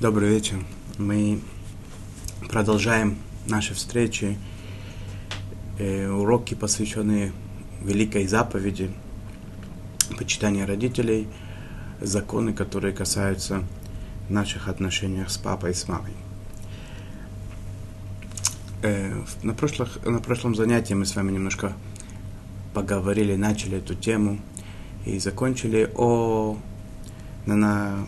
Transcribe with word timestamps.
Добрый 0.00 0.30
вечер. 0.30 0.56
Мы 0.96 1.42
продолжаем 2.48 3.18
наши 3.46 3.74
встречи, 3.74 4.38
э, 5.78 6.08
уроки, 6.08 6.54
посвященные 6.54 7.34
великой 7.82 8.26
заповеди 8.26 8.90
почитания 10.16 10.66
родителей, 10.66 11.28
законы, 12.00 12.54
которые 12.54 12.94
касаются 12.94 13.62
наших 14.30 14.68
отношений 14.68 15.22
с 15.28 15.36
папой 15.36 15.72
и 15.72 15.74
с 15.74 15.86
мамой. 15.86 16.14
Э, 18.82 19.22
на, 19.42 19.52
прошлых, 19.52 20.02
на 20.06 20.20
прошлом 20.20 20.54
занятии 20.54 20.94
мы 20.94 21.04
с 21.04 21.14
вами 21.14 21.30
немножко 21.32 21.74
поговорили, 22.72 23.36
начали 23.36 23.76
эту 23.76 23.94
тему 23.94 24.40
и 25.04 25.18
закончили 25.18 25.92
о 25.94 26.56
на, 27.44 27.54
на 27.54 27.98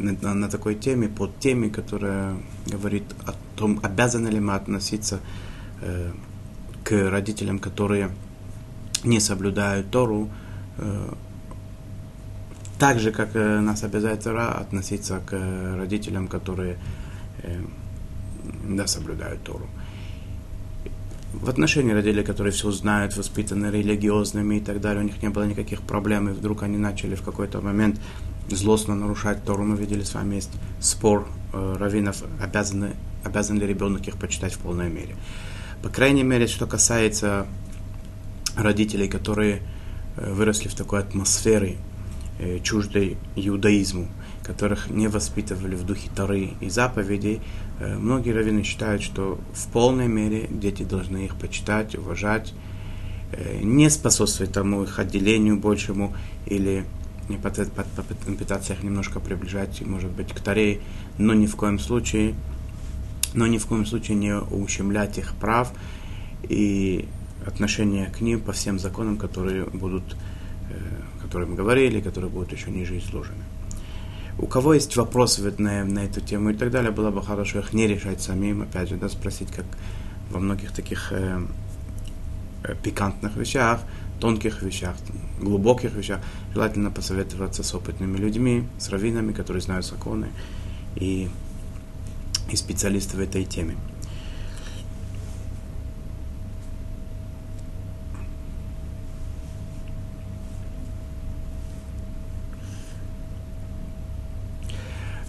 на, 0.00 0.34
на 0.34 0.48
такой 0.48 0.74
теме, 0.74 1.08
под 1.08 1.38
теме, 1.38 1.70
которая 1.70 2.36
говорит 2.66 3.04
о 3.26 3.32
том, 3.56 3.80
обязаны 3.82 4.28
ли 4.28 4.40
мы 4.40 4.54
относиться 4.54 5.20
э, 5.80 6.12
к 6.84 7.10
родителям, 7.10 7.58
которые 7.58 8.10
не 9.04 9.20
соблюдают 9.20 9.90
Тору, 9.90 10.28
э, 10.78 11.12
так 12.78 12.98
же, 12.98 13.12
как 13.12 13.36
э, 13.36 13.60
нас 13.60 13.84
обязывает 13.84 14.24
Тора, 14.24 14.52
относиться 14.60 15.20
к 15.26 15.38
родителям, 15.76 16.28
которые 16.28 16.78
э, 17.42 17.60
да, 18.68 18.86
соблюдают 18.86 19.42
Тору. 19.42 19.66
В 21.34 21.48
отношении 21.48 21.92
родителей, 21.92 22.24
которые 22.24 22.52
все 22.52 22.70
знают, 22.70 23.16
воспитаны 23.16 23.66
религиозными 23.66 24.56
и 24.56 24.60
так 24.60 24.80
далее, 24.80 25.02
у 25.02 25.06
них 25.06 25.22
не 25.22 25.28
было 25.28 25.44
никаких 25.44 25.82
проблем, 25.82 26.28
и 26.28 26.32
вдруг 26.32 26.62
они 26.62 26.78
начали 26.78 27.14
в 27.14 27.22
какой-то 27.22 27.60
момент 27.60 28.00
злостно 28.56 28.94
нарушать 28.94 29.44
Тору. 29.44 29.64
Мы 29.64 29.76
видели 29.76 30.02
с 30.02 30.14
вами 30.14 30.36
есть 30.36 30.50
спор 30.80 31.28
э, 31.52 31.76
раввинов, 31.78 32.22
обязаны, 32.40 32.94
обязан 33.24 33.58
ли 33.58 33.66
ребенок 33.66 34.06
их 34.08 34.16
почитать 34.16 34.54
в 34.54 34.58
полной 34.58 34.88
мере. 34.88 35.16
По 35.82 35.88
крайней 35.88 36.24
мере, 36.24 36.46
что 36.46 36.66
касается 36.66 37.46
родителей, 38.56 39.08
которые 39.08 39.62
э, 40.16 40.32
выросли 40.32 40.68
в 40.68 40.74
такой 40.74 41.00
атмосфере 41.00 41.76
э, 42.38 42.58
чуждой 42.60 43.16
иудаизму, 43.36 44.08
которых 44.42 44.90
не 44.90 45.08
воспитывали 45.08 45.74
в 45.74 45.84
духе 45.84 46.10
Торы 46.14 46.50
и 46.60 46.68
заповедей, 46.68 47.40
э, 47.78 47.96
многие 47.96 48.32
раввины 48.32 48.62
считают, 48.62 49.02
что 49.02 49.40
в 49.54 49.68
полной 49.68 50.08
мере 50.08 50.48
дети 50.50 50.82
должны 50.82 51.24
их 51.24 51.36
почитать, 51.36 51.94
уважать, 51.94 52.52
не 53.62 53.88
способствовать 53.90 54.52
тому 54.52 54.82
их 54.82 54.98
отделению 54.98 55.56
большему 55.56 56.16
или 56.46 56.84
не 57.30 57.36
попытаться 57.38 58.72
их 58.72 58.82
немножко 58.82 59.20
приближать, 59.20 59.80
может 59.86 60.10
быть, 60.10 60.32
к 60.32 60.40
Таре, 60.40 60.80
но 61.18 61.34
ни 61.34 61.46
в 61.46 61.56
коем 61.56 61.78
случае, 61.78 62.34
но 63.34 63.46
ни 63.46 63.58
в 63.58 63.66
коем 63.66 63.86
случае 63.86 64.16
не 64.16 64.34
ущемлять 64.34 65.18
их 65.18 65.34
прав 65.34 65.72
и 66.42 67.08
отношения 67.46 68.06
к 68.06 68.20
ним 68.20 68.40
по 68.40 68.52
всем 68.52 68.78
законам, 68.78 69.16
которые 69.16 69.64
будут, 69.64 70.16
э, 70.70 70.74
которые 71.22 71.48
мы 71.48 71.56
говорили, 71.56 72.00
которые 72.00 72.30
будут 72.30 72.52
еще 72.52 72.70
ниже 72.70 72.98
изложены. 72.98 73.44
У 74.38 74.46
кого 74.46 74.74
есть 74.74 74.96
вопросы 74.96 75.54
на, 75.58 75.84
на 75.84 76.00
эту 76.00 76.20
тему 76.20 76.50
и 76.50 76.54
так 76.54 76.70
далее, 76.70 76.90
было 76.90 77.10
бы 77.10 77.22
хорошо 77.22 77.58
их 77.60 77.72
не 77.72 77.86
решать 77.86 78.20
самим, 78.20 78.62
опять 78.62 78.88
же, 78.88 78.96
да, 78.96 79.08
спросить, 79.08 79.50
как 79.52 79.66
во 80.30 80.40
многих 80.40 80.72
таких 80.72 81.12
э, 81.12 81.40
э 82.64 82.74
пикантных 82.82 83.36
вещах, 83.36 83.80
тонких 84.18 84.62
вещах, 84.62 84.96
глубоких 85.40 85.92
вещах, 85.94 86.20
желательно 86.52 86.90
посоветоваться 86.90 87.62
с 87.62 87.74
опытными 87.74 88.16
людьми, 88.16 88.64
с 88.78 88.88
раввинами, 88.90 89.32
которые 89.32 89.62
знают 89.62 89.86
законы 89.86 90.28
и, 90.96 91.28
и 92.50 92.56
специалисты 92.56 93.16
в 93.16 93.20
этой 93.20 93.44
теме. 93.44 93.76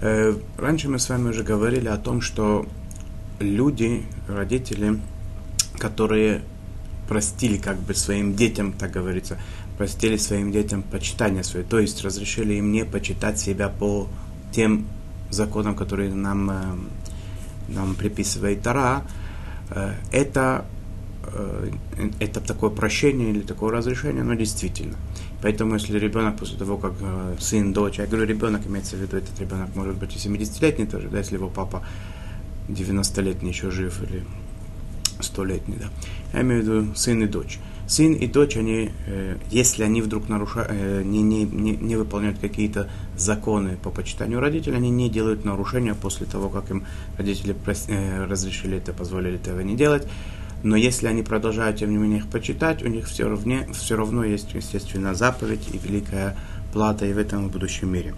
Э, 0.02 0.36
раньше 0.58 0.90
мы 0.90 0.98
с 0.98 1.10
вами 1.10 1.30
уже 1.30 1.44
говорили 1.44 1.88
о 1.88 1.98
том, 1.98 2.22
что 2.22 2.66
люди, 3.40 4.04
родители, 4.28 5.00
которые 5.78 6.42
простили 7.08 7.58
как 7.58 7.78
бы 7.78 7.94
своим 7.94 8.36
детям, 8.36 8.74
так 8.74 8.92
говорится, 8.92 9.38
простили 9.81 10.18
своим 10.18 10.52
детям 10.52 10.84
почитание 10.84 11.44
свое, 11.44 11.66
то 11.66 11.80
есть 11.80 12.03
разрешили 12.03 12.53
им 12.53 12.72
не 12.72 12.86
почитать 12.86 13.40
себя 13.40 13.68
по 13.68 14.08
тем 14.52 14.86
законам, 15.31 15.75
которые 15.75 16.14
нам, 16.14 16.52
э, 16.52 16.53
нам 17.69 17.96
приписывает 17.96 18.62
Тара, 18.62 19.02
э, 19.72 19.96
это, 20.12 20.66
э, 21.36 21.72
это 22.20 22.41
такое 22.41 22.70
прощение 22.70 23.31
или 23.31 23.41
такое 23.41 23.72
разрешение, 23.72 24.24
но 24.24 24.36
действительно. 24.36 24.97
Поэтому, 25.41 25.74
если 25.74 25.97
ребенок 25.97 26.38
после 26.38 26.59
того, 26.59 26.78
как 26.78 26.94
сын, 27.40 27.74
дочь, 27.74 27.97
я 27.97 28.06
говорю 28.06 28.28
ребенок, 28.28 28.68
имеется 28.68 28.97
в 28.97 29.00
виду, 29.00 29.18
этот 29.18 29.40
ребенок 29.40 29.75
может 29.75 29.96
быть 29.96 30.16
и 30.16 30.20
70-летний 30.20 30.86
тоже, 30.86 31.08
да, 31.09 31.18
если 31.18 31.38
его 31.38 31.50
папа 31.50 31.81
90-летний 32.70 33.50
еще 33.50 33.72
жив 33.72 34.00
или 34.03 34.24
столетний, 35.22 35.78
да. 35.80 35.90
Я 36.34 36.41
имею 36.41 36.62
в 36.62 36.66
виду 36.66 36.96
сын 36.96 37.24
и 37.24 37.25
дочь. 37.25 37.58
Сын 37.91 38.13
и 38.13 38.25
дочь, 38.25 38.56
они, 38.56 38.90
э, 39.06 39.35
если 39.50 39.84
они 39.84 40.02
вдруг 40.02 40.29
нарушают, 40.29 40.69
э, 40.72 41.03
не, 41.03 41.22
не, 41.22 41.44
не, 41.44 41.75
не 41.75 41.97
выполняют 41.97 42.40
какие-то 42.40 42.90
законы 43.18 43.78
по 43.84 43.90
почитанию 43.90 44.40
родителей, 44.40 44.78
они 44.78 44.90
не 44.90 45.09
делают 45.09 45.44
нарушения 45.44 45.94
после 45.94 46.25
того, 46.25 46.47
как 46.47 46.72
им 46.72 46.85
родители 47.18 47.53
э, 47.90 48.25
разрешили 48.28 48.78
это, 48.78 48.94
позволили 48.94 49.35
этого 49.35 49.59
не 49.59 49.75
делать. 49.75 50.07
Но 50.63 50.78
если 50.78 51.07
они 51.07 51.22
продолжают, 51.22 51.79
тем 51.79 51.91
не 51.91 51.97
менее, 51.97 52.19
их 52.19 52.29
почитать, 52.29 52.81
у 52.81 52.88
них 52.88 53.07
все 53.07 53.28
равно, 53.28 53.74
все 53.74 53.97
равно 53.97 54.23
есть, 54.23 54.53
естественно, 54.53 55.13
заповедь 55.13 55.68
и 55.73 55.78
великая 55.78 56.38
плата 56.72 57.06
и 57.06 57.12
в 57.12 57.18
этом 57.18 57.50
в 57.50 57.52
будущем 57.52 57.91
мире. 57.91 58.16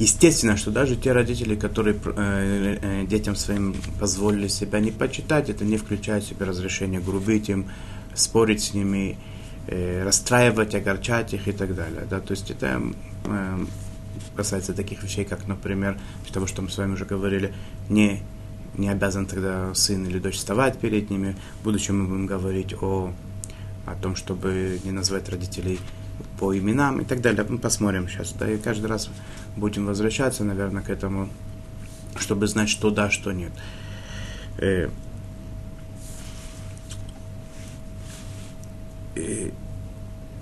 Естественно, 0.00 0.56
что 0.56 0.70
даже 0.70 0.96
те 0.96 1.12
родители, 1.12 1.54
которые 1.54 1.94
э, 1.94 2.78
э, 2.80 3.06
детям 3.06 3.36
своим 3.36 3.76
позволили 4.00 4.48
себя 4.48 4.80
не 4.80 4.92
почитать, 4.92 5.50
это 5.50 5.62
не 5.66 5.76
включает 5.76 6.24
в 6.24 6.28
себя 6.28 6.46
разрешение 6.46 7.02
грубить 7.02 7.50
им, 7.50 7.66
спорить 8.14 8.62
с 8.62 8.72
ними, 8.72 9.18
э, 9.66 10.02
расстраивать, 10.02 10.74
огорчать 10.74 11.34
их 11.34 11.48
и 11.48 11.52
так 11.52 11.74
далее. 11.74 12.06
Да? 12.08 12.20
То 12.20 12.30
есть 12.30 12.50
это 12.50 12.80
э, 13.26 13.58
касается 14.34 14.72
таких 14.72 15.02
вещей, 15.02 15.26
как, 15.26 15.46
например, 15.46 16.00
того, 16.32 16.46
что 16.46 16.62
мы 16.62 16.70
с 16.70 16.78
вами 16.78 16.94
уже 16.94 17.04
говорили, 17.04 17.52
не, 17.90 18.22
не 18.78 18.88
обязан 18.88 19.26
тогда 19.26 19.74
сын 19.74 20.06
или 20.06 20.18
дочь 20.18 20.36
вставать 20.36 20.78
перед 20.78 21.10
ними. 21.10 21.36
В 21.60 21.64
будущем 21.64 22.00
мы 22.00 22.08
будем 22.08 22.24
говорить 22.24 22.72
о, 22.80 23.12
о 23.84 23.94
том, 23.96 24.16
чтобы 24.16 24.80
не 24.82 24.92
назвать 24.92 25.28
родителей 25.28 25.78
по 26.38 26.56
именам 26.56 27.00
и 27.00 27.04
так 27.04 27.20
далее. 27.20 27.44
Мы 27.48 27.58
посмотрим 27.58 28.08
сейчас. 28.08 28.32
Да, 28.32 28.50
и 28.50 28.58
каждый 28.58 28.86
раз 28.86 29.10
будем 29.56 29.86
возвращаться, 29.86 30.44
наверное, 30.44 30.82
к 30.82 30.90
этому, 30.90 31.28
чтобы 32.16 32.46
знать, 32.46 32.68
что 32.68 32.90
да, 32.90 33.10
что 33.10 33.32
нет. 33.32 33.52
Э, 34.58 34.88
э, 39.16 39.50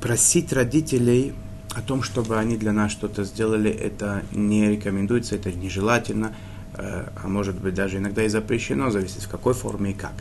просить 0.00 0.52
родителей 0.52 1.34
о 1.74 1.82
том, 1.82 2.02
чтобы 2.02 2.38
они 2.38 2.56
для 2.56 2.72
нас 2.72 2.92
что-то 2.92 3.24
сделали, 3.24 3.70
это 3.70 4.22
не 4.32 4.68
рекомендуется, 4.70 5.36
это 5.36 5.52
нежелательно, 5.52 6.34
э, 6.74 7.08
а 7.22 7.28
может 7.28 7.60
быть 7.60 7.74
даже 7.74 7.98
иногда 7.98 8.22
и 8.24 8.28
запрещено, 8.28 8.90
зависит 8.90 9.22
в 9.22 9.28
какой 9.28 9.54
форме 9.54 9.90
и 9.90 9.94
как. 9.94 10.14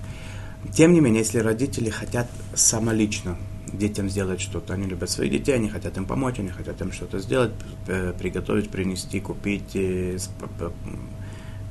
Тем 0.74 0.94
не 0.94 1.00
менее, 1.00 1.22
если 1.22 1.40
родители 1.40 1.90
хотят 1.90 2.28
самолично 2.54 3.38
детям 3.78 4.10
сделать 4.10 4.42
что-то. 4.42 4.74
Они 4.74 4.88
любят 4.88 5.10
своих 5.10 5.32
детей, 5.32 5.56
они 5.56 5.70
хотят 5.70 5.98
им 5.98 6.06
помочь, 6.06 6.40
они 6.40 6.50
хотят 6.50 6.82
им 6.82 6.92
что-то 6.92 7.20
сделать, 7.20 7.52
приготовить, 8.20 8.70
принести, 8.70 9.20
купить, 9.20 9.76
э, 9.76 10.18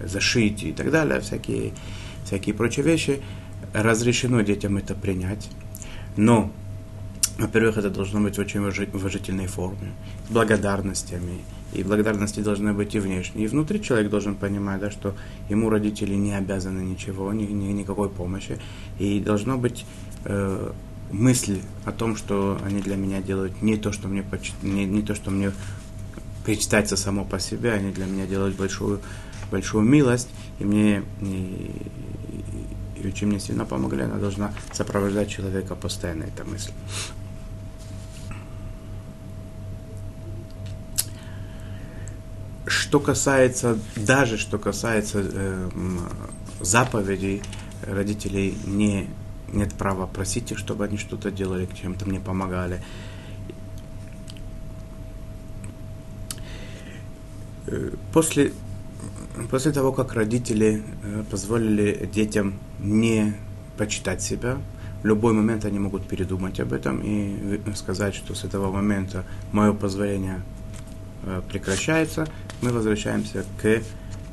зашить 0.04 0.62
и 0.62 0.72
так 0.72 0.90
далее, 0.90 1.20
всякие, 1.20 1.72
всякие 2.24 2.54
прочие 2.54 2.84
вещи. 2.84 3.20
Разрешено 3.72 4.40
детям 4.42 4.76
это 4.76 4.94
принять. 4.94 5.48
Но, 6.16 6.50
во-первых, 7.38 7.78
это 7.78 7.90
должно 7.90 8.20
быть 8.20 8.36
в 8.36 8.40
очень 8.40 8.60
уважительной 8.60 9.46
форме, 9.46 9.92
с 10.28 10.32
благодарностями. 10.32 11.40
И 11.72 11.82
благодарности 11.82 12.40
должны 12.40 12.72
быть 12.72 12.94
и 12.94 13.00
внешние. 13.00 13.44
И 13.44 13.48
внутри 13.48 13.82
человек 13.82 14.08
должен 14.08 14.34
понимать, 14.36 14.80
да, 14.80 14.90
что 14.90 15.14
ему 15.50 15.68
родители 15.68 16.14
не 16.14 16.32
обязаны 16.32 16.80
ничего, 16.80 17.32
ни, 17.32 17.44
ни, 17.44 17.72
никакой 17.72 18.08
помощи. 18.08 18.58
И 18.98 19.20
должно 19.20 19.58
быть 19.58 19.84
э, 20.24 20.72
мысль 21.10 21.60
о 21.84 21.92
том, 21.92 22.16
что 22.16 22.58
они 22.64 22.80
для 22.80 22.96
меня 22.96 23.20
делают 23.20 23.62
не 23.62 23.76
то, 23.76 23.92
что 23.92 24.08
мне, 24.08 24.24
не, 24.62 24.84
не 24.84 25.02
то, 25.02 25.14
что 25.14 25.30
мне 25.30 25.52
причитается 26.44 26.96
само 26.96 27.24
по 27.24 27.38
себе, 27.38 27.72
они 27.72 27.92
для 27.92 28.06
меня 28.06 28.26
делают 28.26 28.56
большую, 28.56 29.00
большую 29.50 29.84
милость, 29.84 30.28
и 30.58 30.64
мне 30.64 31.02
и, 31.20 31.70
и 32.96 33.08
очень 33.08 33.26
мне 33.26 33.40
сильно 33.40 33.64
помогли, 33.64 34.02
она 34.02 34.16
должна 34.16 34.52
сопровождать 34.72 35.28
человека 35.28 35.74
постоянно, 35.74 36.24
эта 36.24 36.44
мысль. 36.44 36.72
что 42.66 43.00
касается, 43.00 43.78
даже 43.96 44.38
что 44.38 44.58
касается 44.58 45.20
э, 45.22 45.68
заповедей, 46.60 47.42
родителей 47.82 48.56
не, 48.64 49.08
нет 49.52 49.74
права 49.74 50.06
просить 50.06 50.50
их, 50.52 50.58
чтобы 50.58 50.84
они 50.84 50.98
что-то 50.98 51.30
делали, 51.30 51.68
чем-то 51.80 52.08
мне 52.08 52.20
помогали. 52.20 52.82
Э, 57.66 57.90
после, 58.12 58.52
после 59.50 59.72
того, 59.72 59.92
как 59.92 60.14
родители 60.14 60.82
э, 61.02 61.24
позволили 61.30 62.08
детям 62.12 62.54
не 62.80 63.34
почитать 63.76 64.22
себя, 64.22 64.58
в 65.02 65.06
любой 65.06 65.32
момент 65.32 65.64
они 65.64 65.78
могут 65.78 66.06
передумать 66.08 66.58
об 66.60 66.72
этом 66.72 67.00
и 67.02 67.60
сказать, 67.74 68.14
что 68.14 68.34
с 68.34 68.44
этого 68.44 68.72
момента 68.72 69.24
мое 69.52 69.72
позволение 69.72 70.42
э, 71.22 71.42
прекращается, 71.48 72.26
мы 72.62 72.72
возвращаемся 72.72 73.44
к 73.60 73.82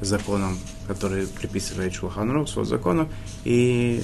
законам, 0.01 0.57
которые 0.87 1.27
приписывает 1.27 1.93
Шулханрух, 1.93 2.49
свой 2.49 2.65
законов, 2.65 3.07
и 3.43 4.01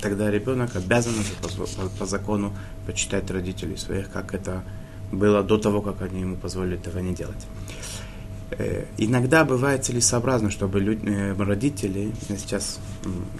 тогда 0.00 0.30
ребенок 0.30 0.76
обязан 0.76 1.14
уже 1.18 1.32
по, 1.42 1.48
по, 1.48 1.88
по 1.98 2.06
закону 2.06 2.52
почитать 2.86 3.30
родителей 3.30 3.76
своих, 3.76 4.10
как 4.10 4.34
это 4.34 4.62
было 5.12 5.42
до 5.42 5.58
того, 5.58 5.82
как 5.82 6.02
они 6.02 6.20
ему 6.20 6.36
позволили 6.36 6.76
этого 6.76 6.98
не 6.98 7.14
делать. 7.14 7.46
Э, 8.52 8.84
иногда 8.98 9.44
бывает 9.44 9.84
целесообразно, 9.84 10.50
чтобы 10.50 10.80
люди, 10.80 11.06
э, 11.06 11.34
родители, 11.34 12.12
я 12.28 12.36
сейчас 12.36 12.80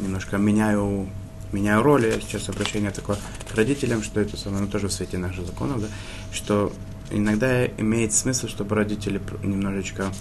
немножко 0.00 0.38
меняю, 0.38 1.08
меняю 1.52 1.82
роли, 1.82 2.20
сейчас 2.20 2.48
обращение 2.48 2.90
такое 2.90 3.16
к 3.48 3.54
родителям, 3.54 4.02
что 4.02 4.20
это 4.20 4.36
самое, 4.36 4.62
ну, 4.62 4.68
тоже 4.68 4.88
в 4.88 4.92
свете 4.92 5.18
наших 5.18 5.46
законов, 5.46 5.80
да, 5.80 5.88
что 6.32 6.72
иногда 7.10 7.66
имеет 7.66 8.12
смысл, 8.12 8.46
чтобы 8.46 8.76
родители 8.76 9.20
немножечко 9.42 10.12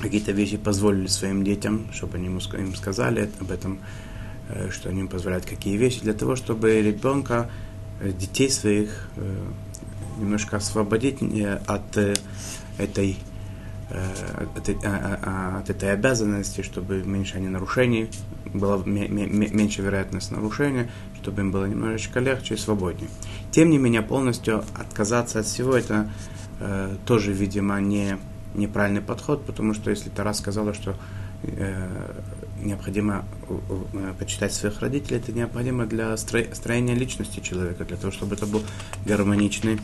какие-то 0.00 0.32
вещи 0.32 0.56
позволили 0.56 1.08
своим 1.08 1.44
детям, 1.44 1.88
чтобы 1.92 2.16
они 2.16 2.26
им 2.26 2.74
сказали 2.74 3.30
об 3.40 3.50
этом, 3.50 3.80
что 4.70 4.88
они 4.88 5.00
им 5.00 5.08
позволяют 5.08 5.44
какие 5.44 5.76
вещи, 5.76 6.00
для 6.00 6.14
того, 6.14 6.36
чтобы 6.36 6.80
ребенка, 6.80 7.50
детей 8.02 8.50
своих 8.50 9.10
немножко 10.18 10.56
освободить 10.56 11.18
от 11.66 12.16
этой 12.78 13.18
Э, 13.90 14.44
от, 14.54 14.68
э, 14.68 14.74
э, 14.82 15.58
от 15.60 15.70
этой 15.70 15.92
обязанности, 15.92 16.60
чтобы 16.60 17.02
меньше 17.02 17.38
они 17.38 17.48
нарушений, 17.48 18.10
была 18.44 18.76
меньше 18.84 19.80
вероятность 19.80 20.30
нарушения, 20.30 20.90
чтобы 21.22 21.40
им 21.40 21.50
было 21.50 21.64
немножечко 21.64 22.20
легче 22.20 22.54
и 22.54 22.56
свободнее. 22.58 23.08
Тем 23.50 23.70
не 23.70 23.78
менее, 23.78 24.02
полностью 24.02 24.62
отказаться 24.74 25.40
от 25.40 25.46
всего 25.46 25.74
это 25.74 26.10
э, 26.60 26.96
тоже, 27.06 27.32
видимо, 27.32 27.80
не, 27.80 28.18
неправильный 28.54 29.00
подход, 29.00 29.46
потому 29.46 29.72
что 29.72 29.88
если 29.88 30.10
Тара 30.10 30.34
сказала, 30.34 30.74
что 30.74 30.94
э, 31.44 32.20
необходимо 32.62 33.24
э, 33.48 34.12
почитать 34.18 34.52
своих 34.52 34.80
родителей, 34.80 35.18
это 35.18 35.32
необходимо 35.32 35.86
для 35.86 36.16
строения 36.16 36.94
личности 36.94 37.40
человека, 37.40 37.84
для 37.84 37.96
того, 37.96 38.12
чтобы 38.12 38.34
это 38.34 38.46
был 38.46 38.62
гармоничный, 39.04 39.80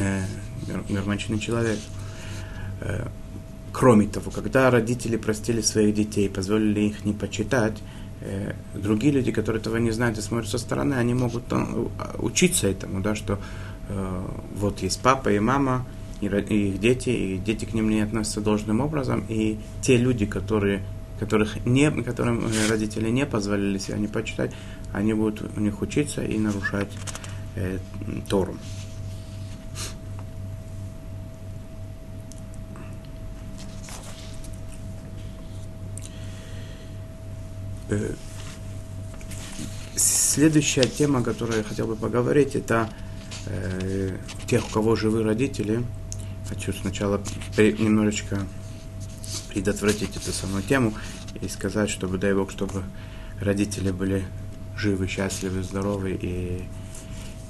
э, 0.00 0.22
гармоничный 0.88 1.38
человек. 1.38 1.78
Э, 2.80 3.08
кроме 3.72 4.06
того, 4.06 4.30
когда 4.30 4.70
родители 4.70 5.16
простили 5.16 5.60
своих 5.60 5.94
детей, 5.94 6.28
позволили 6.28 6.80
их 6.80 7.04
не 7.04 7.12
почитать, 7.12 7.78
э, 8.20 8.54
другие 8.74 9.12
люди, 9.12 9.32
которые 9.32 9.60
этого 9.60 9.76
не 9.76 9.90
знают 9.90 10.18
и 10.18 10.22
смотрят 10.22 10.50
со 10.50 10.58
стороны, 10.58 10.94
они 10.94 11.14
могут 11.14 11.44
учиться 12.18 12.68
этому, 12.68 13.00
да, 13.00 13.14
что 13.14 13.38
э, 13.88 14.26
вот 14.56 14.80
есть 14.80 15.00
папа 15.00 15.30
и 15.30 15.38
мама, 15.38 15.86
и, 16.20 16.26
их 16.26 16.80
дети, 16.80 17.10
и 17.10 17.36
дети 17.38 17.64
к 17.64 17.74
ним 17.74 17.90
не 17.90 18.00
относятся 18.00 18.40
должным 18.40 18.80
образом, 18.80 19.24
и 19.28 19.58
те 19.82 19.96
люди, 19.96 20.26
которые, 20.26 20.82
которых 21.18 21.64
не, 21.64 21.90
которым 21.90 22.46
родители 22.68 23.10
не 23.10 23.26
позволили 23.26 23.78
себя 23.78 23.98
не 23.98 24.08
почитать, 24.08 24.52
они 24.92 25.14
будут 25.14 25.56
у 25.56 25.60
них 25.60 25.80
учиться 25.82 26.22
и 26.22 26.38
нарушать 26.38 26.88
э, 27.54 27.78
Тору. 28.28 28.56
Э, 37.88 38.14
следующая 39.94 40.84
тема, 40.84 41.20
о 41.20 41.22
которой 41.22 41.58
я 41.58 41.62
хотел 41.62 41.86
бы 41.86 41.96
поговорить, 41.96 42.56
это 42.56 42.90
э, 43.46 44.16
тех, 44.46 44.66
у 44.66 44.70
кого 44.70 44.96
живы 44.96 45.22
родители. 45.22 45.82
Хочу 46.48 46.72
сначала 46.72 47.20
немножечко 47.56 48.40
предотвратить 49.56 50.14
эту 50.14 50.32
самую 50.32 50.62
тему 50.62 50.92
и 51.40 51.48
сказать, 51.48 51.88
чтобы, 51.88 52.18
дай 52.18 52.34
Бог, 52.34 52.50
чтобы 52.50 52.84
родители 53.40 53.90
были 53.90 54.26
живы, 54.76 55.08
счастливы, 55.08 55.62
здоровы 55.62 56.10
и, 56.12 56.62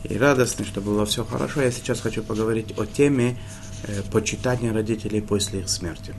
и 0.04 0.16
радостны, 0.16 0.64
чтобы 0.64 0.92
было 0.92 1.04
все 1.04 1.24
хорошо. 1.24 1.62
Я 1.62 1.72
сейчас 1.72 2.00
хочу 2.00 2.22
поговорить 2.22 2.78
о 2.78 2.84
теме 2.84 3.36
э, 3.82 4.02
почитания 4.12 4.72
родителей 4.72 5.20
после 5.20 5.60
их 5.60 5.68
смерти. 5.68 6.14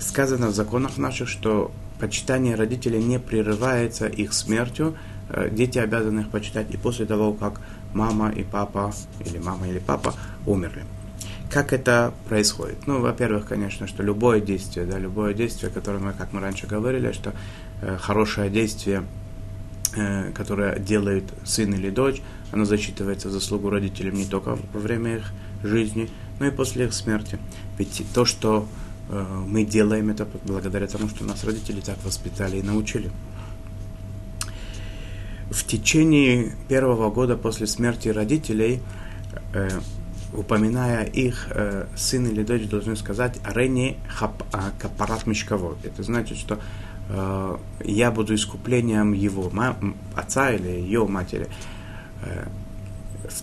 Сказано 0.00 0.48
в 0.48 0.54
законах 0.56 0.98
наших, 0.98 1.28
что 1.28 1.70
почитание 2.00 2.56
родителей 2.56 3.00
не 3.00 3.20
прерывается 3.20 4.08
их 4.08 4.32
смертью, 4.32 4.96
э, 5.28 5.50
дети 5.52 5.78
обязаны 5.78 6.22
их 6.22 6.30
почитать 6.30 6.74
и 6.74 6.76
после 6.76 7.06
того, 7.06 7.32
как 7.32 7.60
мама 7.94 8.30
и 8.30 8.42
папа, 8.42 8.92
или 9.24 9.38
мама 9.38 9.68
или 9.68 9.78
папа 9.78 10.14
умерли. 10.46 10.84
Как 11.50 11.72
это 11.72 12.14
происходит? 12.28 12.86
Ну, 12.86 13.00
во-первых, 13.00 13.46
конечно, 13.46 13.86
что 13.86 14.02
любое 14.02 14.40
действие, 14.40 14.86
да, 14.86 14.98
любое 14.98 15.34
действие, 15.34 15.70
которое 15.70 15.98
мы, 15.98 16.12
как 16.12 16.32
мы 16.32 16.40
раньше 16.40 16.66
говорили, 16.66 17.12
что 17.12 17.34
э, 17.82 17.96
хорошее 17.98 18.50
действие, 18.50 19.04
э, 19.96 20.30
которое 20.32 20.78
делает 20.78 21.24
сын 21.44 21.74
или 21.74 21.90
дочь, 21.90 22.22
оно 22.52 22.64
засчитывается 22.64 23.28
в 23.28 23.32
заслугу 23.32 23.68
родителям 23.68 24.14
не 24.14 24.26
только 24.26 24.56
во 24.72 24.80
время 24.80 25.16
их 25.16 25.32
жизни, 25.62 26.08
но 26.38 26.46
и 26.46 26.50
после 26.50 26.86
их 26.86 26.94
смерти. 26.94 27.38
Ведь 27.78 28.02
то, 28.14 28.24
что 28.24 28.68
Э, 29.10 29.44
мы 29.46 29.64
делаем 29.64 30.10
это 30.10 30.26
благодаря 30.44 30.86
тому, 30.86 31.08
что 31.08 31.24
нас 31.24 31.42
родители 31.44 31.80
так 31.80 32.02
воспитали 32.04 32.58
и 32.58 32.62
научили. 32.62 33.10
В 35.50 35.64
течение 35.64 36.52
первого 36.68 37.10
года 37.10 37.36
после 37.36 37.66
смерти 37.66 38.08
родителей, 38.08 38.80
э, 39.52 39.68
упоминая 40.32 41.04
их, 41.04 41.48
э, 41.50 41.86
сын 41.96 42.26
или 42.26 42.42
дочь 42.42 42.68
должны 42.68 42.96
сказать 42.96 43.38
«Арени 43.44 43.96
а, 44.52 44.72
капарат 44.78 45.26
мешковод». 45.26 45.78
Это 45.84 46.02
значит, 46.02 46.38
что 46.38 46.58
э, 47.08 47.56
я 47.84 48.10
буду 48.10 48.34
искуплением 48.34 49.12
его 49.12 49.50
отца 50.14 50.52
или 50.52 50.68
ее 50.68 51.06
матери. 51.06 51.48
Э, 52.22 52.46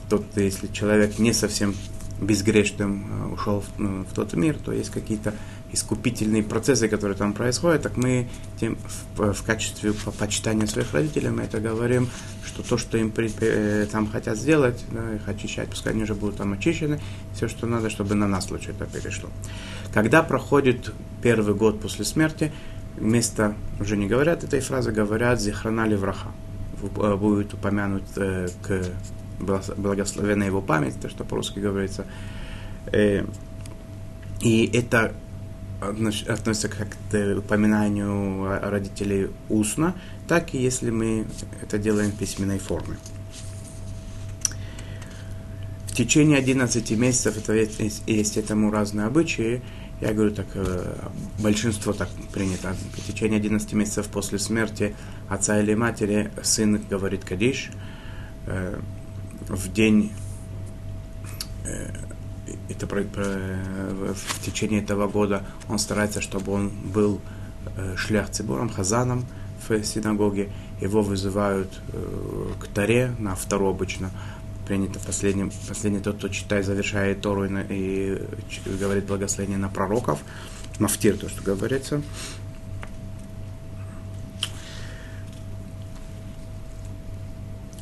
тот, 0.09 0.25
если 0.35 0.67
человек 0.67 1.19
не 1.19 1.33
совсем 1.33 1.73
безгрешным 2.21 3.05
э, 3.09 3.33
ушел 3.33 3.61
в, 3.61 3.79
ну, 3.79 4.03
в 4.03 4.13
тот 4.13 4.33
мир, 4.33 4.57
то 4.57 4.71
есть 4.71 4.89
какие-то 4.89 5.33
искупительные 5.71 6.43
процессы, 6.43 6.87
которые 6.87 7.17
там 7.17 7.33
происходят, 7.33 7.81
так 7.81 7.97
мы 7.97 8.27
тем, 8.59 8.77
в, 9.15 9.33
в 9.33 9.43
качестве 9.43 9.93
почитания 10.17 10.65
своих 10.67 10.93
родителей 10.93 11.29
мы 11.29 11.43
это 11.43 11.59
говорим, 11.59 12.09
что 12.45 12.63
то, 12.63 12.77
что 12.77 12.97
им 12.97 13.11
при, 13.11 13.31
э, 13.41 13.85
там 13.91 14.09
хотят 14.09 14.37
сделать, 14.37 14.83
да, 14.91 15.15
их 15.15 15.27
очищать, 15.27 15.69
пускай 15.69 15.93
они 15.93 16.03
уже 16.03 16.15
будут 16.15 16.37
там 16.37 16.53
очищены, 16.53 16.99
все, 17.33 17.47
что 17.47 17.67
надо, 17.67 17.89
чтобы 17.89 18.15
на 18.15 18.27
нас 18.27 18.49
лучше 18.49 18.71
это 18.71 18.85
перешло. 18.85 19.29
Когда 19.93 20.23
проходит 20.23 20.93
первый 21.21 21.53
год 21.53 21.81
после 21.81 22.05
смерти, 22.05 22.51
вместо, 22.95 23.55
уже 23.79 23.97
не 23.97 24.07
говорят 24.07 24.43
этой 24.43 24.61
фразы, 24.61 24.91
говорят 24.91 25.41
«зихрана 25.41 25.85
враха», 25.97 26.31
э, 26.81 27.15
будет 27.15 27.53
упомянут 27.53 28.03
э, 28.15 28.47
к 28.61 28.83
благословенна 29.39 30.43
его 30.43 30.61
память, 30.61 30.99
то, 30.99 31.09
что 31.09 31.23
по-русски 31.23 31.59
говорится. 31.59 32.05
Э, 32.91 33.25
и 34.41 34.69
это 34.73 35.13
относится 35.79 36.69
как 36.69 36.89
к 37.11 37.37
упоминанию 37.37 38.47
родителей 38.69 39.29
устно, 39.49 39.95
так 40.27 40.53
и 40.53 40.57
если 40.57 40.89
мы 40.89 41.27
это 41.61 41.77
делаем 41.77 42.11
в 42.11 42.17
письменной 42.17 42.59
форме. 42.59 42.97
В 45.87 45.93
течение 45.93 46.37
11 46.37 46.91
месяцев, 46.91 47.37
это 47.37 47.53
есть, 47.53 48.03
есть 48.05 48.37
этому 48.37 48.69
разные 48.71 49.07
обычаи, 49.07 49.61
я 49.99 50.13
говорю 50.13 50.31
так, 50.31 50.45
э, 50.53 50.95
большинство 51.39 51.91
так 51.91 52.09
принято. 52.31 52.75
В 52.93 53.07
течение 53.07 53.37
11 53.37 53.73
месяцев 53.73 54.07
после 54.07 54.37
смерти 54.37 54.95
отца 55.27 55.59
или 55.59 55.73
матери 55.73 56.29
сын 56.43 56.79
говорит 56.87 57.25
кадиш, 57.25 57.71
э, 58.45 58.79
в 59.47 59.73
день 59.73 60.11
э, 61.65 61.89
это 62.69 62.87
про, 62.87 63.03
про, 63.03 63.23
в 63.23 64.41
течение 64.45 64.81
этого 64.81 65.07
года 65.07 65.45
он 65.69 65.79
старается, 65.79 66.21
чтобы 66.21 66.51
он 66.51 66.69
был 66.69 67.21
э, 67.77 67.95
шлях 67.95 68.29
хазаном 68.75 69.25
в 69.67 69.83
синагоге. 69.83 70.49
Его 70.81 71.01
вызывают 71.01 71.81
э, 71.93 72.47
к 72.59 72.67
таре 72.67 73.15
на 73.19 73.35
вторую 73.35 73.71
обычно 73.71 74.11
принято 74.67 74.99
последним, 74.99 75.51
последний 75.67 76.01
тот, 76.01 76.17
кто 76.17 76.27
читает, 76.27 76.65
завершает 76.65 77.21
Тору 77.21 77.45
и, 77.45 77.63
и 77.69 78.17
говорит 78.79 79.05
благословение 79.05 79.57
на 79.57 79.69
пророков. 79.69 80.19
Мафтир, 80.79 81.17
то, 81.17 81.29
что 81.29 81.41
говорится. 81.41 82.01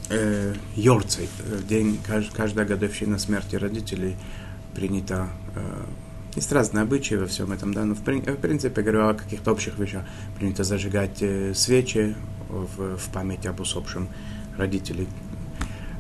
Э, 0.09 0.53
Йорцей, 0.75 1.27
день, 1.67 1.99
каждая 2.33 2.65
годовщина 2.65 3.17
смерти 3.17 3.55
родителей 3.55 4.15
принято 4.75 5.29
э, 5.55 5.85
есть 6.35 6.51
разные 6.51 6.83
обычаи 6.83 7.15
во 7.15 7.25
всем 7.25 7.51
этом, 7.51 7.73
да, 7.73 7.85
но 7.85 7.95
в, 7.95 7.99
в 7.99 8.37
принципе, 8.37 8.81
говорю 8.81 9.07
о 9.07 9.13
каких-то 9.13 9.51
общих 9.51 9.79
вещах. 9.79 10.03
Принято 10.37 10.63
зажигать 10.63 11.21
э, 11.21 11.53
свечи 11.53 12.15
в, 12.49 12.97
в 12.97 13.09
память 13.11 13.45
об 13.45 13.61
усопшем 13.61 14.09
родителей. 14.57 15.07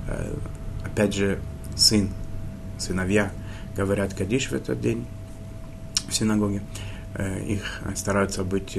Э, 0.07 0.35
опять 0.83 1.15
же, 1.15 1.39
сын, 1.75 2.09
сыновья 2.77 3.31
говорят 3.75 4.13
Кадиш 4.13 4.51
в 4.51 4.53
этот 4.53 4.81
день 4.81 5.05
в 6.07 6.13
синагоге. 6.13 6.61
Их 7.47 7.81
стараются 7.95 8.43
быть 8.43 8.77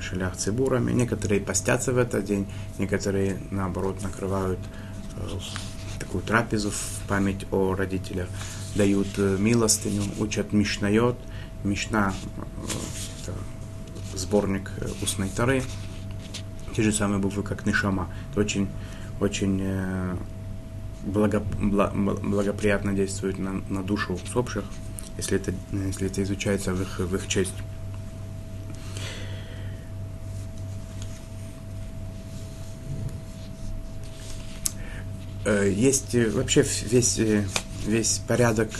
шелях 0.00 0.36
цибурами. 0.36 0.90
Некоторые 0.90 1.40
постятся 1.40 1.92
в 1.92 1.98
этот 1.98 2.24
день, 2.24 2.46
некоторые, 2.78 3.38
наоборот, 3.52 4.02
накрывают 4.02 4.58
такую 6.00 6.24
трапезу 6.24 6.70
в 6.70 7.00
память 7.08 7.46
о 7.52 7.74
родителях, 7.74 8.28
дают 8.76 9.08
э, 9.16 9.36
милостыню, 9.38 10.02
учат 10.18 10.52
Мишнайот. 10.52 11.18
Мишна 11.64 12.14
э, 12.36 13.22
это 13.22 13.32
сборник 14.16 14.70
э, 14.76 14.88
устной 15.02 15.28
тары, 15.30 15.62
те 16.76 16.82
же 16.82 16.92
самые 16.92 17.18
буквы, 17.18 17.42
как 17.42 17.66
Нишама. 17.66 18.08
Это 18.30 18.40
очень, 18.40 18.68
очень 19.20 19.62
благо, 21.04 21.40
благоприятно 21.40 22.92
действует 22.92 23.38
на, 23.38 23.62
на 23.68 23.82
душу 23.82 24.14
усопших, 24.14 24.64
если 25.16 25.38
это, 25.38 25.54
если 25.72 26.06
это 26.06 26.22
изучается 26.22 26.74
в 26.74 26.82
их, 26.82 26.98
в 26.98 27.14
их 27.14 27.26
честь. 27.26 27.54
Есть 35.46 36.16
вообще 36.34 36.66
весь, 36.90 37.20
весь 37.86 38.18
порядок 38.26 38.70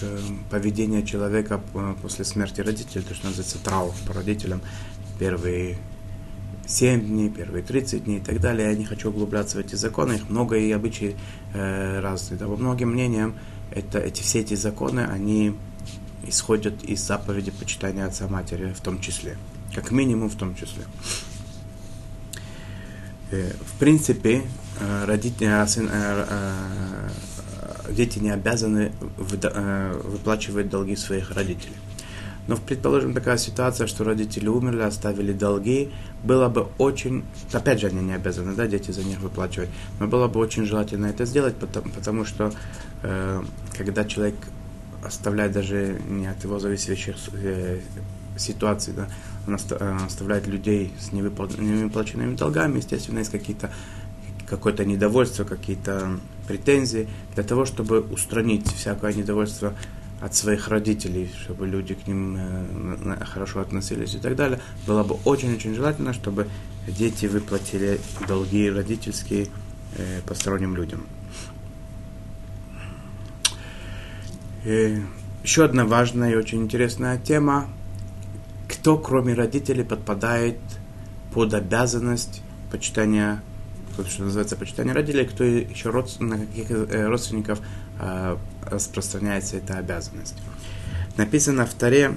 поведения 0.51 1.03
человека 1.03 1.61
после 2.03 2.25
смерти 2.25 2.61
родителей, 2.61 3.03
то, 3.03 3.15
что 3.15 3.27
называется 3.27 3.59
траур 3.59 3.95
по 4.07 4.15
родителям, 4.15 4.61
первые 5.19 5.79
7 6.67 7.07
дней, 7.07 7.31
первые 7.31 7.63
30 7.63 8.05
дней 8.05 8.19
и 8.19 8.21
так 8.21 8.41
далее. 8.41 8.71
Я 8.71 8.77
не 8.77 8.85
хочу 8.85 9.11
углубляться 9.11 9.57
в 9.57 9.61
эти 9.61 9.75
законы, 9.75 10.15
их 10.15 10.29
много 10.29 10.57
и 10.57 10.71
обычаи 10.73 11.17
э, 11.55 12.01
разные. 12.01 12.39
Да, 12.39 12.47
по 12.47 12.57
многим 12.57 12.91
мнениям, 12.91 13.35
это, 13.71 13.99
эти, 13.99 14.23
все 14.23 14.41
эти 14.41 14.55
законы, 14.55 15.01
они 15.01 15.57
исходят 16.27 16.83
из 16.83 17.01
заповеди 17.03 17.51
почитания 17.53 18.05
отца 18.05 18.27
матери 18.27 18.73
в 18.73 18.81
том 18.81 19.01
числе. 19.01 19.39
Как 19.75 19.91
минимум 19.91 20.29
в 20.29 20.37
том 20.37 20.55
числе. 20.57 20.85
Э, 23.31 23.53
в 23.53 23.79
принципе, 23.79 24.43
э, 24.81 25.05
родители, 25.05 25.49
э, 25.49 25.67
э, 25.77 26.27
э, 26.29 27.09
дети 27.91 28.19
не 28.19 28.31
обязаны 28.31 28.93
э, 29.19 30.01
выплачивать 30.05 30.69
долги 30.69 30.97
своих 30.97 31.31
родителей. 31.31 31.77
Но, 32.49 32.57
предположим, 32.57 33.13
такая 33.13 33.39
ситуация, 33.39 33.89
что 33.89 34.05
родители 34.05 34.49
умерли, 34.49 34.83
оставили 34.83 35.33
долги, 35.33 35.91
было 36.23 36.49
бы 36.49 36.69
очень, 36.79 37.25
опять 37.53 37.81
же, 37.81 37.89
они 37.89 38.01
не 38.01 38.15
обязаны, 38.15 38.55
да, 38.55 38.69
дети 38.69 38.93
за 38.93 39.03
них 39.03 39.21
выплачивать, 39.21 39.69
но 39.99 40.07
было 40.07 40.29
бы 40.29 40.39
очень 40.39 40.65
желательно 40.65 41.07
это 41.07 41.25
сделать, 41.25 41.57
потому, 41.57 41.91
потому 41.91 42.25
что 42.25 42.53
э, 43.03 43.43
когда 43.77 44.05
человек 44.05 44.37
оставляет 45.05 45.53
даже 45.53 46.01
не 46.09 46.27
от 46.29 46.43
его 46.45 46.61
зависящих 46.61 47.17
э, 47.33 47.81
ситуаций, 48.37 48.93
да, 48.95 49.09
он 49.47 49.55
оставляет 49.55 50.47
людей 50.47 50.93
с 51.01 51.13
невыплаченными 51.13 52.37
долгами, 52.37 52.79
естественно, 52.79 53.19
есть 53.19 53.31
какие-то 53.31 53.71
какое-то 54.47 54.85
недовольство, 54.85 55.45
какие-то 55.45 56.19
претензии, 56.47 57.09
для 57.35 57.43
того, 57.43 57.65
чтобы 57.65 58.01
устранить 58.01 58.67
всякое 58.73 59.13
недовольство 59.13 59.75
от 60.21 60.35
своих 60.35 60.69
родителей, 60.69 61.31
чтобы 61.43 61.67
люди 61.67 61.95
к 61.95 62.07
ним 62.07 62.37
э, 62.39 63.25
хорошо 63.25 63.61
относились 63.61 64.15
и 64.15 64.19
так 64.19 64.37
далее, 64.37 64.61
было 64.87 65.03
бы 65.03 65.17
очень-очень 65.25 65.75
желательно, 65.75 66.13
чтобы 66.13 66.49
дети 66.87 67.27
выплатили 67.27 68.01
долги 68.27 68.71
родительские 68.71 69.49
э, 69.97 70.21
посторонним 70.27 70.75
людям. 70.75 71.07
И 74.65 75.03
еще 75.43 75.65
одна 75.65 75.85
важная 75.85 76.33
и 76.33 76.35
очень 76.35 76.63
интересная 76.63 77.19
тема. 77.19 77.69
Кто, 78.69 78.99
кроме 78.99 79.35
родителей, 79.35 79.85
подпадает 79.85 80.59
под 81.33 81.55
обязанность 81.55 82.43
почитания, 82.73 83.43
что 84.05 84.23
называется 84.23 84.57
почитание 84.57 84.95
родителей, 84.95 85.27
кто 85.27 85.45
еще 85.45 85.91
род, 85.91 86.15
на 86.21 86.39
каких 86.39 86.71
э, 86.71 87.07
родственников 87.07 87.61
Э, 87.99 88.37
распространяется 88.63 89.57
эта 89.57 89.79
обязанность. 89.79 90.35
Написано 91.17 91.65
в 91.67 91.73
Таре, 91.73 92.17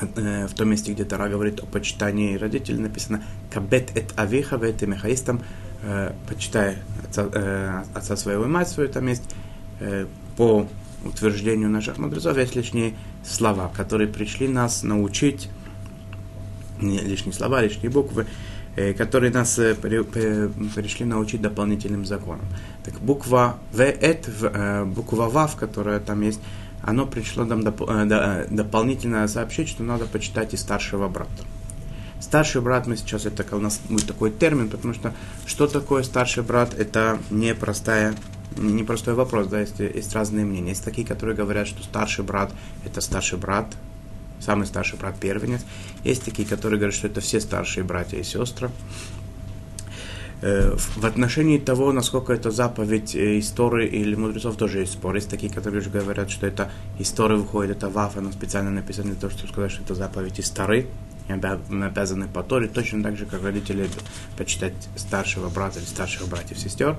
э, 0.00 0.46
в 0.46 0.54
том 0.54 0.68
месте, 0.68 0.92
где 0.92 1.04
Тара 1.04 1.28
говорит 1.28 1.60
о 1.60 1.66
почитании 1.66 2.36
родителей, 2.36 2.78
написано 2.78 3.22
«Кабет 3.50 3.96
эт 3.96 4.12
авиха 4.18 4.56
вет 4.56 4.82
мехаистам» 4.82 5.40
э, 5.82 6.12
«Почитай 6.28 6.78
отца, 7.08 7.84
отца 7.94 8.16
своего 8.16 8.44
и 8.44 8.48
мать 8.48 8.68
свою», 8.68 8.90
там 8.90 9.06
есть 9.06 9.22
по 10.36 10.68
утверждению 11.04 11.68
наших 11.68 11.98
мудрецов, 11.98 12.36
есть 12.36 12.54
лишние 12.54 12.94
слова, 13.24 13.68
которые 13.74 14.08
пришли 14.08 14.48
нас 14.48 14.82
научить, 14.82 15.48
не 16.80 16.98
лишние 16.98 17.32
слова, 17.32 17.60
лишние 17.62 17.90
буквы, 17.90 18.26
которые 18.74 19.32
нас 19.32 19.60
пришли 20.74 21.04
научить 21.04 21.42
дополнительным 21.42 22.04
законам. 22.06 22.46
Так 22.84 22.94
буква 23.00 23.58
В, 23.72 23.80
эт, 23.80 24.28
э, 24.42 24.84
буква 24.84 25.28
ВАВ, 25.28 25.56
которая 25.56 26.00
там 26.00 26.22
есть, 26.22 26.40
оно 26.82 27.06
пришло 27.06 27.44
нам 27.44 27.62
доп, 27.62 27.82
э, 27.82 28.08
э, 28.10 28.46
дополнительно 28.50 29.28
сообщить, 29.28 29.68
что 29.68 29.82
надо 29.82 30.06
почитать 30.06 30.54
и 30.54 30.56
старшего 30.56 31.08
брата. 31.08 31.44
Старший 32.20 32.60
брат, 32.60 32.86
мы 32.86 32.96
сейчас, 32.96 33.26
это 33.26 33.44
у 33.56 33.60
нас 33.60 33.80
будет 33.88 34.06
такой 34.06 34.30
термин, 34.30 34.68
потому 34.68 34.94
что 34.94 35.12
что 35.46 35.66
такое 35.66 36.02
старший 36.02 36.42
брат, 36.42 36.74
это 36.74 37.18
не 37.30 37.54
простая 37.54 38.14
непростой 38.56 39.14
вопрос, 39.14 39.46
да, 39.46 39.60
есть, 39.60 39.78
есть 39.78 40.12
разные 40.14 40.44
мнения. 40.44 40.70
Есть 40.70 40.84
такие, 40.84 41.06
которые 41.06 41.34
говорят, 41.34 41.66
что 41.66 41.82
старший 41.82 42.24
брат– 42.24 42.52
это 42.84 43.00
старший 43.00 43.38
брат, 43.38 43.66
самый 44.42 44.66
старший 44.66 44.98
брат 44.98 45.18
первенец. 45.18 45.60
Есть 46.04 46.24
такие, 46.24 46.46
которые 46.46 46.78
говорят, 46.78 46.94
что 46.94 47.06
это 47.06 47.20
все 47.20 47.40
старшие 47.40 47.84
братья 47.84 48.18
и 48.18 48.22
сестры. 48.22 48.70
Э, 50.42 50.74
в 50.76 51.06
отношении 51.06 51.58
того, 51.58 51.92
насколько 51.92 52.32
это 52.32 52.50
заповедь 52.50 53.14
э, 53.14 53.38
истории 53.38 53.86
или 53.86 54.16
мудрецов, 54.16 54.56
тоже 54.56 54.80
есть 54.80 54.94
спор. 54.94 55.14
Есть 55.14 55.30
такие, 55.30 55.52
которые 55.52 55.80
уже 55.80 55.90
говорят, 55.90 56.30
что 56.30 56.48
это 56.48 56.70
история 56.98 57.36
выходит, 57.36 57.76
это 57.76 57.88
вафа, 57.88 58.20
но 58.20 58.32
специально 58.32 58.70
написано 58.70 59.12
для 59.12 59.20
того, 59.20 59.32
чтобы 59.32 59.52
сказать, 59.52 59.70
что 59.70 59.82
это 59.82 59.94
заповедь 59.94 60.40
истории. 60.40 60.88
И 61.28 61.32
обязаны 61.32 62.26
по 62.26 62.42
Торе, 62.42 62.66
точно 62.66 63.04
так 63.04 63.16
же, 63.16 63.26
как 63.26 63.44
родители 63.44 63.88
почитать 64.36 64.74
старшего 64.96 65.48
брата 65.48 65.78
или 65.78 65.86
старших 65.86 66.26
братьев, 66.26 66.58
сестер. 66.58 66.96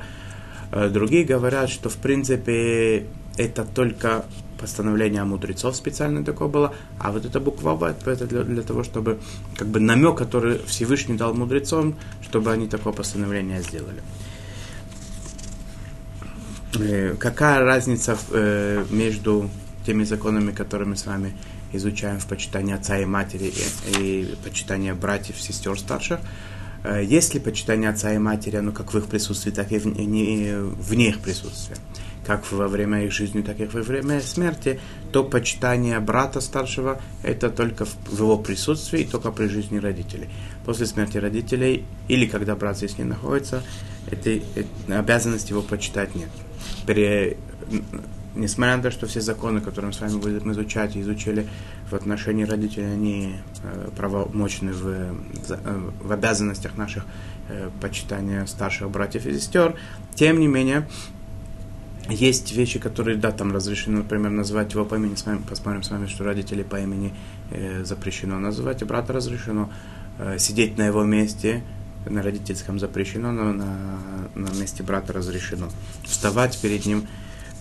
Э, 0.72 0.88
другие 0.88 1.26
говорят, 1.26 1.70
что 1.70 1.90
в 1.90 1.98
принципе 1.98 3.08
это 3.36 3.66
только 3.66 4.26
постановление 4.64 5.26
мудрецов 5.26 5.76
специально 5.76 6.24
такое 6.24 6.48
было, 6.48 6.74
а 6.98 7.12
вот 7.12 7.26
эта 7.26 7.42
буква 7.42 7.74
В, 7.74 7.84
это 8.08 8.26
для, 8.26 8.44
для 8.44 8.62
того, 8.62 8.84
чтобы 8.84 9.20
как 9.58 9.68
бы 9.68 9.82
намек, 9.82 10.18
который 10.18 10.58
Всевышний 10.66 11.18
дал 11.18 11.34
мудрецам, 11.34 11.96
чтобы 12.22 12.50
они 12.54 12.68
такое 12.70 12.94
постановление 12.94 13.62
сделали. 13.62 14.02
Э, 16.80 17.16
какая 17.20 17.60
разница 17.60 18.18
э, 18.32 18.86
между 18.90 19.50
теми 19.86 20.06
законами, 20.06 20.54
которые 20.54 20.88
мы 20.88 20.96
с 20.96 21.06
вами 21.06 21.34
изучаем 21.74 22.20
в 22.20 22.26
почитании 22.26 22.74
отца 22.74 22.98
и 22.98 23.06
матери 23.06 23.52
и, 24.00 24.00
и 24.00 24.36
почитании 24.46 24.94
братьев, 24.94 25.42
сестер 25.42 25.78
старших? 25.78 26.22
Э, 26.86 27.04
есть 27.04 27.34
ли 27.34 27.42
почитание 27.42 27.90
отца 27.90 28.14
и 28.14 28.18
матери, 28.18 28.56
оно 28.56 28.72
как 28.72 28.94
в 28.94 28.98
их 28.98 29.08
присутствии, 29.08 29.52
так 29.52 29.74
и 29.74 29.78
вне, 29.78 30.56
вне 30.58 31.10
их 31.10 31.20
присутствия? 31.20 31.76
Как 32.26 32.50
во 32.52 32.68
время 32.68 33.06
их 33.06 33.12
жизни, 33.12 33.42
так 33.42 33.60
и 33.60 33.66
во 33.66 33.82
время 33.82 34.22
смерти, 34.22 34.80
то 35.12 35.24
почитание 35.24 36.00
брата 36.00 36.42
старшего– 36.42 37.02
это 37.24 37.50
только 37.50 37.86
в 37.86 38.14
его 38.18 38.38
присутствии 38.38 39.02
и 39.02 39.06
только 39.06 39.32
при 39.32 39.48
жизни 39.48 39.78
родителей. 39.78 40.30
После 40.66 40.86
смерти 40.86 41.18
родителей 41.18 41.86
или 42.08 42.26
когда 42.26 42.56
брат 42.56 42.78
здесь 42.78 42.98
не 42.98 43.04
находится, 43.04 43.64
этой, 44.10 44.44
этой 44.56 44.98
обязанности 44.98 45.52
его 45.52 45.62
почитать 45.62 46.16
нет. 46.16 46.30
При, 46.86 47.38
несмотря 48.36 48.78
на 48.78 48.84
то, 48.84 48.92
что 48.92 49.08
все 49.08 49.22
законы, 49.22 49.62
которые 49.62 49.88
мы 49.88 49.94
с 49.94 50.00
вами 50.02 50.18
будем 50.18 50.52
изучать 50.52 50.96
и 50.96 51.02
изучили 51.02 51.48
в 51.90 51.96
отношении 51.96 52.44
родителей, 52.44 52.94
они 52.94 53.36
э, 53.64 53.90
правомочны 53.96 54.72
в, 54.72 54.82
в, 54.84 55.52
э, 55.52 55.92
в 56.02 56.12
обязанностях 56.12 56.78
наших 56.78 57.06
э, 57.50 57.70
почитания 57.82 58.46
старших 58.46 58.90
братьев 58.90 59.26
и 59.26 59.34
сестер, 59.34 59.76
тем 60.16 60.40
не 60.40 60.48
менее, 60.48 60.88
есть 62.10 62.52
вещи, 62.52 62.80
которые, 62.80 63.18
да, 63.18 63.32
там 63.32 63.54
разрешено, 63.54 64.00
например, 64.00 64.32
называть 64.32 64.74
его 64.74 64.86
по 64.86 64.96
имени, 64.96 65.16
с 65.16 65.26
вами, 65.26 65.42
посмотрим 65.48 65.84
с 65.84 65.90
вами, 65.90 66.08
что 66.08 66.24
родители 66.24 66.64
по 66.64 66.80
имени 66.80 67.14
э, 67.52 67.84
запрещено 67.86 68.40
называть, 68.40 68.82
и 68.82 68.86
брата 68.86 69.14
разрешено 69.14 69.72
э, 70.20 70.38
сидеть 70.38 70.78
на 70.78 70.86
его 70.86 71.04
месте, 71.04 71.64
на 72.06 72.22
родительском 72.22 72.80
запрещено, 72.80 73.32
но 73.32 73.54
на, 73.54 74.00
на 74.36 74.50
месте 74.60 74.84
брата 74.84 75.14
разрешено. 75.14 75.70
Вставать 76.04 76.60
перед 76.62 76.86
ним, 76.86 77.08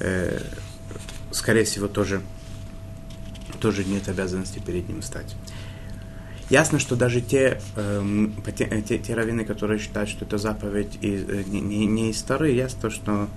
э, 0.00 0.40
скорее 1.30 1.64
всего, 1.64 1.86
тоже, 1.86 2.20
тоже 3.60 3.84
нет 3.84 4.08
обязанности 4.08 4.58
перед 4.58 4.88
ним 4.88 5.02
встать. 5.02 5.36
Ясно, 6.50 6.78
что 6.78 6.96
даже 6.96 7.20
те, 7.20 7.60
э, 7.76 8.26
те, 8.56 8.82
те, 8.82 8.98
те 8.98 9.14
раввины, 9.14 9.44
которые 9.44 9.78
считают, 9.78 10.10
что 10.10 10.24
это 10.24 10.36
заповедь 10.36 10.98
из, 11.00 11.22
э, 11.28 11.44
не, 11.46 11.60
не, 11.86 12.10
из 12.10 12.20
Тары, 12.22 12.50
ясно, 12.50 12.90
что 12.90 13.28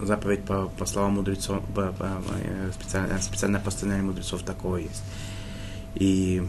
заповедь 0.00 0.44
по, 0.44 0.68
по 0.78 0.86
словам 0.86 1.14
мудрецов, 1.14 1.64
по, 1.74 1.92
по, 1.92 2.20
э, 2.42 2.70
специальное, 2.72 3.18
специальное 3.20 3.60
постановление 3.60 4.06
мудрецов 4.06 4.42
такого 4.42 4.76
есть. 4.76 5.02
И 5.94 6.42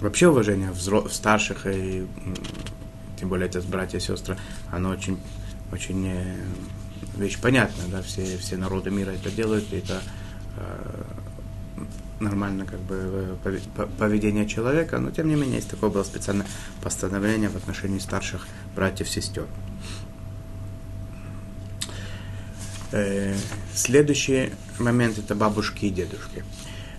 вообще 0.00 0.28
уважение 0.28 0.70
взро- 0.70 1.08
старших 1.10 1.66
и 1.66 2.06
тем 3.18 3.28
более 3.28 3.46
отец, 3.46 3.64
братья 3.64 3.98
и 3.98 4.00
сестры, 4.00 4.36
оно 4.70 4.90
очень, 4.90 5.18
очень 5.72 6.06
э, 6.06 6.36
вещь 7.16 7.38
понятная, 7.38 7.86
да, 7.88 8.02
все, 8.02 8.38
все 8.38 8.56
народы 8.56 8.90
мира 8.90 9.10
это 9.10 9.30
делают, 9.30 9.72
и 9.72 9.76
это 9.76 10.00
э, 10.56 11.02
нормально 12.20 12.66
как 12.66 12.80
бы 12.80 13.36
поведение 13.98 14.46
человека, 14.46 14.98
но 14.98 15.10
тем 15.10 15.28
не 15.28 15.34
менее 15.34 15.56
есть 15.56 15.70
такое 15.70 15.90
было 15.90 16.02
специальное 16.02 16.46
постановление 16.82 17.48
в 17.48 17.56
отношении 17.56 17.98
старших 17.98 18.46
братьев 18.74 19.08
сестер. 19.08 19.46
Э, 22.92 23.34
следующий 23.74 24.50
момент 24.78 25.18
это 25.18 25.34
бабушки 25.34 25.86
и 25.86 25.90
дедушки. 25.90 26.44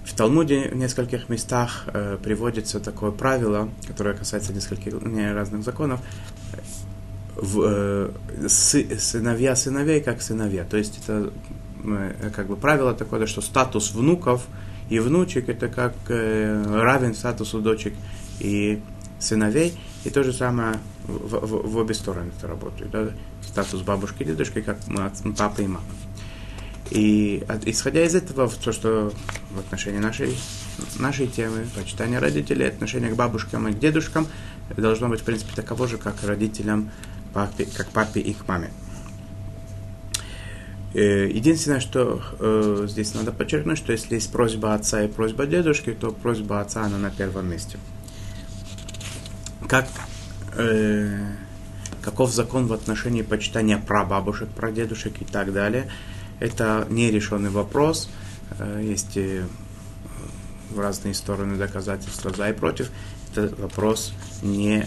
В 0.05 0.15
Талмуде 0.15 0.69
в 0.69 0.75
нескольких 0.75 1.29
местах 1.29 1.85
э, 1.87 2.17
приводится 2.21 2.79
такое 2.79 3.11
правило, 3.11 3.69
которое 3.87 4.15
касается 4.15 4.53
нескольких 4.53 4.93
разных 5.33 5.63
законов. 5.63 5.99
В, 7.35 7.61
э, 7.63 8.47
сы, 8.47 8.97
сыновья 8.99 9.55
сыновей 9.55 10.01
как 10.01 10.21
сыновья. 10.21 10.63
То 10.63 10.77
есть 10.77 10.99
это 11.03 11.31
э, 11.83 12.31
как 12.35 12.47
бы 12.47 12.55
правило 12.55 12.93
такое, 12.93 13.25
что 13.25 13.41
статус 13.41 13.93
внуков 13.93 14.47
и 14.89 14.99
внучек 14.99 15.49
это 15.49 15.67
как 15.67 15.93
э, 16.09 16.81
равен 16.81 17.13
статусу 17.13 17.61
дочек 17.61 17.93
и 18.39 18.81
сыновей. 19.19 19.73
И 20.03 20.09
то 20.09 20.23
же 20.23 20.33
самое 20.33 20.79
в, 21.11 21.45
в, 21.45 21.71
в 21.71 21.77
обе 21.77 21.93
стороны 21.93 22.31
это 22.37 22.47
работает. 22.47 22.91
Да? 22.91 23.09
Статус 23.41 23.81
бабушки 23.81 24.23
и 24.23 24.25
дедушки, 24.25 24.61
как 24.61 24.77
папа 25.37 25.61
и 25.61 25.67
мама. 25.67 25.85
И 26.89 27.43
от, 27.47 27.65
исходя 27.67 28.03
из 28.03 28.15
этого, 28.15 28.49
то, 28.49 28.71
что 28.73 29.13
в 29.51 29.59
отношении 29.59 29.99
нашей, 29.99 30.37
нашей 30.99 31.27
темы, 31.27 31.65
почитания 31.75 32.19
родителей, 32.19 32.67
отношение 32.67 33.11
к 33.11 33.15
бабушкам 33.15 33.67
и 33.67 33.71
к 33.71 33.79
дедушкам, 33.79 34.27
должно 34.75 35.07
быть, 35.07 35.21
в 35.21 35.23
принципе, 35.23 35.53
таково 35.55 35.87
же, 35.87 35.97
как 35.97 36.15
родителям, 36.23 36.91
папе, 37.33 37.65
как 37.65 37.87
папе 37.89 38.19
и 38.19 38.33
к 38.33 38.45
маме. 38.47 38.71
Э, 40.93 41.29
единственное, 41.29 41.79
что 41.79 42.21
э, 42.39 42.85
здесь 42.89 43.13
надо 43.13 43.31
подчеркнуть, 43.31 43.77
что 43.77 43.93
если 43.93 44.15
есть 44.15 44.29
просьба 44.29 44.73
отца 44.73 45.01
и 45.01 45.07
просьба 45.07 45.45
дедушки, 45.45 45.91
то 45.91 46.11
просьба 46.11 46.59
отца, 46.59 46.83
она 46.83 46.97
на 46.97 47.09
первом 47.09 47.49
месте 47.49 47.77
как, 49.71 49.87
э, 50.55 51.33
каков 52.01 52.31
закон 52.31 52.67
в 52.67 52.73
отношении 52.73 53.21
почитания 53.21 53.77
прабабушек, 53.77 54.49
прадедушек 54.49 55.21
и 55.21 55.25
так 55.25 55.53
далее. 55.53 55.89
Это 56.39 56.87
нерешенный 56.89 57.49
вопрос. 57.49 58.09
Э, 58.57 58.81
есть 58.83 59.17
э, 59.17 59.43
в 60.71 60.79
разные 60.79 61.13
стороны 61.13 61.57
доказательства 61.57 62.31
за 62.31 62.49
и 62.49 62.53
против. 62.53 62.89
Это 63.31 63.53
вопрос 63.55 64.13
не, 64.41 64.79
э, 64.79 64.85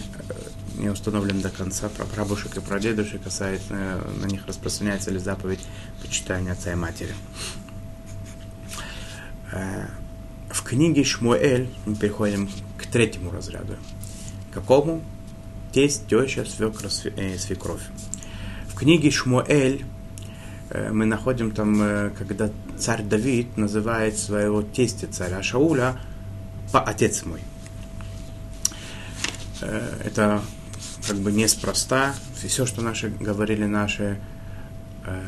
не 0.77 0.89
установлен 0.89 1.41
до 1.41 1.49
конца. 1.49 1.89
Про 1.89 2.05
прабабушек 2.05 2.57
и 2.57 2.59
прадедушек 2.59 3.23
касается, 3.23 3.67
э, 3.69 4.11
на 4.21 4.25
них 4.25 4.45
распространяется 4.47 5.11
ли 5.11 5.19
заповедь 5.19 5.61
почитания 6.01 6.51
отца 6.51 6.71
и 6.71 6.75
матери. 6.75 7.15
Э, 9.51 9.87
в 10.49 10.63
книге 10.63 11.03
Шмуэль 11.03 11.69
мы 11.85 11.95
переходим 11.95 12.49
к 12.77 12.85
третьему 12.85 13.31
разряду. 13.31 13.75
Какому? 14.53 15.01
Тесть, 15.75 16.07
теща, 16.07 16.45
свекра, 16.45 16.87
э, 17.17 17.37
свекровь. 17.37 17.81
В 18.69 18.75
книге 18.75 19.11
Шмуэль 19.11 19.83
э, 20.69 20.89
мы 20.89 21.03
находим 21.03 21.51
там, 21.51 21.81
э, 21.81 22.11
когда 22.17 22.49
царь 22.79 23.03
Давид 23.03 23.57
называет 23.57 24.17
своего 24.17 24.61
тестя 24.61 25.07
царя 25.07 25.43
Шауля 25.43 25.99
по 26.71 26.79
отец 26.79 27.25
мой. 27.25 27.41
Это 29.59 30.41
как 31.05 31.17
бы 31.17 31.33
неспроста. 31.33 32.15
Все, 32.41 32.65
что 32.65 32.81
наши 32.81 33.09
говорили 33.09 33.65
наши 33.65 34.17
э, 35.05 35.21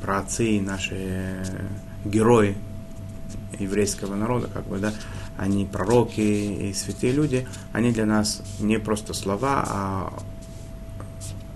праотцы, 0.00 0.58
наши 0.62 1.44
герои 2.06 2.56
еврейского 3.58 4.14
народа, 4.14 4.48
как 4.54 4.64
бы, 4.64 4.78
да, 4.78 4.94
они 5.36 5.64
пророки 5.64 6.20
и 6.20 6.72
святые 6.72 7.12
люди, 7.12 7.46
они 7.72 7.92
для 7.92 8.06
нас 8.06 8.42
не 8.60 8.78
просто 8.78 9.14
слова, 9.14 9.64
а, 9.66 10.22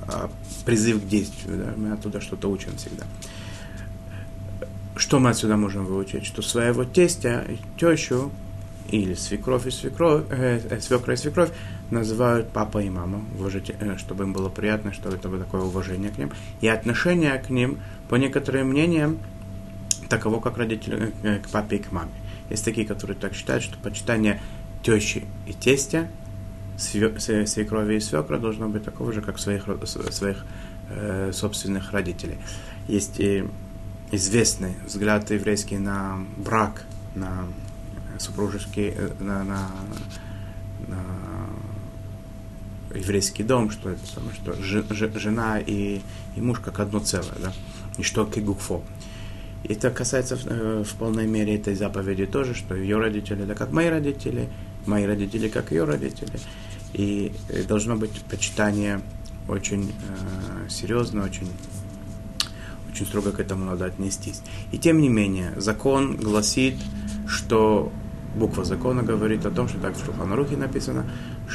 а 0.03 0.31
призыв 0.65 1.03
к 1.03 1.07
действию. 1.07 1.59
Да? 1.59 1.75
Мы 1.77 1.93
оттуда 1.93 2.21
что-то 2.21 2.51
учим 2.51 2.77
всегда. 2.77 3.05
Что 4.97 5.19
мы 5.19 5.31
отсюда 5.31 5.57
можем 5.57 5.85
выучить? 5.85 6.25
Что 6.25 6.43
своего 6.43 6.85
тестя, 6.85 7.45
тещу 7.79 8.31
или 8.91 9.15
свекровь 9.15 9.67
и 9.67 9.71
свекровь, 9.71 10.25
э, 10.31 10.61
э, 10.71 10.81
свекра 10.81 11.15
и 11.15 11.17
свекровь 11.17 11.51
называют 11.91 12.49
папа 12.51 12.79
и 12.79 12.89
мама, 12.89 13.23
э, 13.39 13.97
чтобы 13.99 14.25
им 14.25 14.33
было 14.33 14.49
приятно, 14.49 14.93
чтобы 14.93 15.17
это 15.17 15.29
было 15.29 15.41
такое 15.41 15.63
уважение 15.63 16.11
к 16.11 16.19
ним. 16.19 16.33
И 16.61 16.69
отношение 16.69 17.39
к 17.39 17.51
ним, 17.51 17.79
по 18.09 18.15
некоторым 18.15 18.69
мнениям, 18.69 19.19
таково, 20.09 20.41
как 20.41 20.57
родители 20.57 21.13
э, 21.23 21.39
к 21.39 21.49
папе 21.49 21.77
и 21.77 21.79
к 21.81 21.93
маме. 21.93 22.11
Есть 22.51 22.65
такие, 22.65 22.87
которые 22.87 23.17
так 23.17 23.35
считают, 23.35 23.63
что 23.63 23.79
почитание 23.79 24.41
тещи 24.83 25.25
и 25.47 25.53
тестя, 25.53 26.09
свекрови 26.79 27.97
и 27.97 28.01
свекра 28.01 28.39
должно 28.39 28.69
быть 28.69 28.85
такого 28.85 29.13
же, 29.13 29.23
как 29.23 29.39
своих, 29.39 29.65
своих 29.85 30.45
э, 30.91 31.33
собственных 31.33 31.93
родителей. 31.93 32.39
Есть 32.87 33.19
и 33.19 33.45
известный 34.13 34.75
взгляд 34.85 35.31
еврейский 35.31 35.79
на 35.79 36.19
брак, 36.37 36.85
на 37.15 37.47
супружеский, 38.19 38.93
э, 38.97 39.11
на, 39.21 39.43
на, 39.45 39.71
на 40.87 40.99
еврейский 42.95 43.43
дом, 43.43 43.71
что 43.71 43.91
это 43.91 44.07
самое, 44.07 44.35
что 44.35 45.19
жена 45.19 45.59
и, 45.59 46.01
и 46.37 46.41
муж 46.41 46.61
как 46.61 46.81
одно 46.81 47.01
целое, 47.01 47.37
да, 47.41 47.53
и 47.99 48.03
что 48.03 48.27
кегукфо. 48.27 48.83
Это 49.69 49.91
касается 49.91 50.39
э, 50.45 50.85
в 50.87 50.95
полной 50.95 51.27
мере 51.27 51.57
этой 51.57 51.75
заповеди 51.75 52.27
тоже, 52.27 52.55
что 52.55 52.75
ее 52.75 52.99
родители, 52.99 53.45
это 53.45 53.55
как 53.55 53.73
мои 53.73 53.89
родители, 53.89 54.49
мои 54.87 55.05
родители, 55.05 55.49
как 55.49 55.73
ее 55.73 55.85
родители. 55.85 56.39
И 56.93 57.33
э, 57.49 57.65
должно 57.65 57.97
быть 57.97 58.13
почитание 58.31 59.01
очень 59.49 59.91
э, 59.91 60.69
серьезно, 60.69 61.25
очень, 61.25 61.49
очень 62.93 63.07
строго 63.07 63.33
к 63.33 63.41
этому 63.41 63.65
надо 63.65 63.87
отнестись. 63.87 64.43
И 64.73 64.79
тем 64.79 65.01
не 65.01 65.09
менее, 65.09 65.53
закон 65.57 66.17
гласит, 66.17 66.77
что 67.27 67.93
буква 68.37 68.65
закона 68.65 69.03
говорит 69.03 69.47
о 69.47 69.51
том, 69.51 69.69
что 69.69 69.79
так 69.79 69.97
в 69.97 70.05
Шуханарухе 70.05 70.57
написано, 70.57 71.07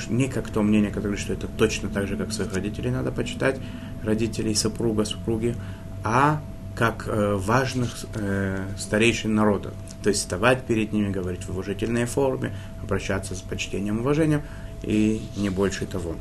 не 0.09 0.27
как 0.27 0.49
то 0.49 0.61
мнение, 0.63 0.89
которое 0.89 1.15
говорит, 1.15 1.23
что 1.23 1.33
это 1.33 1.47
точно 1.47 1.89
так 1.89 2.07
же, 2.07 2.17
как 2.17 2.33
своих 2.33 2.53
родителей 2.53 2.91
надо 2.91 3.11
почитать, 3.11 3.59
родителей 4.03 4.55
супруга, 4.55 5.05
супруги, 5.05 5.55
а 6.03 6.41
как 6.75 7.07
э, 7.07 7.35
важных 7.35 8.05
э, 8.15 8.65
старейшин 8.77 9.33
народа. 9.35 9.73
То 10.03 10.09
есть 10.09 10.21
вставать 10.21 10.63
перед 10.65 10.93
ними, 10.93 11.11
говорить 11.11 11.45
в 11.45 11.49
уважительной 11.51 12.05
форме, 12.05 12.53
обращаться 12.81 13.35
с 13.35 13.41
почтением 13.41 13.97
и 13.97 14.01
уважением 14.01 14.41
и 14.83 15.21
не 15.35 15.49
больше 15.49 15.85
того. 15.85 16.15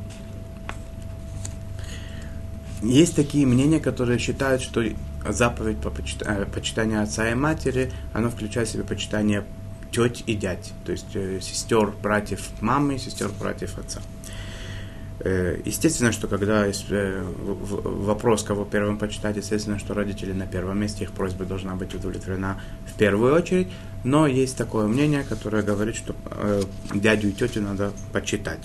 Есть 2.82 3.14
такие 3.14 3.46
мнения, 3.46 3.78
которые 3.78 4.18
считают, 4.18 4.62
что 4.62 4.82
заповедь 5.28 5.78
по 5.78 5.88
э, 5.88 6.46
почитанию 6.46 7.02
отца 7.02 7.30
и 7.30 7.34
матери, 7.34 7.92
она 8.12 8.30
включает 8.30 8.68
в 8.68 8.72
себя 8.72 8.84
почитание 8.84 9.44
теть 9.92 10.22
и 10.26 10.34
дядь, 10.34 10.72
то 10.84 10.92
есть 10.92 11.12
сестер, 11.42 11.92
братьев 12.00 12.48
мамы, 12.60 12.96
сестер, 12.96 13.28
братьев 13.40 13.76
отца. 13.76 14.00
Э, 15.22 15.60
естественно, 15.66 16.12
что 16.12 16.28
когда 16.28 16.66
э, 16.66 17.22
вопрос, 17.44 18.42
кого 18.42 18.64
первым 18.64 18.98
почитать, 18.98 19.36
естественно, 19.36 19.78
что 19.78 19.92
родители 19.92 20.32
на 20.32 20.46
первом 20.46 20.80
месте, 20.80 21.04
их 21.04 21.12
просьба 21.12 21.44
должна 21.44 21.74
быть 21.74 21.94
удовлетворена 21.94 22.58
в 22.86 22.94
первую 22.94 23.34
очередь. 23.34 23.68
Но 24.02 24.26
есть 24.26 24.56
такое 24.56 24.86
мнение, 24.86 25.24
которое 25.24 25.62
говорит, 25.62 25.96
что 25.96 26.14
э, 26.24 26.62
дядю 26.94 27.28
и 27.28 27.32
тетю 27.32 27.60
надо 27.60 27.92
почитать. 28.12 28.60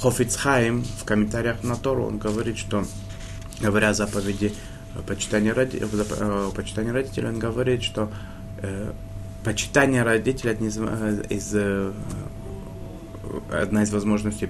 Хофицхайм 0.00 0.82
в 0.82 1.04
комментариях 1.04 1.62
на 1.62 1.76
Тору, 1.76 2.04
он 2.04 2.18
говорит, 2.18 2.58
что 2.58 2.84
говоря 3.60 3.90
о 3.90 3.94
заповеди 3.94 4.52
почитания, 5.06 5.54
роди... 5.54 5.80
почитания 6.56 6.92
родителей, 6.92 7.28
он 7.28 7.38
говорит, 7.38 7.84
что 7.84 8.10
почитание 9.44 10.02
родителей 10.02 10.54
из, 11.28 11.54
одна 13.52 13.82
из 13.82 13.92
возможностей 13.92 14.48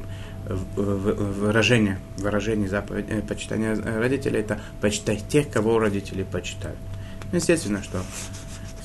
выражения, 0.77 1.99
выражения 2.19 2.69
заповеди, 2.69 3.21
почитания 3.21 3.75
родителей, 3.77 4.41
это 4.41 4.61
почитать 4.81 5.27
тех, 5.29 5.51
кого 5.51 5.79
родители 5.79 6.23
почитают. 6.23 6.79
Естественно, 7.33 7.83
что 7.83 8.03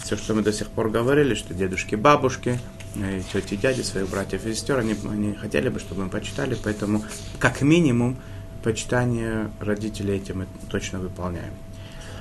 все, 0.03 0.15
что 0.17 0.35
мы 0.35 0.43
до 0.43 0.53
сих 0.53 0.69
пор 0.69 0.89
говорили, 0.89 1.33
что 1.33 1.53
дедушки, 1.53 1.95
бабушки, 1.95 2.59
и 2.95 3.21
тети, 3.33 3.55
дяди, 3.55 3.81
своих 3.81 4.09
братьев 4.09 4.45
и 4.45 4.53
сестер, 4.53 4.77
они, 4.77 4.95
они 5.09 5.33
хотели 5.33 5.69
бы, 5.69 5.79
чтобы 5.79 6.03
мы 6.03 6.09
почитали, 6.09 6.55
поэтому 6.63 7.03
как 7.39 7.61
минимум 7.61 8.17
почитание 8.63 9.51
родителей 9.59 10.15
этим 10.15 10.39
мы 10.39 10.47
точно 10.69 10.99
выполняем. 10.99 11.53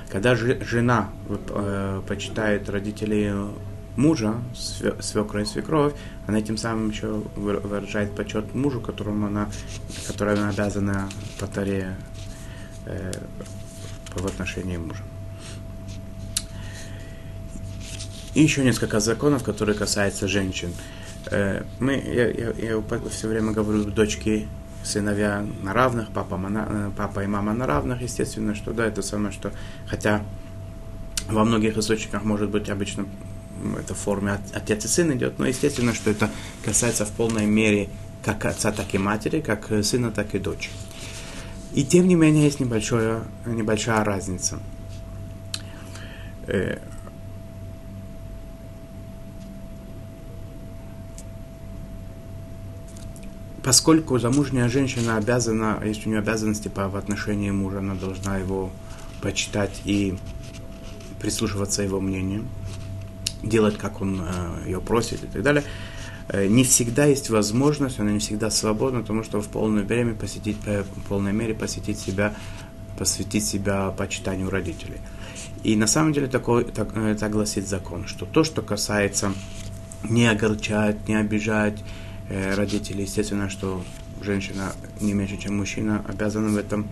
Когда 0.09 0.35
жена 0.35 1.09
э, 1.27 2.01
почитает 2.07 2.69
родителей 2.69 3.31
мужа, 3.95 4.35
свекра 4.99 5.41
и 5.41 5.45
свекровь, 5.45 5.93
она 6.27 6.41
тем 6.41 6.57
самым 6.57 6.89
еще 6.89 7.23
выражает 7.35 8.15
почет 8.15 8.53
мужу, 8.53 8.81
которому 8.81 9.27
она, 9.27 9.49
которой 10.07 10.35
она 10.35 10.49
обязана 10.49 11.09
по 11.39 11.47
таре 11.47 11.95
э, 12.85 13.11
в 14.15 14.25
отношении 14.25 14.77
мужа. 14.77 15.03
И 18.33 18.41
еще 18.41 18.63
несколько 18.63 18.99
законов, 18.99 19.43
которые 19.43 19.77
касаются 19.77 20.27
женщин. 20.27 20.73
Э, 21.31 21.63
мы, 21.79 21.93
я, 21.93 22.29
я, 22.29 22.51
я 22.51 22.83
все 23.09 23.27
время 23.27 23.53
говорю, 23.53 23.85
дочки, 23.85 24.47
сыновья 24.83 25.45
на 25.63 25.73
равных, 25.73 26.09
папа, 26.09 26.39
э, 26.43 26.91
папа 26.97 27.23
и 27.23 27.27
мама 27.27 27.53
на 27.53 27.65
равных, 27.65 28.01
естественно, 28.01 28.55
что 28.55 28.73
да, 28.73 28.85
это 28.85 29.01
самое, 29.01 29.31
что, 29.31 29.51
хотя 29.87 30.21
во 31.27 31.43
многих 31.43 31.77
источниках 31.77 32.23
может 32.23 32.49
быть 32.49 32.69
обычно 32.69 33.05
это 33.79 33.93
в 33.93 33.97
форме 33.97 34.39
отец 34.53 34.85
и 34.85 34.87
сын 34.87 35.13
идет, 35.13 35.39
но 35.39 35.47
естественно, 35.47 35.93
что 35.93 36.11
это 36.11 36.29
касается 36.63 37.05
в 37.05 37.11
полной 37.11 37.45
мере 37.45 37.89
как 38.23 38.45
отца, 38.45 38.71
так 38.71 38.93
и 38.93 38.97
матери, 38.97 39.39
как 39.39 39.71
сына, 39.83 40.11
так 40.11 40.33
и 40.35 40.39
дочери. 40.39 40.73
И 41.73 41.83
тем 41.83 42.07
не 42.07 42.15
менее 42.15 42.45
есть 42.45 42.59
небольшая, 42.59 43.23
небольшая 43.45 44.03
разница. 44.03 44.59
Э, 46.47 46.77
поскольку 53.61 54.17
замужняя 54.19 54.69
женщина 54.69 55.17
обязана, 55.17 55.81
есть 55.83 56.05
у 56.05 56.09
нее 56.09 56.19
обязанности 56.19 56.67
по, 56.67 56.87
в 56.87 56.95
отношении 56.95 57.51
мужа, 57.51 57.79
она 57.79 57.95
должна 57.95 58.37
его 58.37 58.71
почитать 59.21 59.81
и 59.85 60.17
прислушиваться 61.19 61.81
его 61.81 61.99
мнению, 61.99 62.45
делать, 63.45 63.77
как 63.77 64.01
он 64.01 64.21
э, 64.21 64.65
ее 64.65 64.81
просит 64.81 65.23
и 65.23 65.27
так 65.27 65.41
далее. 65.41 65.63
Э, 66.27 66.47
не 66.47 66.63
всегда 66.63 67.05
есть 67.05 67.29
возможность, 67.29 67.99
она 67.99 68.11
не 68.11 68.19
всегда 68.19 68.49
свободна, 68.49 69.01
потому 69.01 69.23
что 69.23 69.41
в 69.41 69.47
полное 69.47 69.83
время 69.83 70.13
посетить, 70.15 70.57
э, 70.65 70.83
в 70.83 71.07
полной 71.07 71.33
мере 71.33 71.53
посетить 71.53 71.99
себя, 71.99 72.33
посвятить 72.97 73.45
себя 73.45 73.91
почитанию 73.91 74.49
родителей. 74.49 74.99
И 75.63 75.75
на 75.75 75.87
самом 75.87 76.13
деле 76.13 76.27
такой, 76.27 76.65
так, 76.65 76.93
так 77.19 77.31
гласит 77.31 77.67
закон, 77.67 78.07
что 78.07 78.25
то, 78.25 78.43
что 78.43 78.61
касается 78.61 79.33
не 80.03 80.27
огорчать, 80.27 81.07
не 81.07 81.15
обижать, 81.15 81.83
Э, 82.27 82.55
родители. 82.55 83.03
Естественно, 83.03 83.49
что 83.49 83.83
женщина 84.21 84.73
не 84.99 85.13
меньше, 85.13 85.37
чем 85.37 85.57
мужчина, 85.57 86.03
обязана 86.07 86.49
в 86.49 86.57
этом, 86.57 86.87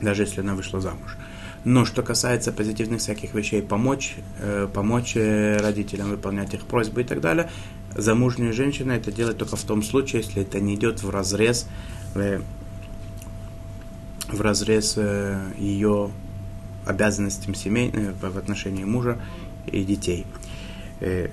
даже 0.00 0.22
если 0.22 0.40
она 0.40 0.54
вышла 0.54 0.80
замуж. 0.80 1.16
Но 1.64 1.84
что 1.84 2.02
касается 2.02 2.52
позитивных 2.52 3.00
всяких 3.00 3.34
вещей, 3.34 3.62
помочь, 3.62 4.16
э, 4.40 4.68
помочь 4.72 5.12
э, 5.16 5.58
родителям 5.58 6.10
выполнять 6.10 6.54
их 6.54 6.66
просьбы 6.66 7.02
и 7.02 7.04
так 7.04 7.20
далее, 7.20 7.50
замужняя 7.94 8.52
женщина 8.52 8.92
это 8.92 9.12
делает 9.12 9.38
только 9.38 9.56
в 9.56 9.62
том 9.62 9.82
случае, 9.82 10.22
если 10.22 10.42
это 10.42 10.58
не 10.60 10.74
идет 10.74 11.02
в 11.02 11.10
разрез, 11.10 11.68
в 12.14 12.42
разрез 14.40 14.96
ее 15.58 16.10
обязанностям 16.86 17.54
семей, 17.54 17.92
в 18.20 18.38
отношении 18.38 18.84
мужа 18.84 19.18
и 19.66 19.84
детей. 19.84 20.26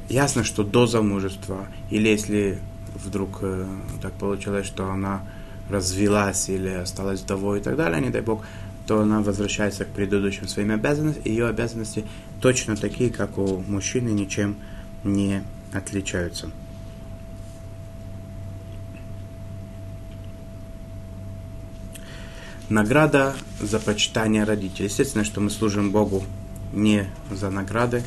Ясно, 0.09 0.43
что 0.43 0.63
до 0.63 0.85
замужества, 0.85 1.67
или 1.89 2.09
если 2.09 2.59
вдруг 2.95 3.39
э, 3.41 3.65
так 4.01 4.13
получилось, 4.13 4.65
что 4.65 4.89
она 4.89 5.21
развелась 5.69 6.49
или 6.49 6.69
осталась 6.69 7.21
вдовой 7.21 7.59
и 7.59 7.61
так 7.61 7.75
далее, 7.75 8.01
не 8.01 8.09
дай 8.09 8.21
бог, 8.21 8.43
то 8.89 9.01
она 9.01 9.21
возвращается 9.21 9.85
к 9.85 9.89
предыдущим 9.89 10.47
своим 10.47 10.71
обязанностям. 10.71 11.23
Ее 11.23 11.45
обязанности 11.45 12.05
точно 12.41 12.75
такие, 12.75 13.11
как 13.11 13.37
у 13.37 13.63
мужчины, 13.67 14.09
ничем 14.09 14.55
не 15.03 15.43
отличаются. 15.71 16.49
Награда 22.67 23.35
за 23.61 23.79
почитание 23.79 24.43
родителей. 24.43 24.85
Естественно, 24.85 25.23
что 25.23 25.39
мы 25.39 25.51
служим 25.51 25.91
Богу 25.91 26.23
не 26.73 27.05
за 27.29 27.51
награды, 27.51 28.01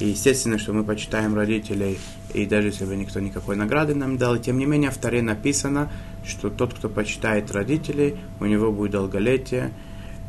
и 0.00 0.08
естественно, 0.08 0.58
что 0.58 0.72
мы 0.72 0.82
почитаем 0.82 1.36
родителей, 1.36 2.00
и 2.32 2.44
даже 2.44 2.68
если 2.68 2.86
бы 2.86 2.96
никто 2.96 3.20
никакой 3.20 3.54
награды 3.54 3.94
нам 3.94 4.18
дал, 4.18 4.36
тем 4.38 4.58
не 4.58 4.66
менее 4.66 4.90
в 4.90 4.98
Таре 4.98 5.22
написано, 5.22 5.92
что 6.26 6.50
тот, 6.50 6.74
кто 6.74 6.88
почитает 6.88 7.52
родителей, 7.52 8.16
у 8.40 8.46
него 8.46 8.72
будет 8.72 8.90
долголетие. 8.90 9.70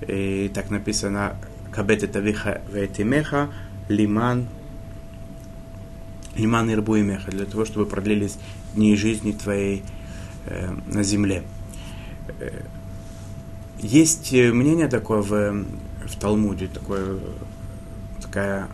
И 0.08 0.52
так 0.54 0.70
написано 0.70 1.36
Кабете 1.72 2.08
Тавиха 2.08 2.62
Ветимеха 2.72 3.50
Лиман 3.88 4.48
Лиман 6.36 6.72
Ирбу 6.72 6.98
Меха, 6.98 7.32
для 7.32 7.46
того, 7.46 7.66
чтобы 7.66 7.86
продлились 7.86 8.38
дни 8.74 8.96
жизни 8.96 9.32
твоей 9.32 9.84
э, 10.46 10.74
на 10.88 11.04
земле. 11.04 11.44
Э, 12.40 12.62
есть 13.80 14.32
мнение 14.34 14.88
такое 14.88 15.22
в, 15.22 15.66
в 16.06 16.20
Талмуде, 16.20 16.68
такое, 16.68 17.20
такая 18.22 18.68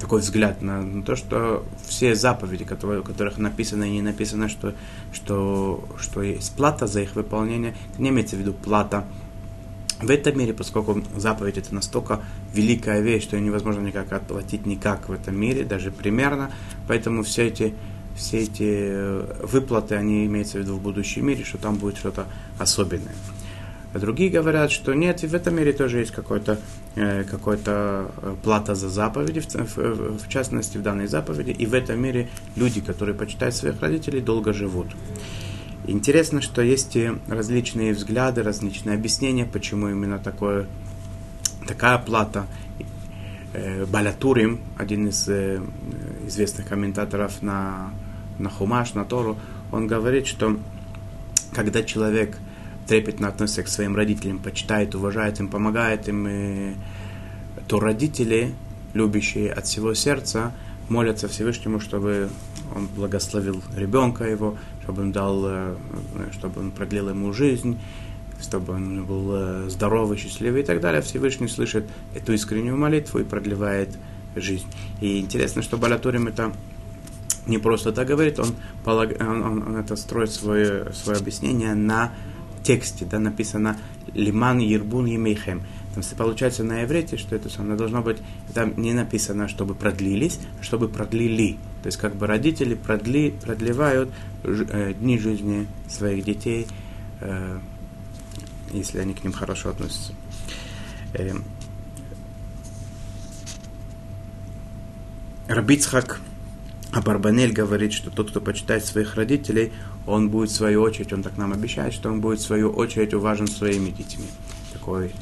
такой 0.00 0.20
взгляд 0.20 0.60
на, 0.60 0.82
на 0.82 1.02
то, 1.02 1.16
что 1.16 1.64
все 1.86 2.14
заповеди, 2.14 2.64
которые, 2.64 3.02
которых 3.02 3.38
написано 3.38 3.84
и 3.84 3.90
не 3.90 4.02
написано, 4.02 4.48
что, 4.48 4.74
что, 5.12 5.84
что 5.98 6.22
есть 6.22 6.54
плата 6.56 6.86
за 6.86 7.00
их 7.00 7.16
выполнение, 7.16 7.74
не 7.98 8.10
имеется 8.10 8.36
в 8.36 8.40
виду 8.40 8.52
плата 8.52 9.04
в 10.00 10.10
этом 10.10 10.38
мире, 10.38 10.52
поскольку 10.52 11.02
заповедь 11.16 11.58
это 11.58 11.74
настолько 11.74 12.22
великая 12.52 13.00
вещь, 13.00 13.24
что 13.24 13.36
ее 13.36 13.42
невозможно 13.42 13.80
никак 13.80 14.12
отплатить 14.12 14.66
никак 14.66 15.08
в 15.08 15.12
этом 15.12 15.38
мире, 15.38 15.64
даже 15.64 15.90
примерно, 15.90 16.50
поэтому 16.88 17.22
все 17.22 17.46
эти 17.46 17.74
все 18.16 18.42
эти 18.42 18.68
э, 18.68 19.42
выплаты, 19.42 19.96
они 19.96 20.26
имеются 20.26 20.58
в 20.58 20.60
виду 20.60 20.76
в 20.76 20.82
будущем 20.82 21.26
мире, 21.26 21.44
что 21.44 21.58
там 21.58 21.76
будет 21.76 21.96
что-то 21.96 22.26
особенное. 22.58 23.14
А 23.92 23.98
другие 23.98 24.28
говорят, 24.28 24.72
что 24.72 24.92
нет, 24.92 25.22
и 25.22 25.28
в 25.28 25.34
этом 25.34 25.54
мире 25.54 25.72
тоже 25.72 25.98
есть 25.98 26.10
какой-то 26.10 26.58
э, 26.96 27.24
какой 27.24 27.58
э, 27.64 28.08
плата 28.42 28.74
за 28.74 28.88
заповеди, 28.88 29.40
в, 29.40 29.76
в, 29.76 30.18
в 30.18 30.28
частности 30.28 30.78
в 30.78 30.82
данной 30.82 31.06
заповеди, 31.06 31.50
и 31.50 31.66
в 31.66 31.74
этом 31.74 32.00
мире 32.00 32.28
люди, 32.56 32.80
которые 32.80 33.14
почитают 33.14 33.54
своих 33.54 33.80
родителей, 33.80 34.20
долго 34.20 34.52
живут. 34.52 34.88
Интересно, 35.86 36.40
что 36.40 36.62
есть 36.62 36.96
различные 37.28 37.92
взгляды, 37.92 38.42
различные 38.42 38.96
объяснения, 38.96 39.44
почему 39.44 39.88
именно 39.88 40.18
такое, 40.18 40.66
такая 41.66 41.98
плата. 41.98 42.46
Э, 43.52 43.84
Балятурим, 43.84 44.60
один 44.78 45.08
из 45.08 45.28
э, 45.28 45.60
известных 46.26 46.68
комментаторов 46.68 47.42
на, 47.42 47.90
на 48.38 48.48
Хумаш, 48.48 48.94
на 48.94 49.04
Тору, 49.04 49.38
он 49.70 49.86
говорит, 49.86 50.26
что 50.26 50.58
когда 51.52 51.82
человек 51.82 52.38
трепетно 52.88 53.28
относится 53.28 53.62
к 53.62 53.68
своим 53.68 53.94
родителям, 53.94 54.38
почитает, 54.38 54.94
уважает 54.94 55.38
им, 55.38 55.48
помогает 55.48 56.08
им, 56.08 56.26
и, 56.26 56.74
то 57.68 57.78
родители, 57.78 58.54
любящие 58.94 59.52
от 59.52 59.66
всего 59.66 59.94
сердца, 59.94 60.52
молятся 60.88 61.28
Всевышнему, 61.28 61.78
чтобы 61.78 62.28
он 62.74 62.86
благословил 62.86 63.62
ребенка 63.76 64.24
его, 64.24 64.56
чтобы 64.84 65.02
он 65.02 65.12
дал, 65.12 65.42
э, 65.46 65.74
чтобы 66.32 66.60
он 66.60 66.70
продлил 66.70 67.08
ему 67.08 67.32
жизнь, 67.32 67.78
чтобы 68.40 68.74
он 68.74 69.04
был 69.04 69.30
э, 69.32 69.70
здоровый, 69.70 70.18
счастливый 70.18 70.60
и 70.60 70.64
так 70.64 70.80
далее. 70.80 71.00
Всевышний 71.00 71.48
слышит 71.48 71.86
эту 72.14 72.34
искреннюю 72.34 72.76
молитву 72.76 73.18
и 73.18 73.24
продлевает 73.24 73.96
жизнь. 74.36 74.66
И 75.00 75.20
интересно, 75.20 75.62
что 75.62 75.78
Балатурим 75.78 76.28
это 76.28 76.52
не 77.46 77.58
просто 77.58 77.92
так 77.92 78.08
говорит, 78.08 78.38
он, 78.38 78.54
он, 78.84 79.42
он, 79.42 79.62
он 79.62 79.76
это 79.76 79.96
строит 79.96 80.30
свое, 80.30 80.92
свое 80.92 81.18
объяснение 81.18 81.74
на 81.74 82.12
тексте 82.62 83.04
да, 83.04 83.18
написано 83.18 83.78
«Лиман 84.12 84.58
Ербун 84.58 85.06
Емейхем». 85.06 85.62
Там 85.94 86.02
получается 86.16 86.64
на 86.64 86.84
иврите, 86.84 87.16
что 87.16 87.36
это 87.36 87.48
самое 87.48 87.76
должно 87.76 88.02
быть, 88.02 88.18
там 88.52 88.74
не 88.76 88.92
написано, 88.92 89.48
чтобы 89.48 89.74
продлились, 89.74 90.40
а 90.60 90.62
чтобы 90.62 90.88
продлили. 90.88 91.56
То 91.82 91.86
есть 91.86 91.98
как 91.98 92.16
бы 92.16 92.26
родители 92.26 92.74
продли, 92.74 93.32
продлевают 93.42 94.10
дни 94.44 95.18
жизни 95.18 95.66
своих 95.88 96.24
детей, 96.24 96.66
э, 97.20 97.58
если 98.72 98.98
они 98.98 99.14
к 99.14 99.24
ним 99.24 99.32
хорошо 99.32 99.70
относятся. 99.70 100.12
Э, 101.14 101.32
Рабицхак 105.48 106.20
Абарбанель 106.92 107.52
говорит, 107.52 107.92
что 107.92 108.10
тот, 108.10 108.30
кто 108.30 108.40
почитает 108.40 108.84
своих 108.84 109.16
родителей, 109.16 109.72
он 110.06 110.30
будет 110.30 110.50
в 110.50 110.54
свою 110.54 110.82
очередь, 110.82 111.12
он 111.12 111.22
так 111.22 111.36
нам 111.36 111.52
обещает, 111.52 111.92
что 111.92 112.10
он 112.10 112.20
будет 112.20 112.38
в 112.38 112.42
свою 112.42 112.70
очередь 112.70 113.14
уважен 113.14 113.46
своими 113.46 113.90
детьми. 113.90 114.26
Такой, 114.72 115.12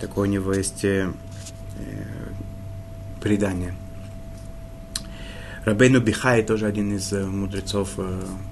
такое 0.00 0.28
у 0.28 0.32
него 0.32 0.52
есть 0.52 0.84
э, 0.84 1.12
э 1.78 2.04
предание. 3.20 3.72
Рабейну 5.64 6.00
Бихай 6.00 6.42
тоже 6.42 6.66
один 6.66 6.96
из 6.96 7.12
э, 7.12 7.24
мудрецов 7.24 7.90
э, 7.96 8.02
э, 8.02 8.51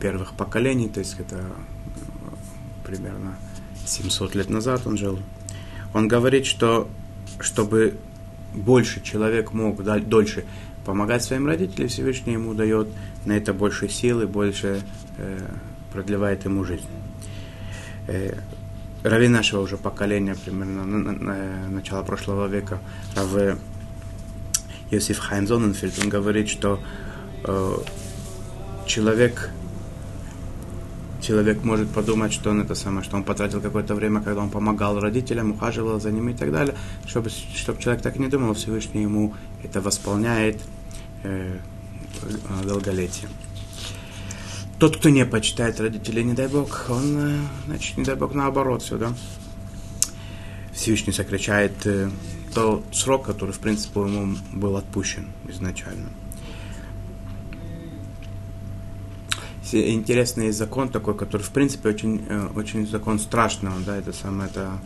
первых 0.00 0.32
поколений, 0.34 0.88
то 0.88 1.00
есть 1.00 1.16
это 1.18 1.44
примерно 2.84 3.36
700 3.86 4.34
лет 4.34 4.50
назад 4.50 4.86
он 4.86 4.96
жил. 4.96 5.18
Он 5.94 6.08
говорит, 6.08 6.46
что 6.46 6.88
чтобы 7.40 7.98
больше 8.54 9.02
человек 9.02 9.52
мог 9.52 9.82
дольше 9.82 10.44
помогать 10.84 11.22
своим 11.24 11.46
родителям, 11.46 11.88
Всевышний 11.88 12.34
ему 12.34 12.54
дает 12.54 12.88
на 13.24 13.32
это 13.32 13.52
больше 13.52 13.88
силы, 13.88 14.26
больше 14.26 14.82
э, 15.18 15.38
продлевает 15.92 16.44
ему 16.44 16.64
жизнь. 16.64 16.86
Э, 18.06 18.38
Рави 19.02 19.28
нашего 19.28 19.60
уже 19.60 19.76
поколения, 19.76 20.34
примерно 20.34 20.84
на, 20.84 20.98
на, 20.98 21.12
на 21.12 21.68
начала 21.68 22.02
прошлого 22.02 22.46
века, 22.46 22.80
Рав 23.14 23.58
Йосиф 24.90 25.18
Хайм 25.18 25.46
Зоненфельд, 25.46 25.98
он 26.02 26.08
говорит, 26.08 26.48
что 26.48 26.80
э, 27.44 27.76
человек 28.86 29.50
человек 31.26 31.64
может 31.64 31.90
подумать, 31.90 32.32
что 32.32 32.50
он 32.50 32.60
это 32.60 32.74
самое, 32.74 33.04
что 33.04 33.16
он 33.16 33.24
потратил 33.24 33.60
какое-то 33.60 33.94
время, 33.94 34.20
когда 34.20 34.42
он 34.42 34.50
помогал 34.50 35.00
родителям, 35.00 35.50
ухаживал 35.50 36.00
за 36.00 36.12
ними 36.12 36.32
и 36.32 36.34
так 36.34 36.52
далее, 36.52 36.76
чтобы, 37.06 37.30
чтобы 37.30 37.82
человек 37.82 38.02
так 38.02 38.18
не 38.18 38.28
думал, 38.28 38.54
Всевышний 38.54 39.02
ему 39.02 39.34
это 39.64 39.80
восполняет 39.80 40.60
э, 41.24 41.58
долголетие. 42.64 43.28
Тот, 44.78 44.98
кто 44.98 45.08
не 45.08 45.26
почитает 45.26 45.80
родителей, 45.80 46.22
не 46.22 46.34
дай 46.34 46.48
Бог, 46.48 46.86
он, 46.88 47.16
э, 47.18 47.38
значит, 47.66 47.96
не 47.96 48.04
дай 48.04 48.14
Бог, 48.14 48.34
наоборот 48.34 48.82
все, 48.82 48.96
да. 48.96 49.12
Всевышний 50.72 51.12
сокращает 51.12 51.86
э, 51.86 52.08
тот 52.54 52.84
срок, 52.92 53.24
который, 53.26 53.50
в 53.50 53.58
принципе, 53.58 54.00
ему 54.00 54.36
был 54.52 54.76
отпущен 54.76 55.26
изначально. 55.48 56.08
Интересный 59.74 60.50
закон 60.50 60.88
такой, 60.88 61.16
который, 61.16 61.42
в 61.42 61.50
принципе, 61.50 61.88
очень, 61.88 62.24
э, 62.28 62.48
очень 62.54 62.86
закон 62.86 63.18
страшного, 63.18 63.76
да, 63.84 63.96
это 63.96 64.12
самое, 64.12 64.50
это 64.50 64.78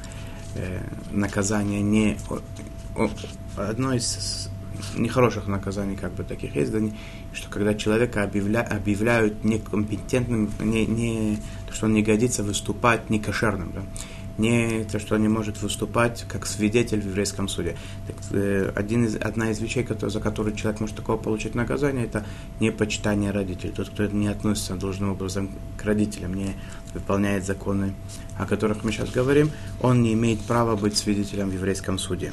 э, 0.54 0.80
наказание 1.10 1.82
не... 1.82 2.16
О, 2.96 3.08
одно 3.56 3.92
из 3.92 4.50
нехороших 4.96 5.46
наказаний, 5.46 5.96
как 5.96 6.12
бы 6.12 6.24
таких 6.24 6.56
есть, 6.56 6.72
да, 6.72 6.78
что 7.32 7.50
когда 7.50 7.74
человека 7.74 8.22
объявля, 8.22 8.62
объявляют 8.62 9.44
некомпетентным, 9.44 10.50
не, 10.60 10.86
не, 10.86 11.38
что 11.70 11.86
он 11.86 11.92
не 11.92 12.02
годится 12.02 12.42
выступать 12.42 13.10
некошерным, 13.10 13.72
да, 13.74 13.82
не 14.38 14.84
то, 14.84 14.98
что 14.98 15.14
он 15.14 15.22
не 15.22 15.28
может 15.28 15.60
выступать 15.62 16.24
как 16.28 16.46
свидетель 16.46 17.00
в 17.00 17.06
еврейском 17.06 17.48
суде. 17.48 17.76
Так, 18.06 18.16
э, 18.32 18.72
один 18.74 19.04
из, 19.04 19.16
одна 19.16 19.50
из 19.50 19.60
вещей, 19.60 19.84
который, 19.84 20.10
за 20.10 20.20
которую 20.20 20.54
человек 20.56 20.80
может 20.80 20.96
такого 20.96 21.16
получить 21.16 21.54
наказание, 21.54 22.04
это 22.04 22.24
непочитание 22.60 23.30
родителей. 23.30 23.72
Тот, 23.72 23.90
кто 23.90 24.06
не 24.06 24.28
относится 24.28 24.74
должным 24.74 25.12
образом 25.12 25.50
к 25.76 25.84
родителям, 25.84 26.34
не 26.34 26.54
выполняет 26.94 27.44
законы, 27.44 27.94
о 28.38 28.46
которых 28.46 28.84
мы 28.84 28.92
сейчас 28.92 29.10
говорим, 29.10 29.50
он 29.80 30.02
не 30.02 30.12
имеет 30.14 30.40
права 30.40 30.76
быть 30.76 30.96
свидетелем 30.96 31.50
в 31.50 31.54
еврейском 31.54 31.98
суде. 31.98 32.32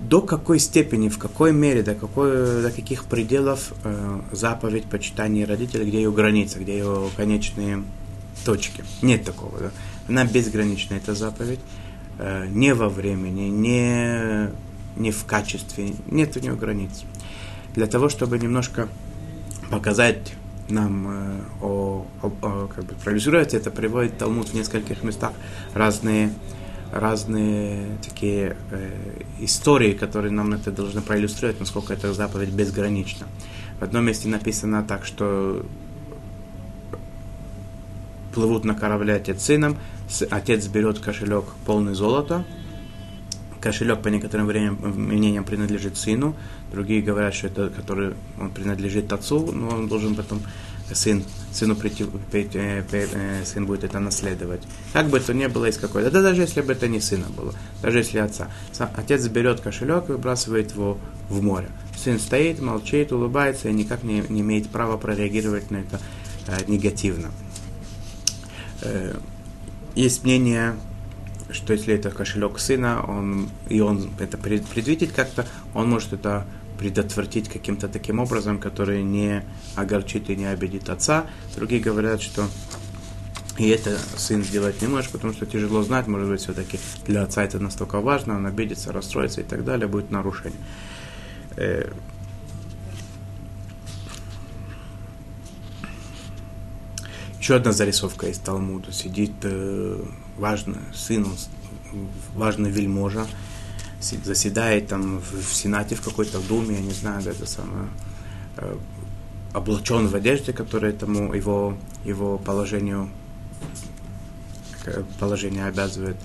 До 0.00 0.22
какой 0.22 0.58
степени, 0.58 1.08
в 1.08 1.18
какой 1.18 1.52
мере, 1.52 1.82
до, 1.82 1.94
какой, 1.94 2.62
до 2.62 2.72
каких 2.74 3.04
пределов 3.04 3.72
э, 3.84 4.20
заповедь 4.32 4.86
почитания 4.86 5.46
родителей, 5.46 5.84
где 5.84 5.98
ее 5.98 6.10
граница, 6.10 6.58
где 6.58 6.78
ее 6.78 7.10
конечные 7.16 7.84
точки. 8.44 8.84
Нет 9.02 9.24
такого. 9.24 9.58
Да? 9.58 9.70
Она 10.08 10.24
безгранична, 10.24 10.94
эта 10.94 11.14
заповедь. 11.14 11.60
Э, 12.18 12.46
не 12.48 12.74
во 12.74 12.88
времени, 12.88 13.48
не, 13.48 14.50
не 14.96 15.10
в 15.10 15.24
качестве. 15.24 15.94
Нет 16.06 16.36
у 16.36 16.40
нее 16.40 16.54
границ. 16.54 17.04
Для 17.74 17.86
того, 17.86 18.08
чтобы 18.08 18.38
немножко 18.38 18.88
показать 19.70 20.34
нам 20.68 21.06
э, 21.08 21.40
о, 21.62 22.06
о, 22.22 22.26
о 22.42 22.68
как 22.68 22.84
бы 22.84 22.94
проиллюстрировать 22.94 23.54
это, 23.54 23.70
приводит 23.70 24.18
Талмуд 24.18 24.48
в 24.48 24.54
нескольких 24.54 25.02
местах 25.02 25.32
разные 25.74 26.32
разные 26.92 27.98
такие 28.02 28.56
э, 28.70 29.22
истории, 29.38 29.92
которые 29.92 30.32
нам 30.32 30.52
это 30.52 30.70
должны 30.72 31.00
проиллюстрировать, 31.00 31.60
насколько 31.60 31.92
эта 31.92 32.12
заповедь 32.12 32.50
безгранична. 32.50 33.26
В 33.78 33.84
одном 33.84 34.06
месте 34.06 34.28
написано 34.28 34.82
так, 34.82 35.04
что 35.04 35.64
плывут 38.34 38.64
на 38.64 38.74
корабле 38.74 39.14
отец 39.14 39.42
с 39.42 39.46
сыном, 39.46 39.76
отец 40.30 40.66
берет 40.66 40.98
кошелек 40.98 41.44
полный 41.66 41.94
золота, 41.94 42.44
кошелек 43.60 44.02
по 44.02 44.08
некоторым 44.08 44.46
мнениям 44.46 45.44
принадлежит 45.44 45.96
сыну, 45.96 46.36
другие 46.72 47.02
говорят, 47.02 47.34
что 47.34 47.48
это 47.48 47.70
который 47.70 48.14
он 48.40 48.50
принадлежит 48.50 49.12
отцу, 49.12 49.52
но 49.52 49.68
он 49.68 49.88
должен 49.88 50.14
потом 50.14 50.40
сын, 50.94 51.22
сыну 51.52 51.76
прийти, 51.76 52.06
э, 52.32 52.82
э, 52.90 53.44
сын 53.44 53.66
будет 53.66 53.84
это 53.84 54.00
наследовать. 54.00 54.62
Как 54.92 55.08
бы 55.08 55.20
то 55.20 55.32
ни 55.32 55.46
было 55.46 55.66
из 55.66 55.78
какой-то, 55.78 56.10
да 56.10 56.22
даже 56.22 56.42
если 56.42 56.60
бы 56.60 56.72
это 56.72 56.88
не 56.88 57.00
сына 57.00 57.26
было, 57.28 57.54
даже 57.82 57.98
если 57.98 58.18
отца. 58.18 58.48
Отец 58.96 59.26
берет 59.28 59.60
кошелек 59.60 60.08
и 60.08 60.12
выбрасывает 60.12 60.72
его 60.72 60.98
в 61.28 61.42
море. 61.42 61.68
Сын 61.96 62.18
стоит, 62.18 62.60
молчит, 62.60 63.12
улыбается 63.12 63.68
и 63.68 63.72
никак 63.72 64.02
не, 64.02 64.24
не 64.28 64.40
имеет 64.40 64.68
права 64.68 64.96
прореагировать 64.96 65.70
на 65.70 65.78
это 65.78 66.00
э, 66.46 66.58
негативно. 66.66 67.30
Э, 68.82 69.14
есть 69.94 70.24
мнение, 70.24 70.76
что 71.50 71.72
если 71.72 71.94
это 71.94 72.10
кошелек 72.10 72.58
сына, 72.58 73.04
он, 73.06 73.50
и 73.68 73.80
он 73.80 74.10
это 74.18 74.38
предвидит 74.38 75.12
как-то, 75.12 75.46
он 75.74 75.90
может 75.90 76.12
это 76.12 76.46
предотвратить 76.78 77.48
каким-то 77.48 77.88
таким 77.88 78.20
образом, 78.20 78.58
который 78.58 79.02
не 79.02 79.44
огорчит 79.76 80.30
и 80.30 80.36
не 80.36 80.46
обидит 80.46 80.88
отца. 80.88 81.26
Другие 81.54 81.82
говорят, 81.82 82.22
что 82.22 82.46
и 83.58 83.68
это 83.68 83.98
сын 84.16 84.42
сделать 84.42 84.80
не 84.80 84.88
может, 84.88 85.10
потому 85.10 85.34
что 85.34 85.44
тяжело 85.44 85.82
знать, 85.82 86.06
может 86.06 86.28
быть, 86.28 86.40
все-таки 86.40 86.80
для 87.06 87.22
отца 87.22 87.44
это 87.44 87.58
настолько 87.58 88.00
важно, 88.00 88.36
он 88.36 88.46
обидится, 88.46 88.92
расстроится 88.92 89.42
и 89.42 89.44
так 89.44 89.64
далее, 89.64 89.86
будет 89.86 90.10
нарушение. 90.10 90.58
Еще 97.40 97.56
одна 97.56 97.72
зарисовка 97.72 98.26
из 98.26 98.38
Талмуда. 98.38 98.92
Сидит 98.92 99.32
э, 99.44 99.98
важный 100.36 100.76
сын, 100.94 101.26
важный 102.34 102.70
вельможа, 102.70 103.26
заседает 103.98 104.88
там 104.88 105.20
в, 105.20 105.42
в 105.42 105.54
Сенате, 105.54 105.94
в 105.94 106.02
какой-то 106.02 106.38
думе, 106.40 106.74
я 106.74 106.82
не 106.82 106.92
знаю, 106.92 107.22
это 107.26 107.46
самое, 107.46 107.88
э, 108.58 108.76
облачен 109.54 110.08
в 110.08 110.14
одежде, 110.14 110.52
которая 110.52 110.92
этому 110.92 111.32
его, 111.32 111.78
его 112.04 112.36
положению, 112.36 113.08
положение 115.18 115.64
обязывает, 115.64 116.16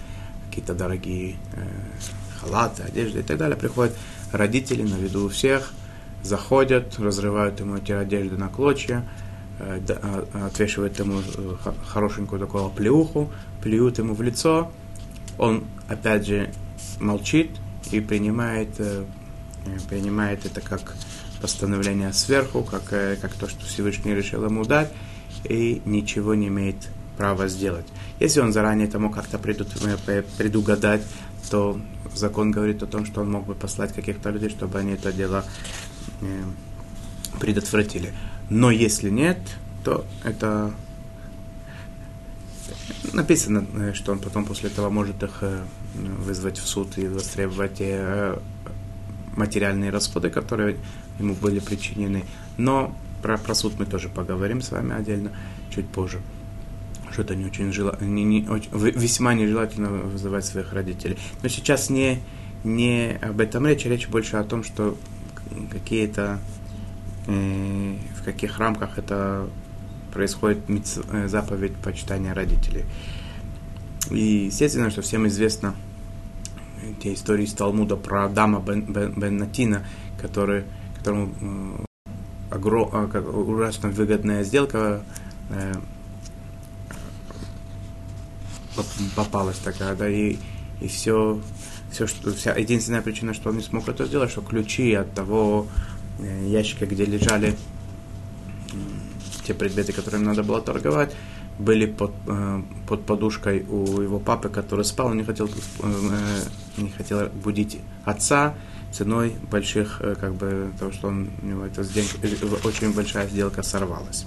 какие-то 0.50 0.74
дорогие 0.74 1.38
э, 1.54 1.66
халаты, 2.42 2.84
одежды 2.84 3.22
и 3.22 3.24
так 3.24 3.38
далее. 3.38 3.56
Приходят 3.56 3.96
родители 4.34 4.82
на 4.82 4.96
виду 4.96 5.28
у 5.28 5.30
всех, 5.30 5.72
заходят, 6.24 7.00
разрывают 7.00 7.62
ему 7.62 7.78
эти 7.78 7.94
одежды 7.94 8.36
на 8.36 8.50
клочья, 8.50 9.06
отвешивает 10.46 11.00
ему 11.00 11.22
э, 11.22 11.56
хорошенькую 11.88 12.40
такую 12.40 12.70
плеуху, 12.70 13.32
плюют 13.62 13.98
ему 13.98 14.14
в 14.14 14.22
лицо, 14.22 14.72
он 15.38 15.64
опять 15.88 16.28
же 16.28 16.52
молчит 17.00 17.52
и 17.92 18.00
принимает, 18.00 18.70
э, 18.80 19.06
принимает 19.90 20.46
это 20.46 20.62
как 20.62 20.96
постановление 21.42 22.12
сверху, 22.14 22.64
как, 22.64 22.84
как 22.84 23.34
то, 23.34 23.48
что 23.48 23.66
Всевышний 23.66 24.14
решил 24.14 24.44
ему 24.46 24.66
дать, 24.66 24.92
и 25.44 25.82
ничего 25.86 26.34
не 26.34 26.48
имеет 26.48 26.76
права 27.18 27.48
сделать. 27.48 27.86
Если 28.20 28.42
он 28.42 28.52
заранее 28.52 28.88
это 28.88 29.00
мог 29.00 29.14
как-то 29.14 29.38
предугадать, 29.38 31.02
то 31.50 31.80
закон 32.14 32.52
говорит 32.52 32.82
о 32.84 32.88
том, 32.88 33.06
что 33.06 33.22
он 33.22 33.32
мог 33.32 33.46
бы 33.46 33.54
послать 33.54 33.94
каких-то 33.94 34.32
людей, 34.32 34.50
чтобы 34.50 34.80
они 34.80 34.94
это 34.94 35.12
дело 35.14 35.46
предотвратили. 37.40 38.14
Но 38.50 38.72
если 38.72 39.10
нет, 39.10 39.38
то 39.84 40.06
это 40.24 40.74
написано, 43.14 43.66
э, 43.78 43.94
что 43.94 44.12
он 44.12 44.20
потом 44.20 44.46
после 44.46 44.70
этого 44.70 44.90
может 44.90 45.22
их 45.24 45.38
э, 45.42 45.64
вызвать 45.96 46.58
в 46.58 46.68
суд 46.68 46.98
и 46.98 47.08
востребовать 47.08 47.78
э, 47.80 48.38
материальные 49.36 49.90
расходы, 49.90 50.30
которые 50.30 50.78
ему 51.20 51.34
были 51.34 51.60
причинены. 51.60 52.24
Но 52.58 52.96
про, 53.22 53.38
про 53.38 53.56
суд 53.56 53.80
мы 53.80 53.86
тоже 53.86 54.10
поговорим 54.10 54.62
с 54.62 54.72
вами 54.72 54.96
отдельно 54.96 55.32
чуть 55.74 55.88
позже. 55.88 56.22
что 57.12 57.22
это 57.24 57.36
не 57.36 57.46
очень 57.46 57.72
жела... 57.72 57.98
не, 58.02 58.24
не, 58.24 58.48
очень, 58.48 58.70
весьма 58.74 59.34
нежелательно 59.34 59.90
вызывать 59.90 60.46
своих 60.46 60.74
родителей. 60.74 61.18
Но 61.42 61.50
сейчас 61.50 61.90
не, 61.90 62.22
не 62.64 63.18
об 63.22 63.40
этом 63.40 63.66
речь, 63.66 63.86
речь 63.86 64.08
больше 64.08 64.38
о 64.38 64.44
том, 64.44 64.64
что 64.64 64.98
какие-то 65.72 66.40
в 67.28 68.24
каких 68.24 68.60
рамках 68.60 68.98
это 68.98 69.48
происходит 70.16 70.60
э, 70.70 71.28
заповедь 71.28 71.76
почитания 71.76 72.34
родителей. 72.34 72.86
И 74.12 74.46
естественно, 74.46 74.90
что 74.90 75.02
всем 75.02 75.28
известно 75.28 75.76
те 77.02 77.14
истории 77.14 77.46
из 77.46 77.54
Талмуда 77.54 77.96
про 77.96 78.26
Адама 78.26 78.60
бен, 78.60 78.82
бен, 78.86 79.14
бен 79.14 79.38
Натина, 79.38 79.86
который, 80.22 80.64
которому 80.98 81.34
э, 81.42 81.86
огром, 82.52 82.90
э, 82.94 83.20
ужасно 83.20 83.90
выгодная 83.90 84.44
сделка 84.44 85.04
э, 85.50 85.74
попалась 89.16 89.58
такая, 89.58 89.96
да, 89.96 90.08
и, 90.08 90.38
и 90.80 90.88
все, 90.88 91.42
все, 91.92 92.08
что, 92.08 92.34
вся, 92.34 92.56
единственная 92.56 93.02
причина, 93.02 93.34
что 93.34 93.50
он 93.50 93.58
не 93.58 93.64
смог 93.64 93.90
это 93.90 94.06
сделать, 94.06 94.32
что 94.32 94.42
ключи 94.42 94.94
от 94.94 95.14
того 95.14 95.68
э, 95.68 95.95
ящика, 96.20 96.86
где 96.86 97.06
лежали 97.06 97.56
те 99.46 99.54
предметы, 99.54 99.94
которыми 99.94 100.24
надо 100.24 100.44
было 100.44 100.62
торговать, 100.62 101.16
были 101.60 101.86
под, 101.86 102.12
э, 102.28 102.62
под 102.88 103.06
подушкой 103.06 103.64
у 103.64 104.02
его 104.02 104.20
папы, 104.20 104.50
который 104.50 104.84
спал, 104.84 105.08
он 105.08 105.18
не 105.18 105.24
хотел, 105.24 105.48
э, 105.48 106.42
не 106.78 106.90
хотел 106.90 107.30
будить 107.30 107.80
отца 108.04 108.56
ценой 108.92 109.36
больших, 109.52 110.02
э, 110.02 110.16
как 110.20 110.34
бы, 110.34 110.72
того, 110.80 110.92
что 110.92 111.08
он, 111.08 111.30
у 111.42 111.46
него 111.46 111.66
эта 111.66 111.84
сделка, 111.84 112.18
э, 112.24 112.68
очень 112.68 112.94
большая 112.94 113.28
сделка 113.28 113.64
сорвалась. 113.64 114.26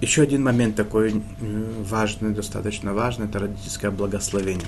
Еще 0.00 0.22
один 0.22 0.44
момент 0.44 0.76
такой 0.76 1.22
э, 1.40 1.82
важный, 1.82 2.30
достаточно 2.30 2.94
важный, 2.94 3.26
это 3.26 3.40
родительское 3.40 3.90
благословение. 3.90 4.66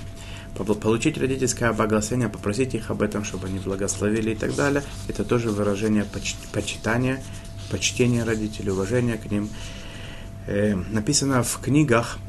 Получить 0.55 1.17
родительское 1.17 1.71
благословение, 1.73 2.29
попросить 2.29 2.73
их 2.75 2.91
об 2.91 3.01
этом, 3.01 3.23
чтобы 3.23 3.47
они 3.47 3.59
благословили 3.59 4.31
и 4.31 4.35
так 4.35 4.55
далее, 4.55 4.83
это 5.07 5.23
тоже 5.23 5.49
выражение 5.49 6.03
поч- 6.03 6.35
почитания, 6.51 7.21
почтения 7.71 8.23
родителей, 8.23 8.71
уважения 8.71 9.17
к 9.17 9.31
ним. 9.31 9.49
Э, 10.47 10.75
написано 10.75 11.43
в 11.43 11.59
книгах, 11.59 12.19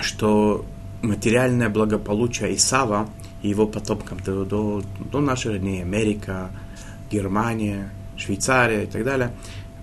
что 0.00 0.64
материальное 1.02 1.68
благополучие 1.68 2.56
Исава 2.56 3.08
и 3.42 3.48
его 3.48 3.66
потомкам 3.66 4.18
до, 4.20 4.44
до, 4.44 4.82
до 5.12 5.20
наших 5.20 5.60
дней, 5.60 5.82
Америка, 5.82 6.50
Германия, 7.10 7.90
Швейцария 8.16 8.84
и 8.84 8.86
так 8.86 9.04
далее, 9.04 9.32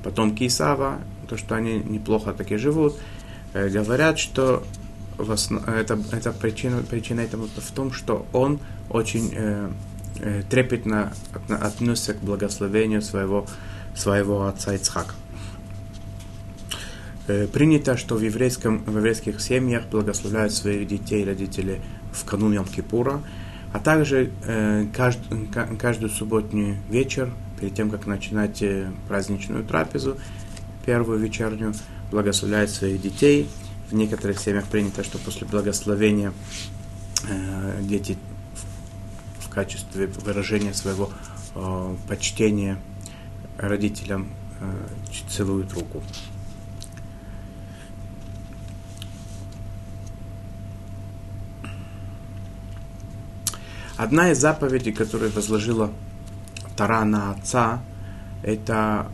потомки 0.04 0.48
Исава, 0.48 1.00
то, 1.30 1.38
что 1.38 1.56
они 1.56 1.80
неплохо 1.80 2.34
таки 2.34 2.58
живут, 2.58 2.98
э, 3.54 3.70
говорят, 3.70 4.20
что 4.20 4.64
в 5.24 5.32
основ... 5.32 5.68
это, 5.68 6.00
это 6.12 6.32
причина, 6.32 6.84
причина 6.84 7.22
этому 7.22 7.48
в 7.48 7.72
том, 7.72 7.92
что 7.92 8.26
он 8.34 8.60
очень 8.90 9.32
э, 9.34 9.70
э, 10.20 10.44
трепетно 10.50 11.14
относится 11.48 12.14
к 12.14 12.20
благословению 12.22 13.02
своего, 13.02 13.46
своего 13.96 14.48
отца 14.48 14.74
Ицхака. 14.74 15.14
Э, 17.28 17.48
принято, 17.48 17.98
что 17.98 18.16
в, 18.16 18.22
еврейском, 18.22 18.84
в 18.84 18.98
еврейских 18.98 19.40
семьях 19.42 19.84
благословляют 19.90 20.54
своих 20.54 20.88
детей 20.88 21.24
и 21.24 21.26
родителей 21.26 21.80
в 22.12 22.26
канун 22.26 22.54
Йом-Кипура, 22.54 23.22
а 23.74 23.80
также 23.80 24.32
э, 24.46 24.86
кажд, 24.94 25.20
каждую 25.80 26.10
субботний 26.10 26.78
вечер, 26.90 27.32
перед 27.60 27.76
тем, 27.76 27.90
как 27.90 28.08
начинать 28.08 28.62
э, 28.62 28.90
праздничную 29.08 29.64
трапезу, 29.64 30.18
первую 30.86 31.20
вечернюю, 31.20 31.74
благословляет 32.12 32.70
своих 32.70 33.02
детей. 33.02 33.48
В 33.92 33.94
некоторых 33.94 34.40
семьях 34.40 34.68
принято, 34.68 35.04
что 35.04 35.18
после 35.18 35.46
благословения 35.46 36.32
э, 37.28 37.80
дети 37.82 38.18
в, 38.56 39.48
в 39.48 39.50
качестве 39.50 40.08
выражения 40.08 40.74
своего 40.74 41.10
э, 41.56 41.96
почтения 42.08 42.78
родителям 43.58 44.30
э, 44.62 44.86
целуют 45.30 45.74
руку. 45.74 46.02
Одна 53.98 54.32
из 54.32 54.40
заповедей, 54.40 54.94
которую 54.94 55.34
возложила 55.34 55.92
Тара 56.78 57.04
на 57.04 57.32
отца, 57.32 57.84
это 58.42 59.12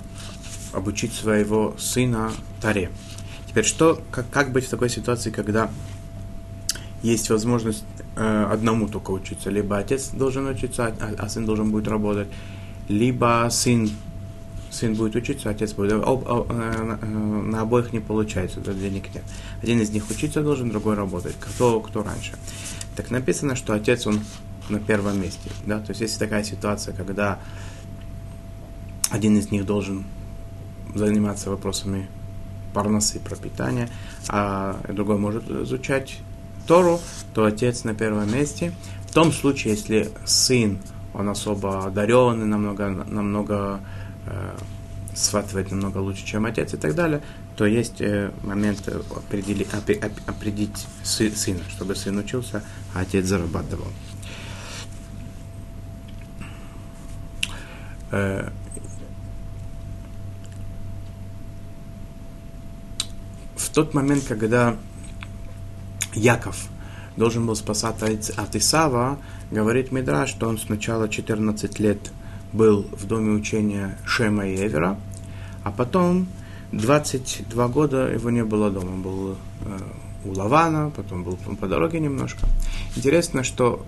обучить 0.71 1.13
своего 1.13 1.75
сына 1.79 2.31
Таре. 2.61 2.91
Теперь, 3.57 3.69
что, 3.69 3.99
как, 4.11 4.29
как 4.29 4.51
быть 4.51 4.67
в 4.67 4.69
такой 4.69 4.87
ситуации, 4.87 5.31
когда 5.31 5.71
есть 7.01 7.27
возможность 7.31 7.83
э, 8.15 8.47
одному 8.51 8.87
только 8.87 9.09
учиться? 9.09 9.49
Либо 9.49 9.79
отец 9.79 10.09
должен 10.09 10.45
учиться, 10.45 10.85
а, 10.85 11.15
а 11.17 11.27
сын 11.27 11.43
должен 11.47 11.71
будет 11.71 11.87
работать, 11.87 12.27
либо 12.87 13.47
сын, 13.49 13.89
сын 14.69 14.93
будет 14.93 15.15
учиться, 15.15 15.49
отец 15.49 15.73
будет. 15.73 15.93
Об, 15.93 16.27
об, 16.27 16.51
э, 16.51 16.95
на 17.03 17.61
обоих 17.61 17.93
не 17.93 17.99
получается, 17.99 18.59
да, 18.59 18.73
денег 18.73 19.05
нет. 19.15 19.23
Один 19.63 19.81
из 19.81 19.89
них 19.89 20.07
учиться 20.11 20.43
должен, 20.43 20.69
другой 20.69 20.93
работать. 20.93 21.33
Кто, 21.39 21.79
кто 21.79 22.03
раньше? 22.03 22.33
Так 22.95 23.09
написано, 23.09 23.55
что 23.55 23.73
отец, 23.73 24.05
он 24.05 24.19
на 24.69 24.79
первом 24.79 25.19
месте. 25.19 25.49
Да? 25.65 25.79
То 25.79 25.93
есть, 25.93 26.01
если 26.01 26.19
такая 26.19 26.43
ситуация, 26.43 26.93
когда 26.93 27.39
один 29.09 29.35
из 29.35 29.49
них 29.49 29.65
должен 29.65 30.05
заниматься 30.93 31.49
вопросами 31.49 32.07
парносы, 32.77 33.19
пропитания, 33.19 33.89
а 34.29 34.79
другой 34.87 35.17
может 35.17 35.49
изучать 35.49 36.19
Тору, 36.67 36.99
то 37.33 37.45
отец 37.45 37.83
на 37.85 37.95
первом 37.95 38.31
месте. 38.31 38.71
В 39.09 39.13
том 39.13 39.31
случае, 39.31 39.73
если 39.73 40.11
сын, 40.25 40.77
он 41.11 41.27
особо 41.27 41.87
одаренный, 41.87 42.45
намного, 42.45 42.89
намного 42.89 43.79
э, 44.27 44.55
схватывает 45.15 45.71
намного 45.71 45.97
лучше, 45.97 46.23
чем 46.23 46.45
отец 46.45 46.75
и 46.75 46.77
так 46.77 46.93
далее, 46.93 47.23
то 47.55 47.65
есть 47.65 47.99
э, 47.99 48.29
момент 48.43 48.87
определить, 48.87 49.69
определить 50.27 50.85
сына, 51.03 51.61
чтобы 51.69 51.95
сын 51.95 52.15
учился, 52.19 52.61
а 52.93 52.99
отец 52.99 53.25
зарабатывал. 53.25 53.87
Э, 58.11 58.51
тот 63.77 63.93
момент, 63.93 64.23
когда 64.27 64.75
Яков 66.15 66.67
должен 67.15 67.45
был 67.45 67.55
спасаться 67.55 68.07
от 68.07 68.55
Исава, 68.55 69.19
говорит 69.51 69.91
Мидраш, 69.91 70.31
что 70.31 70.49
он 70.49 70.57
сначала 70.57 71.07
14 71.07 71.79
лет 71.79 71.99
был 72.53 72.87
в 72.91 73.05
доме 73.05 73.33
учения 73.33 73.99
Шема 74.03 74.47
и 74.47 74.55
Эвера, 74.55 74.99
а 75.63 75.69
потом 75.69 76.27
22 76.71 77.67
года 77.67 78.07
его 78.11 78.31
не 78.31 78.43
было 78.43 78.71
дома. 78.71 78.93
Он 78.93 79.01
был 79.03 79.37
э, 79.61 79.79
у 80.25 80.31
Лавана, 80.31 80.89
потом 80.89 81.23
был 81.23 81.35
по 81.35 81.67
дороге 81.67 81.99
немножко. 81.99 82.47
Интересно, 82.95 83.43
что 83.43 83.85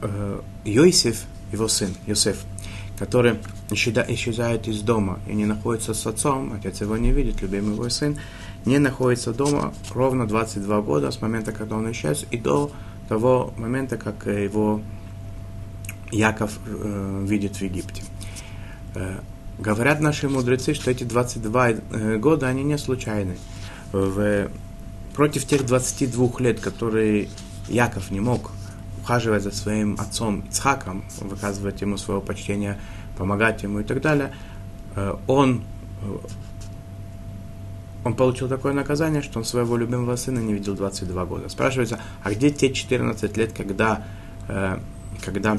э, 0.00 0.40
Йосиф, 0.64 1.24
его 1.52 1.68
сын, 1.68 1.90
Йосеф, 2.06 2.38
который 2.98 3.36
исчезает 3.70 4.68
из 4.68 4.80
дома 4.80 5.20
и 5.28 5.34
не 5.34 5.46
находится 5.46 5.94
с 5.94 6.06
отцом, 6.06 6.52
отец 6.52 6.80
его 6.80 6.96
не 6.96 7.12
видит, 7.12 7.40
любимый 7.42 7.74
его 7.74 7.88
сын, 7.88 8.18
не 8.64 8.78
находится 8.78 9.32
дома 9.32 9.72
ровно 9.94 10.26
22 10.26 10.80
года 10.82 11.10
с 11.10 11.20
момента, 11.22 11.52
когда 11.52 11.76
он 11.76 11.90
исчез, 11.92 12.26
и 12.30 12.38
до 12.38 12.70
того 13.08 13.52
момента, 13.56 13.96
как 13.96 14.26
его 14.26 14.82
Яков 16.10 16.58
э, 16.66 17.24
видит 17.26 17.56
в 17.56 17.62
Египте. 17.62 18.02
Э, 18.94 19.20
говорят 19.58 20.00
наши 20.00 20.28
мудрецы, 20.28 20.74
что 20.74 20.90
эти 20.90 21.04
22 21.04 21.70
э, 21.70 22.16
года, 22.16 22.48
они 22.48 22.64
не 22.64 22.78
случайны. 22.78 23.36
В, 23.92 24.50
против 25.14 25.44
тех 25.46 25.64
22 25.64 26.30
лет, 26.40 26.60
которые 26.60 27.28
Яков 27.68 28.10
не 28.10 28.20
мог 28.20 28.50
ухаживать 29.02 29.42
за 29.42 29.50
своим 29.50 29.96
отцом 29.98 30.44
Ицхаком, 30.50 31.04
выказывать 31.20 31.80
ему 31.80 31.96
свое 31.96 32.20
почтение, 32.20 32.78
помогать 33.18 33.62
ему 33.64 33.80
и 33.80 33.84
так 33.84 34.00
далее, 34.00 34.32
э, 34.94 35.14
он, 35.26 35.64
э, 36.02 36.18
он 38.04 38.14
получил 38.14 38.48
такое 38.48 38.72
наказание, 38.72 39.20
что 39.20 39.40
он 39.40 39.44
своего 39.44 39.76
любимого 39.76 40.16
сына 40.16 40.38
не 40.38 40.54
видел 40.54 40.74
22 40.74 41.24
года. 41.26 41.48
Спрашивается, 41.48 42.00
а 42.22 42.30
где 42.30 42.50
те 42.50 42.72
14 42.72 43.36
лет, 43.36 43.52
когда, 43.52 44.04
э, 44.48 44.78
когда 45.24 45.58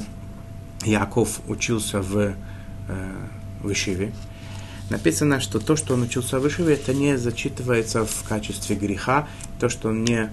Яков 0.84 1.40
учился 1.46 2.00
в, 2.00 2.34
в 3.62 3.70
Ишиве? 3.70 4.12
Написано, 4.88 5.38
что 5.40 5.60
то, 5.60 5.76
что 5.76 5.94
он 5.94 6.02
учился 6.02 6.40
в 6.40 6.48
Ишиве, 6.48 6.74
это 6.74 6.94
не 6.94 7.18
зачитывается 7.18 8.06
в 8.06 8.24
качестве 8.26 8.74
греха, 8.74 9.28
то, 9.60 9.68
что 9.68 9.90
он 9.90 10.04
не 10.04 10.30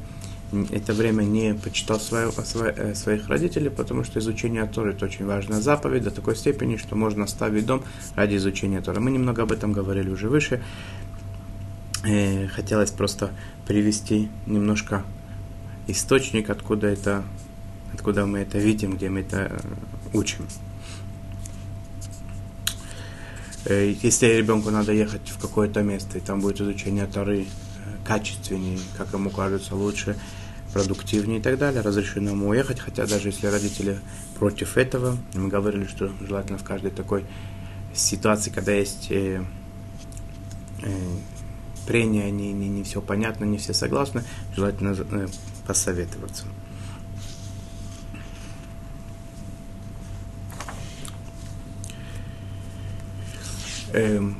это 0.72 0.94
время 0.94 1.24
не 1.24 1.54
почитал 1.54 2.00
свое, 2.00 2.32
свое, 2.32 2.96
своих 2.96 3.28
родителей, 3.28 3.70
потому 3.70 4.04
что 4.04 4.20
изучение 4.20 4.66
Торы 4.66 4.94
это 4.94 5.06
очень 5.06 5.26
важная 5.26 5.60
заповедь 5.60 6.04
до 6.04 6.12
такой 6.12 6.36
степени, 6.36 6.78
что 6.78 6.96
можно 6.96 7.26
оставить 7.26 7.66
дом 7.66 7.84
ради 8.16 8.36
изучения 8.38 8.82
Торы. 8.82 9.02
Мы 9.02 9.12
немного 9.12 9.44
об 9.44 9.52
этом 9.52 9.74
говорили 9.74 10.10
уже 10.10 10.30
выше. 10.30 10.62
Э, 12.06 12.48
хотелось 12.48 12.92
просто 12.92 13.32
привести 13.66 14.30
немножко 14.46 15.04
источник, 15.88 16.50
откуда 16.50 16.88
это, 16.88 17.24
откуда 17.94 18.26
мы 18.26 18.40
это 18.40 18.58
видим, 18.58 18.96
где 18.96 19.10
мы 19.10 19.22
это 19.22 19.52
э, 19.52 19.60
учим. 20.14 20.48
Э, 23.66 23.94
если 24.02 24.28
ребенку 24.28 24.72
надо 24.72 24.94
ехать 24.94 25.28
в 25.30 25.40
какое-то 25.42 25.82
место, 25.82 26.18
и 26.18 26.22
там 26.22 26.40
будет 26.40 26.62
изучение 26.62 27.06
Торы 27.06 27.48
качественнее, 28.06 28.80
как 28.98 29.12
ему 29.14 29.30
кажется, 29.30 29.76
лучше, 29.76 30.18
продуктивнее 30.78 31.40
и 31.40 31.42
так 31.42 31.58
далее, 31.58 31.82
разрешено 31.82 32.32
ему 32.32 32.50
уехать, 32.50 32.80
хотя 32.80 33.08
даже 33.08 33.30
если 33.30 33.48
родители 33.48 34.00
против 34.38 34.78
этого, 34.78 35.18
мы 35.34 35.48
говорили, 35.48 35.86
что 35.86 36.12
желательно 36.22 36.60
в 36.60 36.64
каждой 36.64 36.92
такой 36.92 37.26
ситуации, 37.96 38.52
когда 38.52 38.74
есть 38.74 39.08
э, 39.10 39.44
э, 40.84 40.88
прения, 41.88 42.30
не, 42.30 42.54
не, 42.54 42.70
не 42.70 42.84
все 42.84 43.02
понятно, 43.02 43.46
не 43.46 43.58
все 43.58 43.74
согласны, 43.74 44.24
желательно 44.56 44.96
э, 45.00 45.28
посоветоваться. 45.66 46.46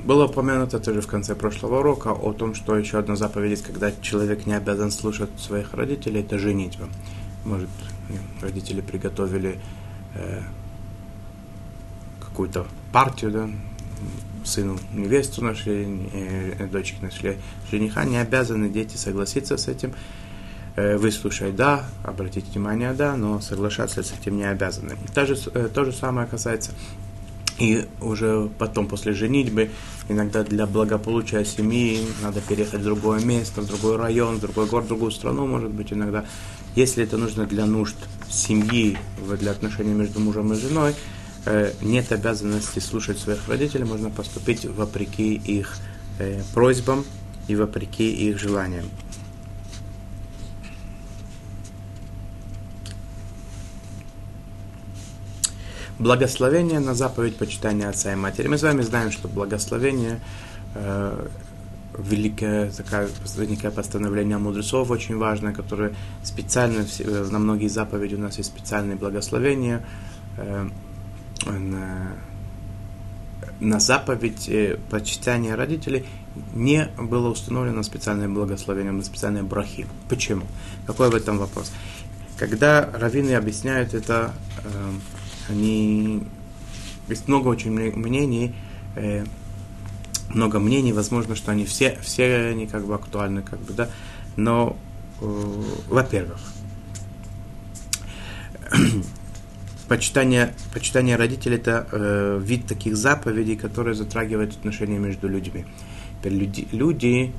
Было 0.04 0.26
упомянуто 0.26 0.80
тоже 0.80 1.02
в 1.02 1.08
конце 1.08 1.36
прошлого 1.36 1.80
урока 1.80 2.10
о 2.10 2.34
том, 2.34 2.54
что 2.54 2.78
еще 2.78 3.00
одна 3.00 3.16
заповедь 3.16 3.62
когда 3.62 3.92
человек 4.02 4.46
не 4.46 4.54
обязан 4.54 4.92
слушать 4.92 5.30
своих 5.38 5.74
родителей, 5.74 6.22
это 6.22 6.38
женитьба. 6.38 6.88
Может, 7.46 7.70
родители 8.42 8.82
приготовили 8.82 9.60
э, 10.16 10.42
какую-то 12.20 12.68
партию, 12.92 13.32
да, 13.32 13.50
сыну 14.44 14.78
невесту 14.94 15.44
нашли, 15.44 16.10
э, 16.14 16.68
дочке 16.68 16.98
нашли 17.02 17.38
жениха, 17.72 18.06
не 18.06 18.18
обязаны 18.18 18.70
дети 18.70 18.96
согласиться 18.96 19.58
с 19.58 19.68
этим, 19.68 19.94
э, 20.76 20.98
выслушать 20.98 21.56
да, 21.56 21.86
обратить 22.04 22.46
внимание 22.50 22.94
да, 22.94 23.16
но 23.16 23.40
соглашаться 23.42 24.04
с 24.04 24.14
этим 24.14 24.38
не 24.38 24.46
обязаны. 24.46 24.96
То 25.14 25.26
же, 25.26 25.36
э, 25.54 25.70
то 25.74 25.86
же 25.86 25.92
самое 25.92 26.28
касается 26.28 26.72
и 27.60 27.86
уже 28.02 28.50
потом, 28.58 28.88
после 28.88 29.14
женитьбы, 29.14 29.70
иногда 30.10 30.44
для 30.44 30.66
благополучия 30.68 31.44
семьи 31.44 32.00
надо 32.22 32.42
переехать 32.42 32.82
в 32.82 32.84
другое 32.84 33.20
место, 33.20 33.62
в 33.62 33.68
другой 33.68 33.98
район, 33.98 34.36
в 34.36 34.42
другой 34.42 34.68
город, 34.68 34.86
в 34.86 34.90
другую 34.90 35.12
страну, 35.12 35.48
может 35.48 35.72
быть, 35.72 35.92
иногда. 35.92 36.26
Если 36.76 37.04
это 37.04 37.18
нужно 37.18 37.46
для 37.46 37.66
нужд 37.66 37.96
семьи, 38.30 38.98
для 39.40 39.52
отношений 39.52 39.94
между 39.94 40.20
мужем 40.20 40.54
и 40.54 40.56
женой, 40.56 40.94
э, 41.46 41.72
нет 41.82 42.12
обязанности 42.12 42.80
слушать 42.80 43.18
своих 43.18 43.48
родителей, 43.48 43.86
можно 43.86 44.12
поступить 44.12 44.66
вопреки 44.66 45.34
их 45.34 45.78
э, 46.20 46.42
просьбам 46.54 47.04
и 47.48 47.56
вопреки 47.56 48.30
их 48.30 48.38
желаниям. 48.38 48.86
Благословение 56.00 56.80
на 56.80 56.94
заповедь 56.94 57.38
почитания 57.38 57.90
отца 57.90 58.14
и 58.14 58.16
матери. 58.16 58.48
Мы 58.48 58.60
с 58.60 58.64
вами 58.64 58.84
знаем, 58.84 59.12
что 59.12 59.28
благословение 59.28 60.20
э, 60.76 61.28
великое 61.98 62.72
такое 62.72 63.10
великое 63.36 63.72
постановление 63.72 64.38
мудрецов 64.38 64.92
очень 64.92 65.18
важное, 65.18 65.54
которое 65.54 65.96
специально 66.24 66.86
э, 67.00 67.28
на 67.32 67.40
многие 67.40 67.68
заповеди 67.68 68.14
у 68.14 68.20
нас 68.20 68.38
есть 68.38 68.50
специальные 68.50 68.96
благословения. 68.96 69.84
Э, 70.38 70.70
на, 71.48 72.12
на 73.60 73.80
заповедь 73.80 74.50
э, 74.50 74.78
почитания 74.92 75.56
родителей 75.56 76.06
не 76.54 76.90
было 77.00 77.30
установлено 77.30 77.82
специальное 77.82 78.30
благословение, 78.30 78.92
на 78.92 79.04
специальные 79.04 79.44
брахи. 79.44 79.88
Почему? 80.10 80.46
Какой 80.86 81.10
в 81.10 81.16
этом 81.16 81.40
вопрос? 81.40 81.72
Когда 82.38 82.88
раввины 82.94 83.32
объясняют 83.32 83.96
это 83.96 84.32
они... 85.50 86.24
Есть 87.08 87.28
много 87.28 87.48
очень 87.48 87.72
мнений, 87.72 88.54
э, 88.96 89.24
много 90.30 90.60
мнений, 90.60 90.94
возможно, 90.94 91.36
что 91.36 91.52
они 91.52 91.66
все, 91.66 91.98
все 92.02 92.50
они 92.50 92.68
как 92.68 92.86
бы 92.86 92.96
актуальны, 92.96 93.42
как 93.42 93.60
бы, 93.60 93.74
да, 93.74 93.90
но, 94.36 94.78
э, 95.22 95.64
во-первых, 95.90 96.40
почитание, 99.88 100.54
почитание 100.74 101.16
родителей 101.16 101.56
это 101.56 101.88
э, 101.92 102.40
вид 102.44 102.66
таких 102.68 102.98
заповедей, 102.98 103.56
которые 103.56 103.96
затрагивают 103.96 104.52
отношения 104.52 105.00
между 105.00 105.28
людьми. 105.30 105.66
Люди, 106.24 106.68
люди 106.72 107.34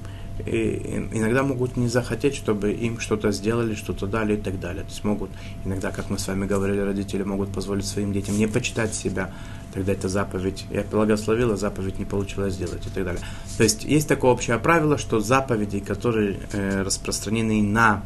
и 0.47 1.09
иногда 1.13 1.43
могут 1.43 1.77
не 1.77 1.89
захотеть, 1.89 2.35
чтобы 2.35 2.73
им 2.73 3.01
что-то 3.01 3.33
сделали, 3.33 3.75
что-то 3.75 4.07
дали 4.07 4.35
и 4.35 4.41
так 4.41 4.61
далее. 4.61 4.85
То 4.85 4.91
есть 4.91 5.05
могут, 5.05 5.31
иногда, 5.65 5.91
как 5.91 6.11
мы 6.11 6.19
с 6.19 6.27
вами 6.29 6.47
говорили, 6.47 6.81
родители 6.81 7.23
могут 7.23 7.53
позволить 7.53 7.87
своим 7.87 8.13
детям 8.13 8.37
не 8.37 8.47
почитать 8.47 8.95
себя, 8.95 9.33
тогда 9.73 9.93
это 9.93 10.09
заповедь, 10.09 10.65
я 10.71 10.83
благословила, 10.83 11.57
заповедь 11.57 11.99
не 11.99 12.05
получилось 12.05 12.55
сделать 12.55 12.87
и 12.87 12.91
так 12.91 13.05
далее. 13.05 13.23
То 13.57 13.65
есть 13.65 13.85
есть 13.85 14.09
такое 14.09 14.31
общее 14.31 14.59
правило, 14.59 14.99
что 14.99 15.21
заповеди, 15.21 15.81
которые 15.81 16.39
э, 16.53 16.83
распространены 16.83 17.63
на 17.63 18.03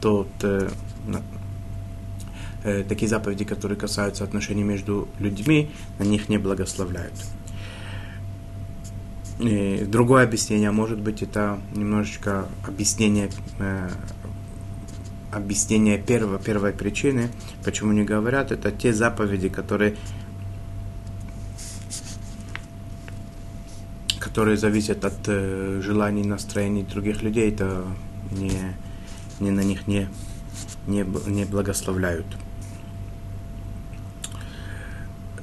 тот, 0.00 0.28
э, 0.42 0.68
на, 1.06 1.22
э, 2.64 2.84
такие 2.84 3.08
заповеди, 3.08 3.44
которые 3.44 3.78
касаются 3.78 4.24
отношений 4.24 4.64
между 4.64 5.08
людьми, 5.18 5.70
на 5.98 6.04
них 6.04 6.28
не 6.28 6.38
благословляют. 6.38 7.14
И 9.38 9.84
другое 9.86 10.24
объяснение, 10.24 10.70
может 10.70 10.98
быть, 10.98 11.22
это 11.22 11.60
немножечко 11.74 12.46
объяснение, 12.66 13.30
э, 13.58 13.90
объяснение 15.30 15.98
первого, 15.98 16.38
первой 16.38 16.72
причины, 16.72 17.28
почему 17.62 17.92
не 17.92 18.02
говорят, 18.02 18.50
это 18.50 18.70
те 18.70 18.94
заповеди, 18.94 19.50
которые, 19.50 19.96
которые 24.18 24.56
зависят 24.56 25.04
от 25.04 25.18
э, 25.26 25.82
желаний, 25.84 26.24
настроений 26.24 26.84
других 26.84 27.22
людей, 27.22 27.52
это 27.52 27.84
не, 28.30 28.74
не 29.38 29.50
на 29.50 29.60
них 29.60 29.86
не, 29.86 30.08
не, 30.86 31.04
не 31.26 31.44
благословляют. 31.44 32.26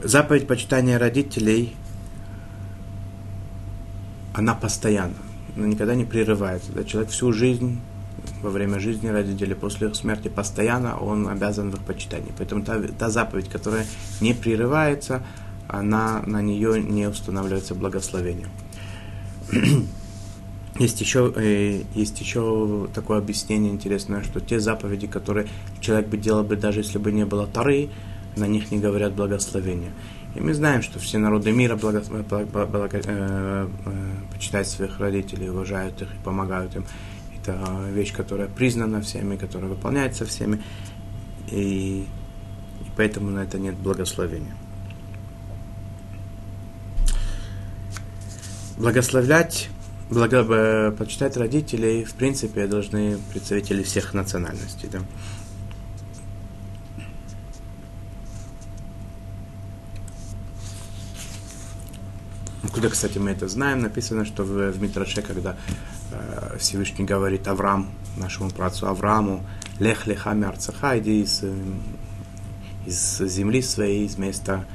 Заповедь 0.03 0.47
почитания 0.47 0.97
родителей– 0.97 1.75
она 4.33 4.55
постоянна, 4.55 5.15
она 5.55 5.67
никогда 5.67 5.95
не 5.95 6.05
прерывается. 6.05 6.71
Да? 6.73 6.83
Человек 6.83 7.11
всю 7.11 7.31
жизнь, 7.31 7.79
во 8.41 8.49
время 8.49 8.79
жизни 8.79 9.07
родителей, 9.07 9.55
после 9.55 9.93
смерти, 9.93 10.27
постоянно 10.27 10.97
он 10.97 11.27
обязан 11.27 11.71
в 11.71 11.75
их 11.75 11.81
почитании. 11.81 12.31
Поэтому 12.37 12.63
та, 12.63 12.81
та 12.81 13.09
заповедь, 13.09 13.49
которая 13.49 13.85
не 14.21 14.33
прерывается, 14.33 15.23
она, 15.67 16.21
на 16.25 16.41
нее 16.41 16.81
не 16.81 17.07
устанавливается 17.07 17.75
благословение. 17.75 18.47
Есть 20.79 21.01
еще, 21.01 21.31
э, 21.35 21.83
есть 21.93 22.19
еще 22.19 22.87
такое 22.95 23.19
объяснение 23.19 23.71
интересное, 23.71 24.23
что 24.23 24.39
те 24.39 24.59
заповеди, 24.59 25.05
которые 25.05 25.47
человек 25.79 26.07
бы 26.07 26.17
делал 26.17 26.43
бы 26.43 26.55
даже 26.55 26.79
если 26.79 26.97
бы 26.97 27.11
не 27.11 27.25
было 27.25 27.45
Тары, 27.45 27.89
на 28.35 28.47
них 28.47 28.71
не 28.71 28.79
говорят 28.79 29.13
благословения. 29.13 29.91
И 30.35 30.39
мы 30.39 30.53
знаем, 30.53 30.81
что 30.81 30.99
все 30.99 31.19
народы 31.19 31.51
мира 31.51 31.75
благо, 31.75 32.01
благо, 32.27 32.65
благо, 32.65 32.97
э, 33.03 33.67
э, 33.85 34.33
почитают 34.33 34.67
своих 34.67 34.99
родителей, 34.99 35.49
уважают 35.49 36.01
их 36.01 36.07
и 36.13 36.23
помогают 36.23 36.75
им. 36.75 36.85
Это 37.39 37.87
вещь, 37.91 38.13
которая 38.13 38.47
признана 38.47 39.01
всеми, 39.01 39.35
которая 39.35 39.69
выполняется 39.69 40.25
всеми. 40.25 40.63
И, 41.51 42.07
и 42.81 42.85
поэтому 42.97 43.29
на 43.29 43.43
это 43.43 43.59
нет 43.59 43.75
благословения. 43.75 44.55
Благословлять, 48.77 49.69
благо, 50.09 50.37
э, 50.49 50.91
почитать 50.97 51.37
родителей, 51.37 52.05
в 52.05 52.15
принципе, 52.15 52.65
должны 52.65 53.19
представители 53.31 53.83
всех 53.83 54.15
национальностей. 54.15 54.89
Да? 54.91 54.99
Откуда, 62.73 62.89
кстати, 62.89 63.19
мы 63.19 63.29
это 63.29 63.47
знаем? 63.47 63.81
Написано, 63.81 64.25
что 64.25 64.43
в, 64.43 64.71
в 64.71 64.81
Митраше, 64.81 65.21
когда 65.21 65.55
э, 66.11 66.57
Всевышний 66.57 67.05
говорит 67.05 67.47
Авраам, 67.47 67.91
нашему 68.17 68.49
працу 68.49 68.87
Аврааму, 68.87 69.45
лех 69.77 70.07
леха 70.07 70.31
мярцаха, 70.31 70.97
иди 70.97 71.21
из, 71.21 71.43
э, 71.43 71.53
из 72.87 73.19
земли 73.19 73.61
своей, 73.61 74.07
из 74.07 74.17
места, 74.17 74.65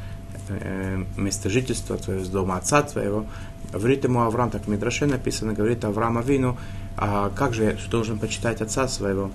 э, 0.48 1.02
места 1.16 1.50
жительства 1.50 1.96
твоего, 1.96 2.22
из 2.22 2.28
дома 2.28 2.58
отца 2.58 2.82
твоего. 2.82 3.26
Говорит 3.72 4.04
ему 4.04 4.20
Авраам, 4.20 4.50
так 4.50 4.66
в 4.66 4.68
Митраше 4.68 5.06
написано, 5.06 5.52
говорит 5.52 5.84
Авраам 5.84 6.18
Авину, 6.18 6.56
а 6.96 7.30
как 7.30 7.52
же 7.52 7.64
я 7.64 7.76
должен 7.90 8.20
почитать 8.20 8.60
отца 8.60 8.86
своего? 8.86 9.32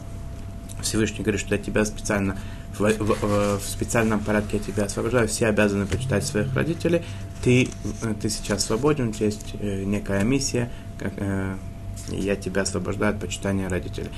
Всевышний 0.81 1.21
говорит, 1.21 1.41
что 1.41 1.55
я 1.55 1.61
тебя 1.61 1.83
специально 1.83 2.37
в, 2.77 2.79
в, 2.79 3.59
в 3.59 3.63
специальном 3.63 4.19
порядке 4.19 4.57
я 4.57 4.63
тебя 4.63 4.83
освобождаю, 4.85 5.27
все 5.27 5.47
обязаны 5.47 5.85
почитать 5.85 6.25
своих 6.25 6.53
родителей, 6.55 7.03
ты, 7.43 7.69
ты 8.21 8.29
сейчас 8.29 8.65
свободен, 8.65 9.09
у 9.09 9.11
тебя 9.11 9.27
есть 9.27 9.55
э, 9.59 9.83
некая 9.83 10.23
миссия, 10.23 10.71
как, 10.97 11.13
э, 11.17 11.55
я 12.09 12.35
тебя 12.35 12.63
освобождаю 12.63 13.13
от 13.13 13.19
почитания 13.19 13.69
родителей. 13.69 14.09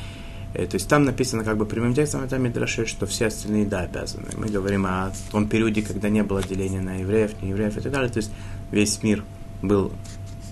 Э, 0.54 0.66
то 0.66 0.76
есть 0.76 0.88
там 0.88 1.04
написано 1.04 1.44
как 1.44 1.58
бы 1.58 1.66
прямым 1.66 1.94
текстом 1.94 2.24
это 2.24 2.38
Мидраши, 2.38 2.86
что 2.86 3.06
все 3.06 3.28
остальные, 3.28 3.66
да, 3.66 3.82
обязаны. 3.82 4.28
Мы 4.38 4.48
говорим 4.48 4.86
о 4.86 5.12
том 5.32 5.48
периоде, 5.48 5.82
когда 5.82 6.10
не 6.10 6.24
было 6.24 6.42
деления 6.42 6.82
на 6.82 6.96
евреев, 6.96 7.42
не 7.42 7.50
евреев 7.50 7.78
и 7.78 7.82
так 7.82 7.92
далее. 7.92 8.10
То 8.10 8.18
есть 8.18 8.32
весь 8.72 9.04
мир 9.04 9.24
был 9.62 9.92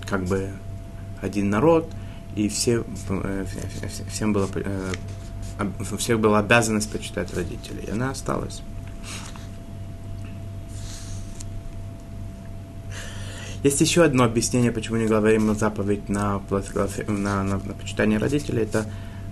как 0.06 0.24
бы 0.24 0.50
один 1.20 1.48
народ, 1.48 1.90
и 2.36 2.48
все, 2.48 2.84
э, 3.08 3.46
всем 4.08 4.32
было, 4.32 4.48
э, 4.54 4.92
у 5.58 5.96
всех 5.96 6.20
была 6.20 6.40
обязанность 6.40 6.90
почитать 6.90 7.34
родителей, 7.34 7.84
и 7.86 7.90
она 7.90 8.10
осталась. 8.10 8.62
Есть 13.62 13.80
еще 13.80 14.04
одно 14.04 14.24
объяснение, 14.24 14.72
почему 14.72 14.98
не 14.98 15.06
говорим 15.06 15.54
заповедь 15.54 16.10
на, 16.10 16.42
на, 17.06 17.44
на, 17.44 17.58
на 17.58 17.74
почитание 17.74 18.18
родителей. 18.18 18.64
Это 18.64 18.86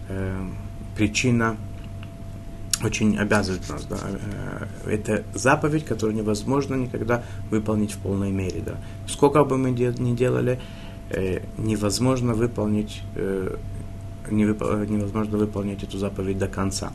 э, 0.09 0.49
причина 0.97 1.59
очень 2.83 3.19
обязывает 3.19 3.69
нас. 3.69 3.85
Да? 3.85 3.99
Э, 4.87 4.91
это 4.91 5.25
заповедь, 5.35 5.85
которую 5.85 6.17
невозможно 6.17 6.75
никогда 6.77 7.23
выполнить 7.51 7.93
в 7.93 7.99
полной 7.99 8.31
мере. 8.31 8.63
Да? 8.65 8.77
Сколько 9.07 9.45
бы 9.45 9.59
мы 9.59 9.71
ни 9.71 10.17
делали, 10.17 10.59
э, 11.11 11.41
невозможно 11.59 12.35
выполнить 12.35 13.03
э, 13.15 13.57
невозможно 14.31 15.39
выполнить 15.39 15.83
эту 15.83 15.99
заповедь 15.99 16.39
до 16.39 16.49
конца. 16.49 16.93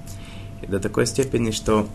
И 0.61 0.67
до 0.67 0.79
такой 0.79 1.05
степени, 1.05 1.51
что 1.51 1.87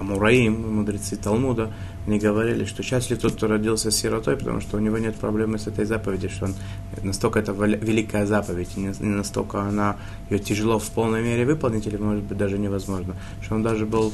Амураим, 0.00 0.76
мудрецы 0.76 1.16
Талмуда, 1.16 1.70
они 2.06 2.18
говорили, 2.18 2.64
что 2.64 2.82
счастлив 2.82 3.18
тот, 3.18 3.34
кто 3.34 3.46
родился 3.46 3.90
сиротой, 3.90 4.36
потому 4.36 4.60
что 4.60 4.78
у 4.78 4.80
него 4.80 4.96
нет 4.98 5.16
проблемы 5.16 5.58
с 5.58 5.66
этой 5.66 5.84
заповедью, 5.84 6.30
что 6.30 6.46
он 6.46 6.54
настолько 7.02 7.38
это 7.38 7.52
великая 7.52 8.26
заповедь, 8.26 8.76
не 8.76 8.92
настолько 9.00 9.62
она 9.62 9.96
ее 10.30 10.38
тяжело 10.38 10.78
в 10.78 10.88
полной 10.90 11.22
мере 11.22 11.44
выполнить, 11.44 11.86
или 11.86 11.96
может 11.96 12.24
быть 12.24 12.38
даже 12.38 12.58
невозможно, 12.58 13.14
что 13.42 13.54
он 13.54 13.62
даже 13.62 13.84
был 13.84 14.12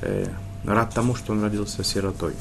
э, 0.00 0.26
рад 0.64 0.94
тому, 0.94 1.14
что 1.14 1.32
он 1.32 1.42
родился 1.42 1.84
сиротой. 1.84 2.32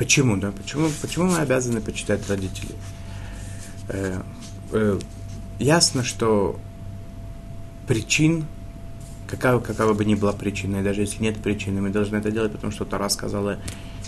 Почему, 0.00 0.38
да? 0.38 0.50
Почему, 0.50 0.88
почему 1.02 1.26
мы 1.26 1.40
обязаны 1.40 1.82
почитать 1.82 2.26
родителей? 2.26 2.74
Э, 3.88 4.22
э, 4.72 4.98
ясно, 5.58 6.04
что 6.04 6.58
причин, 7.86 8.46
какая, 9.28 9.58
какая 9.58 9.92
бы 9.92 10.02
ни 10.06 10.14
была 10.14 10.32
причина, 10.32 10.76
и 10.76 10.82
даже 10.82 11.02
если 11.02 11.22
нет 11.22 11.36
причины, 11.36 11.82
мы 11.82 11.90
должны 11.90 12.16
это 12.16 12.30
делать, 12.30 12.50
потому 12.50 12.72
что 12.72 12.86
Тара 12.86 13.10
сказала, 13.10 13.58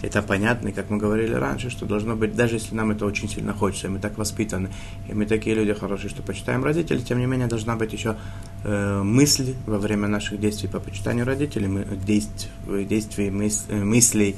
это 0.01 0.23
понятно, 0.23 0.69
и 0.69 0.73
как 0.73 0.89
мы 0.89 0.97
говорили 0.97 1.35
раньше, 1.35 1.69
что 1.69 1.85
должно 1.85 2.17
быть, 2.17 2.35
даже 2.35 2.55
если 2.55 2.75
нам 2.75 2.91
это 2.93 3.05
очень 3.05 3.29
сильно 3.29 3.53
хочется, 3.53 3.89
и 3.89 3.91
мы 3.91 3.99
так 3.99 4.17
воспитаны, 4.17 4.71
и 5.11 5.13
мы 5.13 5.27
такие 5.27 5.55
люди 5.55 5.75
хорошие, 5.75 6.09
что 6.09 6.23
почитаем 6.23 6.65
родителей, 6.65 7.03
тем 7.03 7.19
не 7.19 7.27
менее 7.27 7.49
должна 7.49 7.77
быть 7.77 7.93
еще 7.93 8.17
э, 8.65 9.03
мысль 9.03 9.57
во 9.67 9.77
время 9.77 10.09
наших 10.09 10.41
действий 10.41 10.71
по 10.71 10.81
почитанию 10.81 11.27
родителей, 11.27 11.69
мы, 11.69 11.85
действий, 11.85 12.87
действий 12.87 13.29
мыс, 13.29 13.67
э, 13.69 13.85
мыслей, 13.85 14.37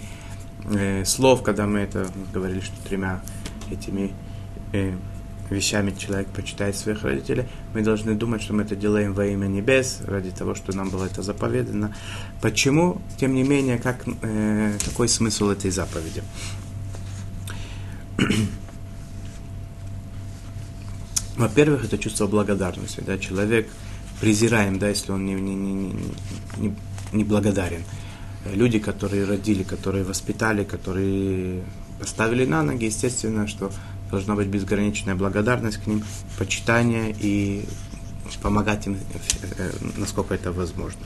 э, 0.71 1.05
слов, 1.05 1.43
когда 1.43 1.67
мы 1.67 1.81
это 1.81 2.09
говорили, 2.33 2.61
что 2.61 2.75
тремя 2.89 3.21
этими 3.71 4.13
э, 4.73 4.95
вещами 5.51 5.95
человек 5.97 6.29
почитает 6.29 6.77
своих 6.77 7.03
родителей, 7.03 7.47
мы 7.75 7.83
должны 7.83 8.15
думать, 8.15 8.43
что 8.43 8.55
мы 8.55 8.63
это 8.63 8.77
делаем 8.77 9.13
во 9.15 9.27
имя 9.27 9.47
небес, 9.47 10.01
ради 10.07 10.31
того, 10.31 10.55
что 10.55 10.77
нам 10.77 10.91
было 10.91 11.05
это 11.07 11.23
заповедано. 11.23 11.95
Почему? 12.41 13.01
Тем 13.19 13.35
не 13.35 13.43
менее, 13.43 13.79
как, 13.79 14.05
э, 14.23 14.79
какой 14.85 15.09
смысл 15.09 15.51
этой 15.51 15.71
заповеди? 15.71 16.23
Во-первых, 21.37 21.85
это 21.85 21.99
чувство 21.99 22.27
благодарности. 22.27 23.03
Да? 23.05 23.19
Человек 23.19 23.69
презираем, 24.21 24.79
да, 24.79 24.89
если 24.89 25.13
он 25.13 25.27
не, 25.27 25.35
не, 25.35 25.55
не, 25.55 25.95
не, 26.57 26.75
не 27.13 27.25
благодарен. 27.25 27.83
Люди, 28.53 28.79
которые 28.79 29.25
родили, 29.25 29.63
которые 29.63 30.05
воспитали, 30.05 30.65
которые 30.65 31.63
поставили 31.99 32.45
на 32.45 32.63
ноги, 32.63 32.87
естественно, 32.87 33.47
что 33.47 33.71
должна 34.11 34.35
быть 34.35 34.49
безграничная 34.49 35.15
благодарность 35.15 35.79
к 35.79 35.87
ним, 35.87 36.05
почитание 36.39 37.15
и 37.19 37.65
помогать 38.43 38.87
им, 38.87 38.97
э, 39.59 39.71
насколько 39.97 40.35
это 40.35 40.53
возможно. 40.53 41.01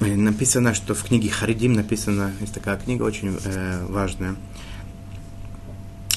Написано, 0.00 0.74
что 0.74 0.94
в 0.94 1.02
книге 1.04 1.30
Харидим 1.30 1.72
написана, 1.72 2.32
есть 2.40 2.52
такая 2.52 2.76
книга 2.76 3.04
очень 3.04 3.38
э, 3.44 3.86
важная, 3.88 4.34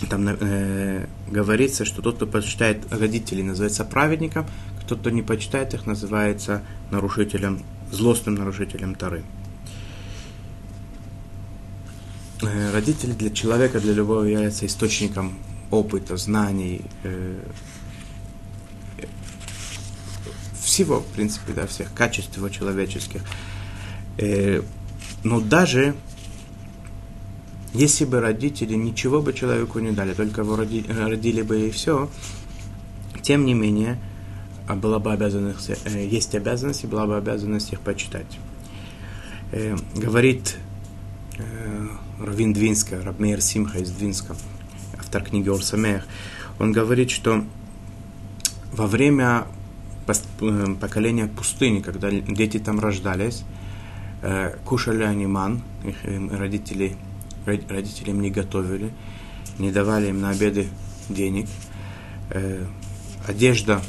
там 0.09 0.27
э, 0.27 1.05
говорится, 1.27 1.85
что 1.85 2.01
тот, 2.01 2.15
кто 2.17 2.27
почитает 2.27 2.91
родителей, 2.91 3.43
называется 3.43 3.85
праведником, 3.85 4.45
кто, 4.87 4.95
кто 4.95 5.09
не 5.09 5.21
почитает 5.21 5.73
их, 5.73 5.85
называется 5.85 6.63
нарушителем, 6.91 7.61
злостным 7.91 8.35
нарушителем 8.35 8.95
Тары. 8.95 9.23
Э, 12.41 12.71
родители 12.71 13.11
для 13.11 13.29
человека, 13.29 13.81
для 13.81 13.93
любого 13.93 14.23
являются 14.23 14.65
источником 14.65 15.37
опыта, 15.71 16.15
знаний, 16.15 16.85
э, 17.03 17.43
всего, 20.61 21.01
в 21.01 21.07
принципе, 21.07 21.51
да, 21.51 21.67
всех 21.67 21.93
качеств 21.93 22.37
его 22.37 22.47
человеческих. 22.47 23.23
Э, 24.17 24.61
но 25.25 25.41
даже 25.41 25.95
если 27.73 28.05
бы 28.05 28.21
родители 28.21 28.75
ничего 28.75 29.21
бы 29.21 29.33
человеку 29.33 29.79
не 29.79 29.91
дали, 29.91 30.13
только 30.13 30.41
его 30.41 30.55
роди, 30.55 30.85
родили 30.87 31.41
бы 31.41 31.67
и 31.67 31.71
все, 31.71 32.09
тем 33.21 33.45
не 33.45 33.53
менее, 33.53 33.99
а 34.67 34.75
была 34.75 34.99
бы 34.99 35.13
обязанность, 35.13 35.71
есть 35.85 36.35
обязанность, 36.35 36.83
и 36.83 36.87
была 36.87 37.05
бы 37.07 37.17
обязанность 37.17 37.71
их 37.73 37.79
почитать. 37.79 38.37
Говорит 39.95 40.57
Равин 42.19 42.53
Двинска, 42.53 43.01
Рабмейр 43.01 43.41
Симха 43.41 43.79
из 43.79 43.91
Двинска, 43.91 44.35
автор 44.97 45.23
книги 45.23 45.49
Орсамех, 45.49 46.05
он 46.59 46.71
говорит, 46.71 47.11
что 47.11 47.45
во 48.73 48.87
время 48.87 49.45
э, 50.07 50.75
поколения 50.79 51.27
пустыни, 51.27 51.81
когда 51.81 52.09
дети 52.11 52.59
там 52.59 52.79
рождались, 52.79 53.43
э, 54.21 54.57
кушали 54.65 55.03
они 55.03 55.27
ман, 55.27 55.61
их 55.83 55.95
родители, 56.31 56.95
им 57.45 58.21
не 58.21 58.31
готовили, 58.31 58.91
не 59.59 59.71
давали 59.71 60.09
им 60.09 60.19
на 60.21 60.31
обеды 60.31 60.67
денег, 61.09 61.47
э, 62.31 62.65
одежда, 63.27 63.81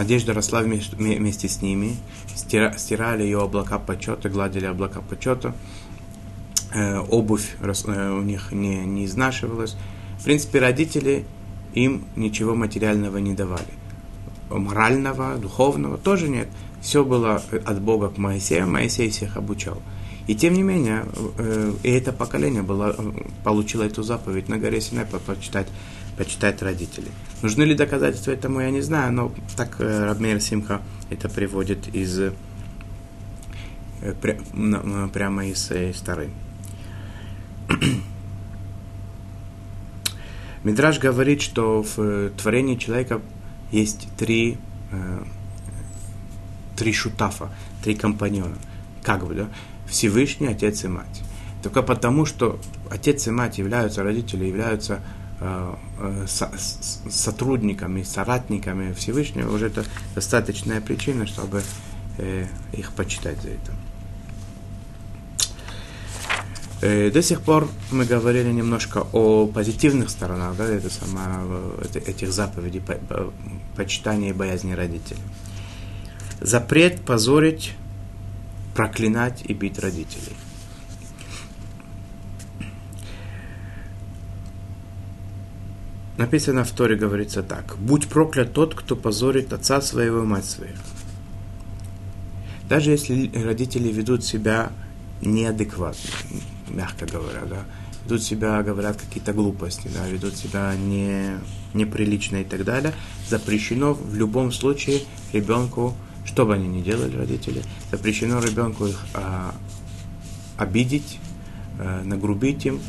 одежда 0.00 0.34
росла 0.34 0.62
вместе 0.62 1.48
с 1.48 1.62
ними, 1.62 1.96
стирали 2.34 3.22
ее 3.22 3.42
облака 3.42 3.78
почета, 3.78 4.28
гладили 4.28 4.66
облака 4.66 5.00
почета, 5.00 5.54
Э, 6.72 7.00
обувь 7.00 7.56
э, 7.60 8.10
у 8.10 8.22
них 8.22 8.52
не, 8.52 8.76
не 8.86 9.04
изнашивалась. 9.04 9.76
В 10.18 10.24
принципе, 10.24 10.60
родители 10.60 11.24
им 11.74 12.04
ничего 12.14 12.54
материального 12.54 13.18
не 13.18 13.34
давали. 13.34 13.64
Морального, 14.50 15.36
духовного 15.36 15.98
тоже 15.98 16.28
нет. 16.28 16.48
Все 16.80 17.04
было 17.04 17.42
от 17.64 17.80
Бога 17.80 18.08
к 18.08 18.18
Моисею, 18.18 18.68
Моисей 18.68 19.10
всех 19.10 19.36
обучал. 19.36 19.82
И 20.30 20.34
тем 20.36 20.54
не 20.54 20.62
менее, 20.62 21.06
э, 21.38 21.72
и 21.82 21.90
это 21.90 22.12
поколение 22.12 22.62
было, 22.62 22.94
получило 23.42 23.82
эту 23.82 24.04
заповедь 24.04 24.48
на 24.48 24.58
горе 24.58 24.80
Синай 24.80 25.04
почитать, 25.04 25.66
почитать 26.16 26.62
родителей. 26.62 27.10
Нужны 27.42 27.64
ли 27.64 27.74
доказательства 27.74 28.30
этому, 28.30 28.60
я 28.60 28.70
не 28.70 28.80
знаю, 28.80 29.12
но 29.12 29.32
так 29.56 29.80
Рабмейр 29.80 30.40
Симха 30.40 30.82
это 31.10 31.28
приводит 31.28 31.92
из 31.92 32.32
прямо 35.12 35.46
из, 35.46 35.68
из 35.72 35.96
Старой. 35.96 36.30
Мидраж 40.62 41.00
говорит, 41.00 41.42
что 41.42 41.82
в 41.82 41.98
э, 41.98 42.30
творении 42.40 42.76
человека 42.76 43.20
есть 43.72 44.06
три, 44.16 44.58
э, 44.92 45.24
три 46.76 46.92
шутафа, 46.92 47.50
три 47.82 47.96
компаньона. 47.96 48.58
Как 49.02 49.26
бы, 49.26 49.34
да? 49.34 49.48
Всевышний, 49.90 50.46
Отец 50.46 50.84
и 50.84 50.88
Мать. 50.88 51.22
Только 51.62 51.82
потому, 51.82 52.24
что 52.24 52.58
Отец 52.90 53.26
и 53.26 53.30
Мать 53.30 53.58
являются, 53.58 54.02
родители 54.02 54.46
являются 54.46 55.00
э, 55.40 55.74
э, 55.98 56.24
со, 56.26 56.50
сотрудниками, 57.10 58.02
соратниками 58.02 58.92
Всевышнего, 58.94 59.54
уже 59.54 59.66
это 59.66 59.84
достаточная 60.14 60.80
причина, 60.80 61.26
чтобы 61.26 61.62
э, 62.18 62.46
их 62.72 62.92
почитать 62.92 63.40
за 63.42 63.48
это. 63.48 63.72
Э, 66.82 67.10
до 67.10 67.22
сих 67.22 67.42
пор 67.42 67.68
мы 67.90 68.06
говорили 68.06 68.50
немножко 68.50 69.06
о 69.12 69.46
позитивных 69.46 70.08
сторонах 70.08 70.56
да, 70.56 70.64
это 70.64 70.88
сама, 70.88 71.42
этих 72.06 72.32
заповедей 72.32 72.82
почитания 73.76 74.30
и 74.30 74.32
боязни 74.32 74.72
родителей. 74.72 75.20
Запрет 76.40 77.02
позорить, 77.02 77.74
проклинать 78.74 79.42
и 79.46 79.54
бить 79.54 79.78
родителей. 79.78 80.36
Написано 86.16 86.64
в 86.64 86.70
Торе, 86.72 86.96
говорится 86.96 87.42
так. 87.42 87.78
«Будь 87.78 88.06
проклят 88.06 88.52
тот, 88.52 88.74
кто 88.74 88.94
позорит 88.94 89.54
отца 89.54 89.80
своего 89.80 90.22
и 90.22 90.26
мать 90.26 90.44
свою». 90.44 90.74
Даже 92.68 92.90
если 92.90 93.30
родители 93.42 93.90
ведут 93.90 94.22
себя 94.22 94.70
неадекватно, 95.22 96.10
мягко 96.68 97.06
говоря, 97.06 97.40
да, 97.48 97.64
ведут 98.04 98.22
себя, 98.22 98.62
говорят 98.62 98.96
какие-то 99.00 99.32
глупости, 99.32 99.88
да, 99.92 100.06
ведут 100.06 100.36
себя 100.36 100.74
не, 100.76 101.38
неприлично 101.74 102.36
и 102.36 102.44
так 102.44 102.64
далее, 102.64 102.92
запрещено 103.26 103.94
в 103.94 104.14
любом 104.14 104.52
случае 104.52 105.00
ребенку, 105.32 105.96
что 106.24 106.46
бы 106.46 106.54
они 106.54 106.68
ни 106.68 106.82
делали, 106.82 107.16
родители, 107.16 107.62
запрещено 107.90 108.40
ребенку 108.40 108.86
их 108.86 109.04
а, 109.14 109.54
обидеть, 110.56 111.18
а, 111.78 112.02
нагрубить 112.04 112.66
им, 112.66 112.80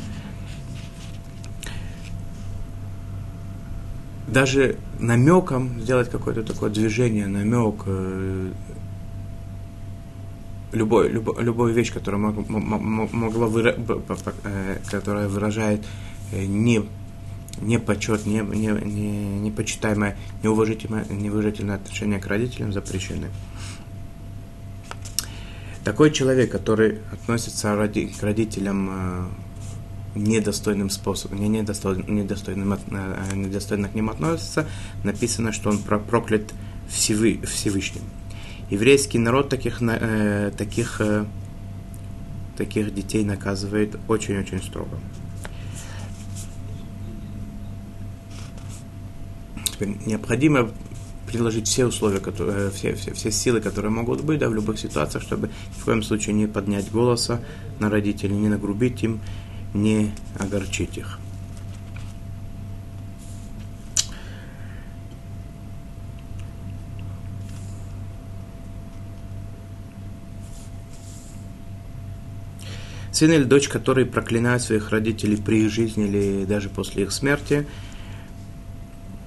даже 4.32 4.76
намеком 4.98 5.80
сделать 5.80 6.10
какое-то 6.10 6.42
такое 6.42 6.70
движение, 6.70 7.26
намек, 7.26 7.82
э, 7.86 8.52
любой, 10.72 11.10
любой, 11.10 11.42
любую 11.42 11.74
вещь, 11.74 11.92
которая 11.92 12.20
мог, 12.20 12.48
могла 13.12 13.46
выра, 13.46 13.76
э, 14.44 14.78
которая 14.90 15.28
выражает 15.28 15.84
э, 16.32 16.46
не 16.46 16.82
не 17.60 17.78
почет, 17.78 18.26
не, 18.26 18.40
не, 18.40 18.68
не, 18.68 19.40
непочитаемое, 19.40 20.16
неуважительное, 20.42 21.04
неуважительное 21.08 21.76
отношение 21.76 22.18
к 22.18 22.26
родителям 22.26 22.72
запрещены. 22.72 23.28
Такой 25.84 26.12
человек, 26.12 26.50
который 26.50 27.00
относится 27.12 27.74
к 27.74 28.22
родителям 28.22 28.90
э, 28.90 29.26
недостойным 30.14 30.90
способом, 30.90 31.40
не 31.40 31.48
недостойным, 31.48 32.14
недостойным, 32.14 32.78
недостойно 33.34 33.88
к 33.88 33.94
ним 33.94 34.10
относится, 34.10 34.66
написано, 35.02 35.52
что 35.52 35.70
он 35.70 35.78
проклят 35.78 36.52
Всевышним 36.88 38.02
еврейский 38.72 39.18
народ 39.18 39.50
таких, 39.50 39.82
э, 39.82 40.50
таких, 40.56 41.00
э, 41.00 41.26
таких 42.56 42.94
детей 42.94 43.22
наказывает 43.22 43.98
очень-очень 44.08 44.62
строго. 44.62 44.98
Теперь 49.82 49.96
необходимо 50.06 50.70
приложить 51.26 51.66
все 51.66 51.86
условия, 51.86 52.20
которые, 52.20 52.68
э, 52.68 52.70
все, 52.70 52.94
все, 52.94 53.12
все 53.14 53.32
силы, 53.32 53.60
которые 53.60 53.90
могут 53.90 54.22
быть 54.22 54.38
да, 54.38 54.48
в 54.48 54.54
любых 54.54 54.78
ситуациях, 54.78 55.24
чтобы 55.24 55.48
ни 55.48 55.80
в 55.80 55.84
коем 55.84 56.04
случае 56.04 56.34
не 56.34 56.46
поднять 56.46 56.92
голоса 56.92 57.40
на 57.80 57.90
родителей, 57.90 58.36
не 58.36 58.48
нагрубить 58.48 59.02
им, 59.02 59.20
не 59.74 60.12
огорчить 60.38 60.98
их. 60.98 61.18
Сын 73.10 73.32
или 73.32 73.42
дочь, 73.42 73.68
которые 73.68 74.06
проклинают 74.06 74.62
своих 74.62 74.90
родителей 74.90 75.36
при 75.36 75.64
их 75.64 75.72
жизни 75.72 76.06
или 76.06 76.44
даже 76.44 76.68
после 76.68 77.02
их 77.02 77.10
смерти, 77.10 77.66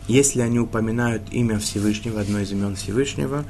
если 0.07 0.41
они 0.41 0.59
упоминают 0.59 1.23
имя 1.31 1.59
Всевышнего, 1.59 2.21
одно 2.21 2.39
из 2.39 2.51
имен 2.51 2.75
Всевышнего, 2.75 3.45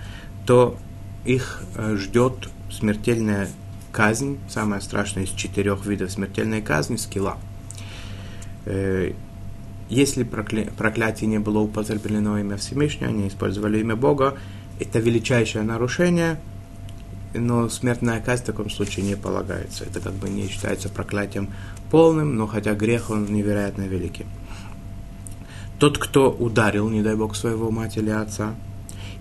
то 0.46 0.78
их 1.26 1.62
э, 1.76 1.96
ждет 1.98 2.50
смертельная 2.72 3.50
казнь, 3.92 4.38
самая 4.50 4.82
страшная 4.82 5.24
из 5.24 5.30
четырех 5.30 5.86
видов 5.86 6.12
смертельной 6.12 6.62
казни, 6.62 6.96
скилла. 6.98 7.38
Э, 8.66 9.14
если 9.90 10.24
прокля... 10.24 10.72
проклятие 10.78 11.30
не 11.30 11.40
было 11.40 11.60
употреблено 11.60 12.40
имя 12.40 12.58
Всевышнего, 12.58 13.10
они 13.10 13.28
использовали 13.28 13.80
имя 13.80 13.96
Бога, 13.96 14.38
это 14.80 15.00
величайшее 15.00 15.64
нарушение– 15.64 16.40
но 17.38 17.70
смертная 17.70 18.22
казнь 18.22 18.44
в 18.44 18.46
таком 18.48 18.70
случае 18.70 19.06
не 19.06 19.16
полагается. 19.16 19.84
Это 19.84 20.00
как 20.00 20.14
бы 20.14 20.30
не 20.30 20.48
считается 20.48 20.90
проклятием 20.90 21.50
полным, 21.92 22.36
но 22.36 22.48
хотя 22.48 22.74
грех 22.74 23.10
он 23.10 23.26
невероятно 23.26 23.84
великий. 23.84 24.26
Тот, 25.80 25.98
кто 25.98 26.32
ударил, 26.32 26.90
не 26.90 27.02
дай 27.02 27.16
бог, 27.16 27.36
своего 27.36 27.70
мать 27.70 27.98
или 27.98 28.10
отца, 28.10 28.56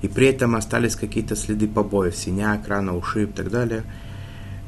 и 0.03 0.09
при 0.09 0.29
этом 0.29 0.55
остались 0.55 0.95
какие-то 0.95 1.35
следы 1.35 1.67
побоев, 1.67 2.15
синяк, 2.15 2.69
рана, 2.69 2.97
ушиб 2.97 3.31
и 3.31 3.33
так 3.33 3.51
далее, 3.51 3.85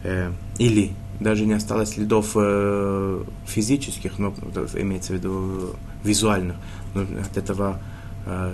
э, 0.02 0.32
или 0.58 0.92
даже 1.20 1.46
не 1.46 1.52
осталось 1.52 1.90
следов 1.90 2.32
э, 2.34 3.24
физических, 3.46 4.18
но 4.18 4.34
имеется 4.74 5.12
в 5.12 5.16
виду 5.16 5.76
визуальных, 6.02 6.56
но 6.94 7.02
от 7.02 7.36
этого 7.36 7.80
э, 8.26 8.52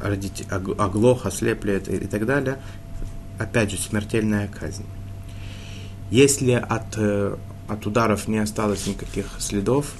родитель 0.00 0.46
оглох, 0.50 1.26
ослепли 1.26 1.82
и 1.88 2.06
так 2.06 2.24
далее, 2.24 2.58
опять 3.38 3.72
же, 3.72 3.78
смертельная 3.78 4.48
казнь. 4.48 4.86
Если 6.10 6.52
от, 6.52 6.98
от 7.68 7.86
ударов 7.86 8.28
не 8.28 8.38
осталось 8.38 8.86
никаких 8.86 9.26
следов, 9.38 9.94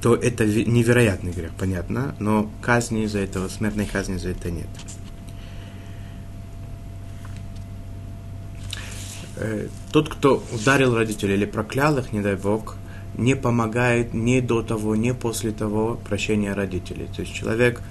то 0.00 0.14
это 0.14 0.46
невероятный 0.46 1.32
грех, 1.32 1.52
понятно, 1.58 2.14
но 2.18 2.50
казни 2.62 3.04
из-за 3.04 3.18
этого, 3.18 3.48
смертной 3.48 3.86
казни 3.86 4.16
за 4.16 4.30
это 4.30 4.50
нет. 4.50 4.68
Э, 9.36 9.68
тот, 9.92 10.08
кто 10.08 10.42
ударил 10.52 10.94
родителей 10.94 11.34
или 11.34 11.44
проклял 11.44 11.98
их, 11.98 12.12
не 12.12 12.20
дай 12.20 12.36
Бог, 12.36 12.76
не 13.16 13.34
помогает 13.34 14.14
ни 14.14 14.40
до 14.40 14.62
того, 14.62 14.96
ни 14.96 15.12
после 15.12 15.50
того 15.50 15.98
прощения 16.08 16.52
родителей. 16.52 17.08
То 17.14 17.22
есть 17.22 17.34
человек 17.34 17.82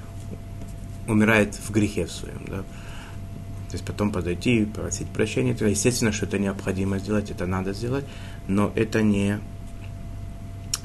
умирает 1.07 1.55
в 1.55 1.71
грехе 1.71 2.05
в 2.05 2.11
своем. 2.11 2.43
Да? 2.47 2.57
То 2.57 3.73
есть 3.73 3.85
потом 3.85 4.11
подойти 4.11 4.61
и 4.61 4.65
просить 4.65 5.07
прощения. 5.09 5.55
Естественно, 5.59 6.11
что 6.11 6.25
это 6.25 6.39
необходимо 6.39 6.97
сделать, 6.97 7.29
это 7.29 7.45
надо 7.45 7.73
сделать, 7.73 8.05
но 8.47 8.71
это 8.75 9.01
не, 9.03 9.39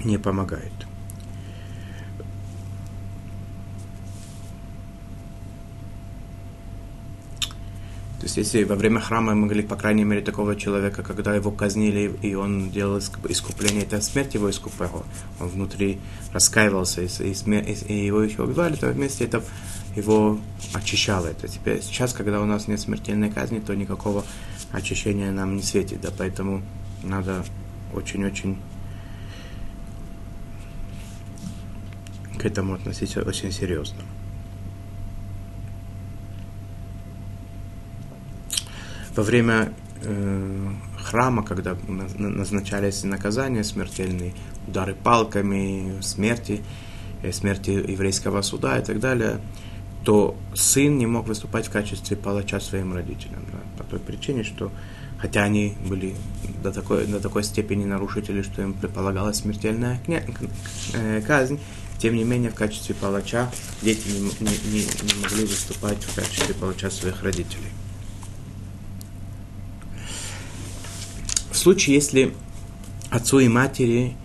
не 0.05 0.19
помогает. 0.19 0.73
То 8.25 8.27
есть, 8.27 8.39
если 8.39 8.65
во 8.65 8.75
время 8.75 9.01
храма 9.01 9.35
мы 9.35 9.43
могли, 9.43 9.63
по 9.63 9.77
крайней 9.77 10.05
мере, 10.05 10.23
такого 10.23 10.57
человека, 10.57 11.03
когда 11.03 11.35
его 11.35 11.51
казнили, 11.51 12.11
и 12.23 12.35
он 12.35 12.71
делал 12.71 12.99
искупление, 12.99 13.83
это 13.83 14.01
смерть 14.01 14.33
его 14.33 14.49
искупала, 14.49 15.05
он 15.39 15.49
внутри 15.49 16.01
раскаивался, 16.33 17.03
и, 17.03 17.07
и, 17.07 17.93
и 17.93 18.07
его 18.07 18.23
еще 18.23 18.45
убивали, 18.45 18.77
то 18.77 18.89
вместе 18.89 19.25
это 19.25 19.45
его 19.95 20.41
очищало 20.73 21.27
это. 21.27 21.49
Теперь 21.49 21.83
сейчас, 21.83 22.15
когда 22.15 22.41
у 22.41 22.47
нас 22.47 22.67
нет 22.67 22.81
смертельной 22.81 23.31
казни, 23.31 23.59
то 23.59 23.75
никакого 23.75 24.25
очищения 24.73 25.31
нам 25.31 25.57
не 25.57 25.63
светит, 25.63 26.01
да, 26.01 26.09
поэтому 26.17 26.63
надо 27.03 27.45
очень-очень 27.93 28.57
к 32.39 32.47
этому 32.47 32.73
относиться 32.73 33.21
очень 33.21 33.53
серьезно. 33.53 34.01
Во 39.17 39.23
время 39.23 39.73
э, 40.03 40.69
храма, 40.99 41.45
когда 41.45 41.77
назначались 42.19 43.05
наказания 43.05 43.63
смертельные, 43.63 44.35
удары 44.67 44.95
палками, 44.95 46.01
смерти, 46.01 46.63
э, 47.23 47.31
смерти 47.33 47.71
еврейского 47.71 48.43
суда 48.43 48.79
и 48.79 48.85
так 48.85 48.99
далее, 48.99 49.41
то 50.05 50.37
сын 50.55 50.99
не 50.99 51.07
мог 51.07 51.29
выступать 51.29 51.69
в 51.69 51.71
качестве 51.71 52.17
палача 52.17 52.61
своим 52.61 52.93
родителям. 52.93 53.45
Да, 53.53 53.59
по 53.83 53.89
той 53.89 54.01
причине, 54.01 54.43
что 54.43 54.73
хотя 55.19 55.45
они 55.45 55.75
были 55.89 56.15
до 56.63 56.73
такой, 56.73 57.07
до 57.07 57.21
такой 57.21 57.45
степени 57.45 57.85
нарушители, 57.85 58.43
что 58.43 58.63
им 58.63 58.75
предполагалась 58.75 59.39
смертельная 59.39 60.01
э, 60.93 61.23
казнь, 61.23 61.61
тем 61.99 62.17
не 62.17 62.25
менее 62.25 62.51
в 62.51 62.55
качестве 62.55 62.95
палача 62.95 63.51
дети 63.81 64.09
не, 64.09 64.21
не, 64.21 64.57
не, 64.73 64.81
не 64.81 65.23
могли 65.23 65.47
выступать 65.47 66.03
в 66.03 66.15
качестве 66.15 66.55
палача 66.55 66.91
своих 66.91 67.23
родителей. 67.23 67.71
В 71.55 71.57
случае, 71.57 71.95
если 71.95 72.35
отцу 73.11 73.39
и 73.39 73.47
матери 73.47 74.17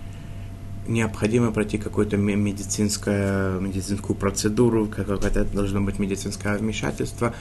необходимо 0.87 1.51
пройти 1.51 1.77
какую-то 1.77 2.17
медицинскую, 2.17 3.61
медицинскую 3.61 4.17
процедуру, 4.17 4.87
какое-то 4.87 5.45
должно 5.45 5.79
быть 5.79 5.99
медицинское 5.99 6.57
вмешательство, 6.57 7.35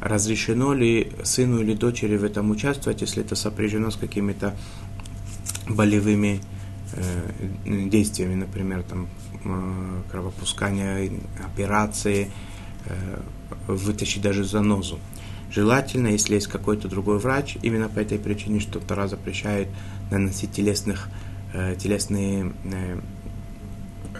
разрешено 0.00 0.74
ли 0.74 1.12
сыну 1.22 1.60
или 1.60 1.74
дочери 1.74 2.16
в 2.16 2.24
этом 2.24 2.50
участвовать, 2.50 3.00
если 3.00 3.22
это 3.22 3.36
сопряжено 3.36 3.92
с 3.92 3.96
какими-то 3.96 4.56
болевыми 5.68 6.40
э, 6.94 7.30
действиями, 7.64 8.34
например, 8.34 8.82
там 8.82 9.06
э, 9.44 10.02
кровопускание, 10.10 11.12
операции, 11.46 12.32
э, 12.86 13.20
вытащить 13.68 14.20
даже 14.20 14.42
занозу. 14.42 14.98
Желательно, 15.50 16.08
если 16.08 16.34
есть 16.34 16.46
какой-то 16.46 16.88
другой 16.88 17.18
врач, 17.18 17.56
именно 17.62 17.88
по 17.88 18.00
этой 18.00 18.18
причине, 18.18 18.60
что 18.60 18.80
Тора 18.80 19.08
запрещает 19.08 19.68
наносить 20.10 20.52
телесных, 20.52 21.08
э, 21.54 21.74
телесные 21.78 22.52
э, 22.64 23.00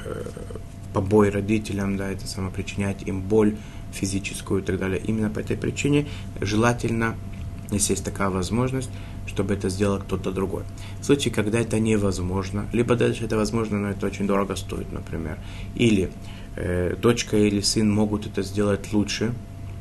э, 0.05 0.25
побои 0.95 1.29
родителям, 1.29 1.97
да, 1.97 2.11
это 2.11 2.27
само 2.27 2.51
причинять 2.51 3.03
им 3.03 3.21
боль 3.21 3.57
физическую 3.93 4.63
и 4.63 4.65
так 4.65 4.79
далее. 4.79 5.01
Именно 5.05 5.31
по 5.31 5.41
этой 5.41 5.57
причине 5.57 6.07
желательно, 6.41 7.15
если 7.71 7.93
есть 7.93 8.05
такая 8.05 8.31
возможность, 8.31 8.91
чтобы 9.27 9.55
это 9.55 9.69
сделал 9.69 9.99
кто-то 9.99 10.33
другой. 10.33 10.63
В 11.01 11.05
случае, 11.05 11.33
когда 11.33 11.61
это 11.61 11.79
невозможно, 11.79 12.67
либо 12.73 12.97
даже 12.97 13.25
это 13.25 13.37
возможно, 13.37 13.79
но 13.79 13.91
это 13.91 14.07
очень 14.07 14.27
дорого 14.27 14.57
стоит, 14.57 14.91
например, 14.93 15.39
или 15.75 16.11
э, 16.57 16.97
дочка 16.97 17.37
или 17.37 17.61
сын 17.61 17.91
могут 17.91 18.27
это 18.27 18.43
сделать 18.43 18.93
лучше, 18.93 19.35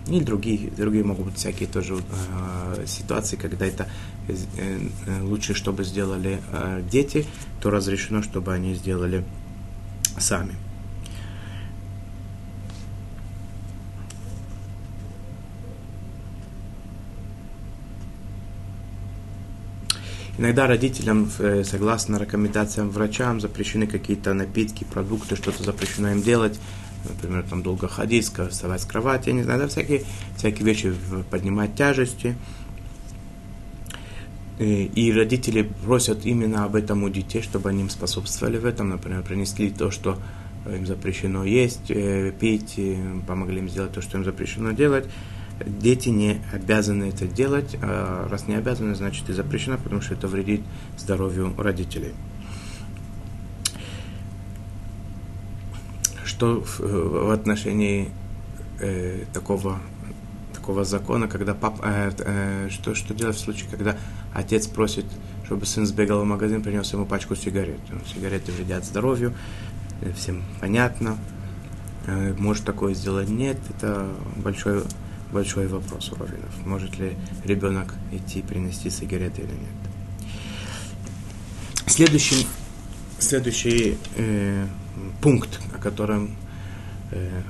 или 0.07 0.23
другие, 0.23 0.71
другие 0.71 1.03
могут 1.03 1.25
быть 1.27 1.37
всякие 1.37 1.67
тоже 1.67 1.95
э, 1.95 2.85
ситуации, 2.87 3.35
когда 3.35 3.65
это 3.65 3.87
э, 4.27 4.35
э, 4.57 5.21
лучше, 5.21 5.53
чтобы 5.53 5.83
сделали 5.83 6.39
э, 6.51 6.83
дети, 6.89 7.25
то 7.61 7.69
разрешено, 7.69 8.21
чтобы 8.21 8.53
они 8.53 8.73
сделали 8.75 9.23
сами. 10.17 10.55
Иногда 20.37 20.67
родителям, 20.67 21.31
э, 21.39 21.63
согласно 21.63 22.17
рекомендациям 22.17 22.91
врачам, 22.91 23.41
запрещены 23.41 23.87
какие-то 23.87 24.35
напитки, 24.35 24.83
продукты, 24.83 25.35
что-то 25.35 25.63
запрещено 25.63 26.11
им 26.11 26.21
делать. 26.21 26.59
Например, 27.07 27.43
там 27.49 27.63
долго 27.63 27.87
ходить, 27.87 28.25
вставать 28.25 28.81
с 28.81 28.85
кровати, 28.85 29.29
я 29.29 29.35
не 29.35 29.43
знаю, 29.43 29.61
да, 29.61 29.67
всякие, 29.67 30.03
всякие 30.35 30.65
вещи, 30.65 30.93
поднимать 31.29 31.75
тяжести. 31.75 32.35
И, 34.59 35.11
э, 35.11 35.13
родители 35.13 35.69
просят 35.85 36.25
именно 36.25 36.65
об 36.65 36.75
этом 36.75 37.03
у 37.03 37.09
детей, 37.09 37.41
чтобы 37.41 37.69
они 37.69 37.81
им 37.81 37.89
способствовали 37.89 38.57
в 38.57 38.65
этом, 38.65 38.89
например, 38.89 39.23
принесли 39.23 39.69
то, 39.69 39.91
что 39.91 40.17
им 40.65 40.85
запрещено 40.85 41.45
есть, 41.45 41.89
э, 41.89 42.31
пить, 42.37 42.79
помогли 43.27 43.59
им 43.59 43.69
сделать 43.69 43.93
то, 43.93 44.01
что 44.01 44.17
им 44.17 44.25
запрещено 44.25 44.71
делать 44.71 45.05
дети 45.65 46.09
не 46.09 46.41
обязаны 46.53 47.05
это 47.05 47.27
делать. 47.27 47.77
А 47.81 48.27
раз 48.29 48.47
не 48.47 48.55
обязаны, 48.55 48.95
значит 48.95 49.29
и 49.29 49.33
запрещено, 49.33 49.77
потому 49.77 50.01
что 50.01 50.13
это 50.13 50.27
вредит 50.27 50.61
здоровью 50.97 51.53
родителей. 51.57 52.13
Что 56.27 56.61
в, 56.61 56.79
в 56.79 57.31
отношении 57.31 58.11
э, 58.79 59.23
такого, 59.33 59.79
такого 60.53 60.83
закона, 60.83 61.27
когда 61.29 61.53
пап, 61.53 61.79
э, 61.81 62.11
э, 62.19 62.69
что, 62.69 62.95
что 62.95 63.13
делать 63.13 63.37
в 63.37 63.39
случае, 63.39 63.69
когда 63.71 63.97
отец 64.33 64.67
просит, 64.67 65.05
чтобы 65.45 65.65
сын 65.65 65.85
сбегал 65.85 66.21
в 66.21 66.25
магазин, 66.25 66.61
принес 66.61 66.91
ему 66.91 67.05
пачку 67.05 67.35
сигарет. 67.35 67.79
Сигареты 68.13 68.51
вредят 68.51 68.83
здоровью, 68.83 69.33
э, 70.01 70.11
всем 70.11 70.43
понятно. 70.59 71.17
Э, 72.07 72.33
может 72.37 72.65
такое 72.65 72.93
сделать? 72.93 73.29
Нет, 73.29 73.57
это 73.69 74.09
большой 74.35 74.83
большой 75.31 75.67
вопрос 75.67 76.11
у 76.11 76.15
раввинов. 76.15 76.65
Может 76.65 76.99
ли 76.99 77.15
ребенок 77.45 77.93
идти 78.11 78.41
принести 78.41 78.89
сигареты 78.89 79.41
или 79.41 79.51
нет. 79.51 80.27
Следующий, 81.85 82.47
следующий 83.19 83.97
э, 84.15 84.65
пункт, 85.21 85.59
о 85.73 85.77
котором 85.77 86.35
э, 87.11 87.41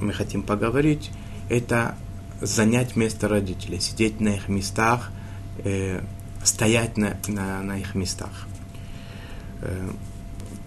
мы 0.00 0.12
хотим 0.12 0.42
поговорить, 0.42 1.10
это 1.48 1.96
занять 2.40 2.96
место 2.96 3.28
родителей, 3.28 3.80
сидеть 3.80 4.20
на 4.20 4.30
их 4.30 4.48
местах, 4.48 5.10
э, 5.64 6.02
стоять 6.44 6.96
на, 6.96 7.16
на, 7.28 7.62
на 7.62 7.78
их 7.78 7.94
местах. 7.94 8.46
Э, 9.60 9.88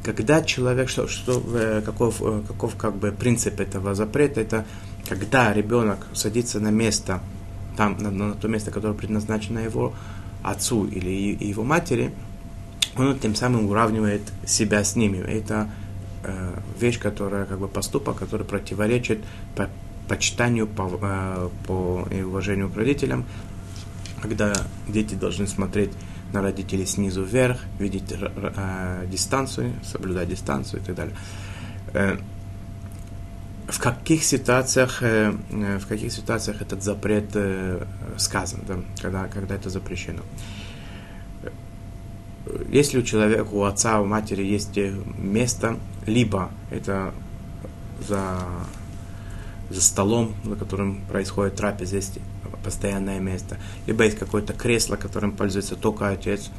когда 0.04 0.42
человек, 0.42 0.90
что, 0.90 1.08
что, 1.08 1.44
э, 1.54 1.82
каков, 1.86 2.22
каков 2.48 2.76
как 2.76 2.96
бы 2.96 3.12
принцип 3.12 3.60
этого 3.60 3.94
запрета, 3.94 4.42
это 4.42 4.66
когда 5.08 5.54
ребенок 5.54 6.08
садится 6.14 6.60
на 6.60 6.70
место, 6.70 7.22
там, 7.78 7.98
на, 7.98 8.12
на 8.12 8.34
то 8.34 8.48
место, 8.48 8.72
которое 8.72 8.94
предназначено 8.94 9.60
его 9.60 9.94
отцу 10.44 10.86
или 10.86 11.38
его 11.44 11.64
матери, 11.64 12.14
он 12.96 13.18
тем 13.20 13.36
самым 13.36 13.70
уравнивает 13.70 14.22
себя 14.46 14.84
с 14.84 14.96
ними. 14.96 15.18
Это 15.18 15.70
вещь, 16.80 17.00
которая, 17.00 17.46
как 17.46 17.60
бы 17.60 17.68
поступок, 17.68 18.18
который 18.18 18.46
противоречит 18.46 19.20
по 19.56 19.70
почитанию, 20.10 20.68
по, 20.68 20.90
э, 21.02 21.50
по 21.66 22.08
и 22.12 22.22
уважению 22.22 22.70
к 22.70 22.76
родителям, 22.76 23.26
когда 24.22 24.54
дети 24.88 25.14
должны 25.14 25.48
смотреть 25.48 25.92
на 26.34 26.42
родителей 26.42 26.86
снизу 26.86 27.24
вверх, 27.24 27.60
видеть 27.80 28.12
э, 28.12 29.06
дистанцию, 29.10 29.74
соблюдать 29.84 30.30
дистанцию 30.30 30.82
и 30.82 30.86
так 30.86 30.96
далее. 30.96 31.16
Э, 31.94 32.18
в 33.68 33.80
каких 33.80 34.24
ситуациях, 34.24 35.04
э, 35.04 35.34
э, 35.52 35.78
в 35.78 35.88
каких 35.88 36.12
ситуациях 36.12 36.62
этот 36.62 36.84
запрет 36.84 37.30
э, 37.36 37.86
сказан, 38.18 38.62
да, 38.68 38.80
когда, 39.02 39.28
когда 39.28 39.56
это 39.56 39.70
запрещено. 39.70 40.24
Если 42.72 43.00
у 43.00 43.04
человека, 43.04 43.48
у 43.52 43.64
отца, 43.64 44.02
у 44.02 44.06
матери 44.06 44.44
есть 44.44 44.78
место, 45.18 45.78
либо 46.06 46.52
это 46.72 47.14
за, 48.08 48.40
за 49.70 49.82
столом, 49.82 50.34
за 50.44 50.56
которым 50.56 51.02
происходит 51.10 51.56
трапеза, 51.56 51.98
есть 51.98 52.20
постоянное 52.64 53.20
место, 53.20 53.58
либо 53.88 54.04
есть 54.04 54.18
какое-то 54.18 54.54
кресло, 54.54 54.96
которым 54.96 55.32
пользуется 55.32 55.76
только 55.76 56.10
отец, 56.10 56.50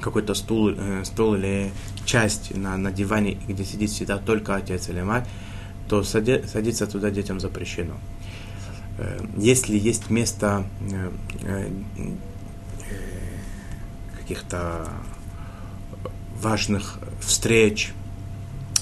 какой-то 0.00 0.34
стул, 0.34 0.74
стул 1.04 1.34
или 1.34 1.70
часть 2.04 2.56
на, 2.56 2.76
на 2.76 2.90
диване, 2.90 3.38
где 3.48 3.64
сидит 3.64 3.90
всегда 3.90 4.18
только 4.18 4.54
отец 4.54 4.88
или 4.88 5.02
мать, 5.02 5.26
то 5.88 6.02
садиться 6.04 6.86
туда 6.86 7.10
детям 7.10 7.40
запрещено. 7.40 7.94
Э, 8.98 9.18
если 9.36 9.76
есть 9.76 10.10
место 10.10 10.64
э, 10.92 11.10
э, 11.42 11.70
каких-то 14.30 14.88
важных 16.40 16.98
встреч, 17.20 17.92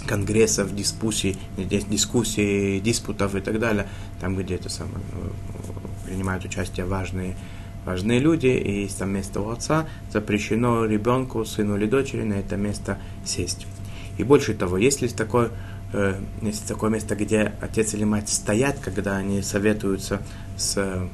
конгрессов, 0.07 0.75
дискуссий, 0.75 1.39
дискуссий, 1.57 2.81
диспутов 2.81 3.35
и 3.35 3.41
так 3.41 3.59
далее, 3.59 3.87
там, 4.21 4.37
где 4.37 4.57
это 4.57 4.69
самое, 4.69 5.01
принимают 6.05 6.45
участие 6.45 6.85
важные, 6.85 7.35
важные 7.87 8.19
люди, 8.19 8.49
и 8.49 8.83
есть 8.83 8.99
там 8.99 9.11
место 9.11 9.41
у 9.41 9.49
отца, 9.49 9.87
запрещено 10.13 10.85
ребенку, 10.85 11.45
сыну 11.47 11.77
или 11.77 11.87
дочери 11.87 12.25
на 12.25 12.35
это 12.35 12.57
место 12.57 12.99
сесть. 13.25 13.67
И 14.19 14.25
больше 14.25 14.53
того, 14.53 14.77
если 14.77 15.05
есть 15.05 15.17
такой 15.17 15.49
э, 15.95 16.21
есть 16.43 16.67
такое 16.67 16.91
место, 16.91 17.17
где 17.17 17.55
отец 17.63 17.95
или 17.95 18.05
мать 18.05 18.29
стоят, 18.29 18.79
когда 18.81 19.17
они 19.17 19.41
советуются 19.41 20.21
с, 20.59 20.75
э, 20.77 21.09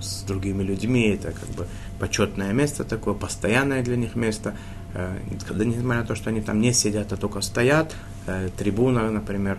с 0.00 0.22
другими 0.24 0.62
людьми, 0.62 1.08
это 1.08 1.32
как 1.32 1.48
бы 1.50 1.66
почетное 2.02 2.52
место 2.52 2.82
такое, 2.82 3.14
постоянное 3.14 3.80
для 3.80 3.94
них 3.94 4.16
место, 4.16 4.56
э, 4.92 5.18
когда, 5.46 5.64
несмотря 5.64 6.00
на 6.00 6.04
то, 6.04 6.16
что 6.16 6.30
они 6.30 6.40
там 6.40 6.60
не 6.60 6.72
сидят, 6.72 7.12
а 7.12 7.16
только 7.16 7.40
стоят, 7.42 7.94
э, 8.26 8.48
трибуна, 8.58 9.08
например, 9.08 9.58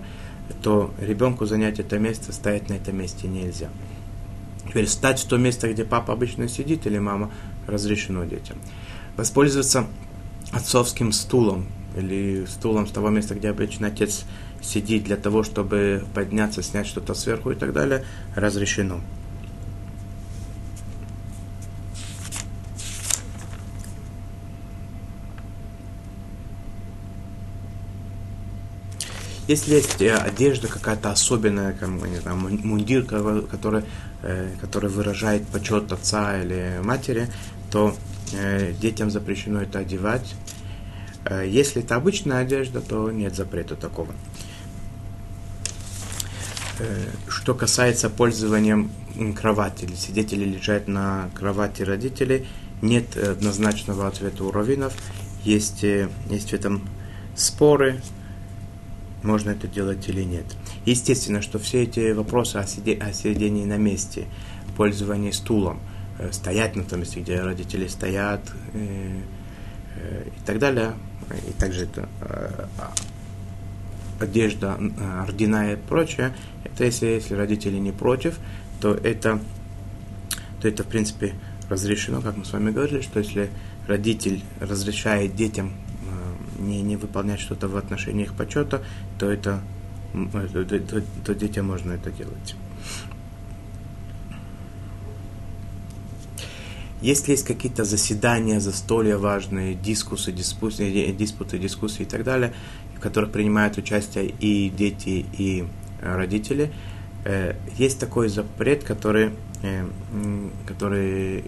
то 0.61 0.93
ребенку 0.99 1.45
занять 1.45 1.79
это 1.79 1.97
место, 1.99 2.33
стоять 2.33 2.67
на 2.67 2.73
этом 2.73 2.97
месте 2.97 3.29
нельзя. 3.29 3.69
Теперь 4.67 4.87
встать 4.87 5.21
в 5.21 5.25
то 5.25 5.37
место, 5.37 5.71
где 5.71 5.85
папа 5.85 6.11
обычно 6.11 6.49
сидит 6.49 6.85
или 6.85 6.99
мама, 6.99 7.31
разрешено 7.65 8.25
детям. 8.25 8.57
Воспользоваться 9.15 9.87
отцовским 10.51 11.13
стулом, 11.13 11.67
или 11.95 12.45
стулом 12.45 12.87
с 12.87 12.91
того 12.91 13.09
места, 13.09 13.35
где 13.35 13.51
обычно 13.51 13.87
отец 13.87 14.25
сидит 14.61 15.05
для 15.05 15.15
того, 15.15 15.43
чтобы 15.43 16.03
подняться, 16.13 16.61
снять 16.61 16.87
что-то 16.87 17.13
сверху 17.13 17.51
и 17.51 17.55
так 17.55 17.71
далее, 17.71 18.03
разрешено. 18.35 18.99
Если 29.47 29.75
есть 29.75 30.01
э, 30.01 30.15
одежда 30.15 30.69
какая-то 30.69 31.11
особенная, 31.11 31.73
как, 31.73 31.89
не 31.89 32.17
знаю, 32.17 32.37
мундир, 32.37 33.03
который, 33.03 33.83
э, 34.21 34.55
который 34.61 34.89
выражает 34.89 35.45
почет 35.47 35.91
отца 35.91 36.41
или 36.41 36.79
матери, 36.81 37.27
то 37.69 37.93
э, 38.31 38.71
детям 38.79 39.11
запрещено 39.11 39.61
это 39.61 39.79
одевать. 39.79 40.35
Если 41.45 41.81
это 41.81 41.95
обычная 41.95 42.39
одежда, 42.39 42.81
то 42.81 43.09
нет 43.09 43.33
запрета 43.33 43.77
такого. 43.77 44.13
Что 47.29 47.53
касается 47.53 48.09
пользования 48.09 48.89
кровати, 49.33 49.85
или 49.85 49.95
сидеть 49.95 50.33
лежать 50.33 50.89
на 50.89 51.29
кровати 51.33 51.83
родителей, 51.83 52.45
нет 52.81 53.15
однозначного 53.15 54.05
ответа 54.05 54.43
у 54.43 54.51
раввинов, 54.51 54.91
есть, 55.45 55.83
есть 55.83 56.49
в 56.49 56.53
этом 56.53 56.89
споры, 57.37 58.01
можно 59.24 59.51
это 59.51 59.67
делать 59.67 60.07
или 60.09 60.24
нет. 60.24 60.45
Естественно, 60.86 61.41
что 61.41 61.59
все 61.59 61.84
эти 61.84 62.11
вопросы 62.11 62.57
о, 62.57 62.67
сиде, 62.67 62.93
о 62.95 63.13
сидении 63.13 63.65
на 63.65 63.78
месте, 63.78 64.26
пользовании 64.76 65.32
стулом, 65.32 65.80
стоять 66.32 66.76
на 66.76 66.84
том 66.84 66.99
месте, 66.99 67.19
где 67.21 67.41
родители 67.41 67.88
стоят 67.88 68.41
э, 68.74 69.21
э, 69.95 70.28
и 70.28 70.45
так 70.45 70.59
далее, 70.59 70.93
и 71.47 71.51
также 71.59 71.86
это 71.86 72.07
э, 72.21 72.65
одежда, 74.19 74.80
ордена 75.24 75.74
и 75.74 75.76
прочее, 75.76 76.34
это 76.63 76.86
если, 76.86 77.07
если 77.07 77.36
родители 77.36 77.78
не 77.78 77.91
против, 77.91 78.38
то 78.80 78.93
это, 78.93 79.39
то 80.61 80.67
это 80.67 80.84
в 80.84 80.88
принципе 80.88 81.34
разрешено, 81.69 82.21
как 82.21 82.38
мы 82.38 82.45
с 82.45 82.53
вами 82.53 82.71
говорили, 82.71 83.01
что 83.01 83.19
если 83.19 83.49
родитель 83.88 84.43
разрешает 84.59 85.36
детям 85.36 85.74
не, 86.68 86.82
не 86.82 86.97
выполнять 86.97 87.39
что-то 87.39 87.68
в 87.68 87.78
отношении 87.78 88.24
их 88.24 88.34
почета, 88.34 88.84
то 89.20 89.32
это 89.32 89.61
то, 90.14 90.64
то, 90.64 91.01
то 91.26 91.36
детям 91.36 91.68
можно 91.68 91.93
это 91.93 92.11
делать. 92.11 92.55
Если 97.01 97.32
есть 97.32 97.45
какие-то 97.45 97.84
заседания, 97.84 98.61
застолья 98.61 99.18
важные, 99.18 99.76
дискусы, 99.76 100.32
диспуты, 100.32 101.11
диспуты, 101.11 101.59
дискуссии 101.59 102.03
и 102.03 102.05
так 102.05 102.24
далее, 102.24 102.53
в 102.95 103.01
которых 103.01 103.32
принимают 103.32 103.78
участие 103.78 104.28
и 104.28 104.70
дети, 104.70 105.26
и 105.38 105.66
родители, 106.01 106.72
э, 107.26 107.55
есть 107.78 107.99
такой 107.99 108.30
запрет, 108.30 108.86
который, 108.86 109.32
э, 109.64 109.86
который 110.66 111.43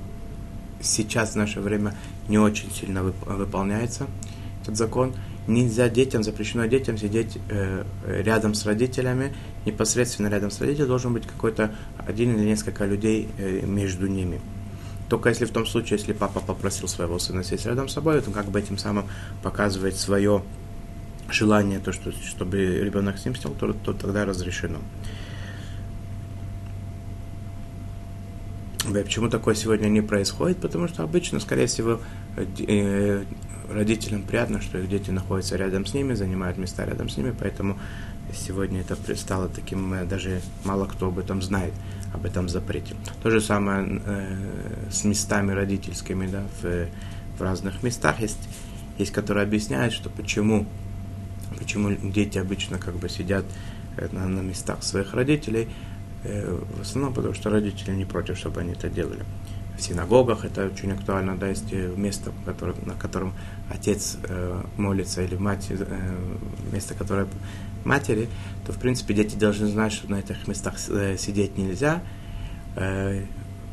сейчас 0.82 1.32
в 1.32 1.36
наше 1.36 1.62
время 1.62 1.96
не 2.28 2.38
очень 2.38 2.70
сильно 2.72 3.04
выполняется, 3.04 4.08
этот 4.66 4.78
закон. 4.78 5.14
Нельзя 5.48 5.90
детям, 5.90 6.24
запрещено 6.24 6.66
детям 6.66 6.98
сидеть 6.98 7.38
э, 7.50 7.84
рядом 8.06 8.54
с 8.54 8.66
родителями, 8.66 9.34
непосредственно 9.66 10.28
рядом 10.28 10.52
с 10.52 10.60
родителями 10.60 10.88
должен 10.88 11.14
быть 11.14 11.26
какой-то 11.26 11.74
один 11.98 12.36
или 12.36 12.46
несколько 12.46 12.86
людей 12.86 13.30
между 13.64 14.08
ними. 14.08 14.42
Только 15.10 15.30
если 15.30 15.46
в 15.46 15.52
том 15.52 15.66
случае, 15.66 16.00
если 16.00 16.14
папа 16.14 16.40
попросил 16.40 16.88
своего 16.88 17.20
сына 17.20 17.44
сесть 17.44 17.66
рядом 17.66 17.88
с 17.88 17.94
собой, 17.94 18.20
то 18.22 18.32
как 18.32 18.48
бы 18.48 18.60
этим 18.60 18.78
самым 18.78 19.06
показывает 19.44 19.96
свое 19.96 20.44
желание, 21.30 21.80
то, 21.80 21.92
что, 21.92 22.12
чтобы 22.12 22.58
ребенок 22.58 23.18
с 23.18 23.26
ним 23.26 23.36
сел, 23.36 23.52
то, 23.52 23.74
то 23.74 23.94
тогда 23.94 24.26
разрешено. 24.26 24.80
Почему 28.94 29.30
такое 29.30 29.56
сегодня 29.56 29.88
не 29.88 30.02
происходит? 30.02 30.58
Потому 30.58 30.88
что 30.88 31.04
обычно, 31.04 31.40
скорее 31.40 31.66
всего, 31.66 32.00
э, 32.38 33.24
родителям 33.76 34.24
приятно, 34.24 34.62
что 34.62 34.78
их 34.80 34.90
дети 34.90 35.12
находятся 35.12 35.56
рядом 35.58 35.86
с 35.86 35.94
ними, 35.94 36.14
занимают 36.14 36.58
места 36.58 36.86
рядом 36.86 37.10
с 37.10 37.18
ними, 37.18 37.34
поэтому 37.38 37.78
сегодня 38.34 38.82
это 38.82 38.96
стало 39.16 39.50
таким, 39.50 39.94
э, 39.94 40.06
даже 40.06 40.42
мало 40.64 40.86
кто 40.86 41.08
об 41.08 41.20
этом 41.20 41.42
знает 41.42 41.74
об 42.16 42.26
этом 42.26 42.50
запрете. 42.50 42.96
То 43.22 43.30
же 43.30 43.42
самое 43.42 44.02
э, 44.06 44.90
с 44.90 45.04
местами 45.04 45.52
родительскими, 45.52 46.28
да, 46.28 46.44
в, 46.62 46.88
в 47.38 47.42
разных 47.42 47.84
местах 47.84 48.20
есть, 48.22 48.40
есть, 48.98 49.12
которые 49.12 49.44
объясняют, 49.44 49.94
что 49.94 50.10
почему, 50.10 50.66
почему 51.60 51.94
дети 51.94 52.38
обычно 52.38 52.78
как 52.78 52.96
бы 52.96 53.10
сидят 53.10 53.46
э, 53.98 54.08
на, 54.12 54.28
на 54.28 54.40
местах 54.40 54.84
своих 54.84 55.14
родителей, 55.14 55.68
э, 56.24 56.60
в 56.78 56.82
основном 56.82 57.14
потому, 57.14 57.34
что 57.34 57.50
родители 57.50 57.92
не 57.92 58.06
против, 58.06 58.38
чтобы 58.38 58.62
они 58.62 58.72
это 58.72 58.90
делали. 58.90 59.24
В 59.78 59.82
синагогах 59.82 60.46
это 60.46 60.68
очень 60.68 60.92
актуально, 60.92 61.36
да, 61.36 61.48
есть 61.50 61.72
э, 61.72 61.94
место, 61.96 62.32
которое, 62.46 62.76
на 62.86 62.94
котором 62.94 63.34
отец 63.70 64.18
э, 64.24 64.62
молится, 64.78 65.22
или 65.22 65.36
мать, 65.36 65.68
э, 65.70 66.16
место, 66.72 66.94
которое 66.94 67.28
матери, 67.84 68.28
то, 68.66 68.72
в 68.72 68.80
принципе, 68.80 69.14
дети 69.14 69.36
должны 69.36 69.68
знать, 69.68 69.94
что 69.94 70.10
на 70.10 70.20
этих 70.20 70.48
местах 70.48 70.76
э, 70.90 71.18
сидеть 71.18 71.58
нельзя. 71.58 72.02
Э, 72.76 73.24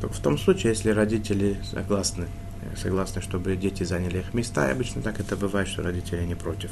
только 0.01 0.15
в 0.15 0.19
том 0.19 0.37
случае, 0.37 0.73
если 0.73 0.89
родители 0.89 1.57
согласны, 1.63 2.27
э, 2.61 2.75
согласны, 2.77 3.21
чтобы 3.21 3.55
дети 3.55 3.83
заняли 3.83 4.19
их 4.19 4.33
места, 4.33 4.67
и 4.67 4.71
обычно 4.71 5.01
так 5.01 5.19
это 5.19 5.35
бывает, 5.35 5.67
что 5.67 5.83
родители 5.83 6.23
не 6.25 6.35
против. 6.35 6.71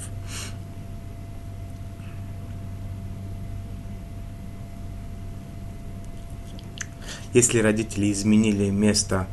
Если 7.33 7.59
родители 7.59 8.11
изменили 8.11 8.69
место, 8.69 9.27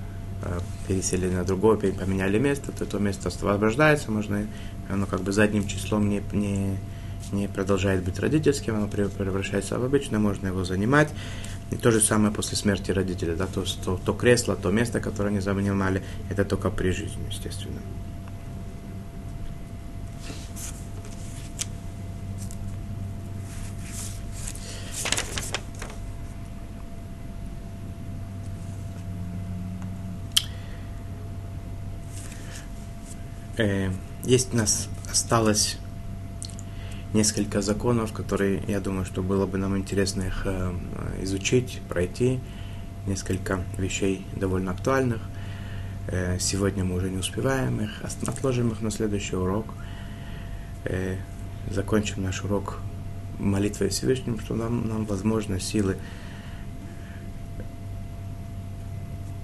пересели 0.86 1.28
на 1.28 1.44
другое, 1.44 1.76
поменяли 1.76 2.38
место, 2.38 2.72
то 2.72 2.86
то 2.86 2.98
место 2.98 3.28
освобождается, 3.28 4.10
можно 4.10 4.46
оно 4.88 5.06
как 5.06 5.20
бы 5.20 5.32
задним 5.32 5.66
числом 5.66 6.08
не, 6.08 6.22
не, 6.32 6.78
не 7.32 7.48
продолжает 7.48 8.02
быть 8.04 8.18
родительским, 8.18 8.76
оно 8.76 8.86
превращается 8.88 9.78
в 9.78 9.84
обычное, 9.84 10.18
можно 10.18 10.46
его 10.48 10.64
занимать. 10.64 11.10
И 11.70 11.76
то 11.76 11.90
же 11.90 12.00
самое 12.00 12.32
после 12.32 12.56
смерти 12.56 12.92
родителей, 12.92 13.34
да, 13.34 13.46
то, 13.46 13.64
то, 13.84 14.00
то 14.02 14.12
кресло, 14.14 14.56
то 14.56 14.70
место, 14.70 15.00
которое 15.00 15.28
они 15.28 15.40
занимали, 15.40 16.02
это 16.30 16.44
только 16.44 16.70
при 16.70 16.90
жизни, 16.90 17.20
естественно. 17.28 17.80
Э, 33.58 33.90
есть 34.22 34.54
у 34.54 34.56
нас 34.56 34.88
осталось 35.10 35.78
несколько 37.12 37.60
законов, 37.60 38.12
которые, 38.12 38.62
я 38.68 38.78
думаю, 38.78 39.04
что 39.04 39.20
было 39.20 39.46
бы 39.46 39.58
нам 39.58 39.76
интересно 39.76 40.22
их 40.22 40.42
э, 40.44 40.72
изучить, 41.22 41.80
пройти. 41.88 42.40
Несколько 43.06 43.64
вещей 43.76 44.24
довольно 44.36 44.70
актуальных. 44.70 45.20
Э, 46.06 46.38
сегодня 46.38 46.84
мы 46.84 46.94
уже 46.94 47.10
не 47.10 47.18
успеваем 47.18 47.80
их, 47.80 47.90
отложим 48.28 48.68
их 48.70 48.80
на 48.80 48.92
следующий 48.92 49.34
урок. 49.34 49.66
Э, 50.84 51.16
закончим 51.68 52.22
наш 52.22 52.44
урок 52.44 52.78
молитвой 53.40 53.88
Всевышним, 53.88 54.38
что 54.38 54.54
нам, 54.54 54.88
нам 54.88 55.04
возможно 55.04 55.58
силы 55.58 55.96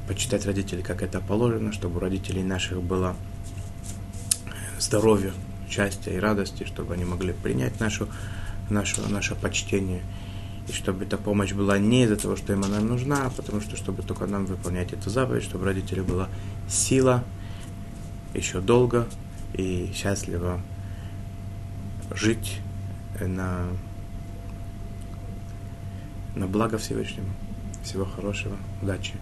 почитать 0.07 0.47
родителей, 0.47 0.83
как 0.85 1.03
это 1.03 1.21
положено, 1.21 1.73
чтобы 1.73 1.97
у 1.97 2.01
родителей 2.01 2.45
наших 2.45 2.81
было 2.81 3.17
здоровье, 4.85 5.33
счастья 5.69 6.13
и 6.13 6.19
радости, 6.19 6.65
чтобы 6.65 6.95
они 6.95 7.05
могли 7.05 7.33
принять 7.33 7.81
нашу, 7.81 8.09
нашу, 8.71 9.09
наше 9.09 9.35
почтение. 9.35 10.03
И 10.69 10.73
чтобы 10.73 11.05
эта 11.05 11.17
помощь 11.19 11.53
была 11.53 11.79
не 11.79 12.05
из-за 12.05 12.17
того, 12.17 12.37
что 12.37 12.53
им 12.53 12.65
она 12.65 12.81
нужна, 12.81 13.27
а 13.27 13.31
потому 13.31 13.61
что, 13.61 13.77
чтобы 13.77 14.03
только 14.03 14.27
нам 14.27 14.47
выполнять 14.47 14.93
эту 14.93 15.11
заповедь, 15.11 15.43
чтобы 15.43 15.65
родители 15.65 16.01
была 16.01 16.29
сила 16.69 17.25
еще 18.35 18.61
долго 18.61 19.07
и 19.53 19.93
счастливо 19.95 20.61
жить 22.11 22.61
на, 23.21 23.67
на 26.35 26.47
благо 26.47 26.79
Всевышнему. 26.79 27.29
Всего 27.83 28.05
хорошего, 28.05 28.57
удачи. 28.83 29.15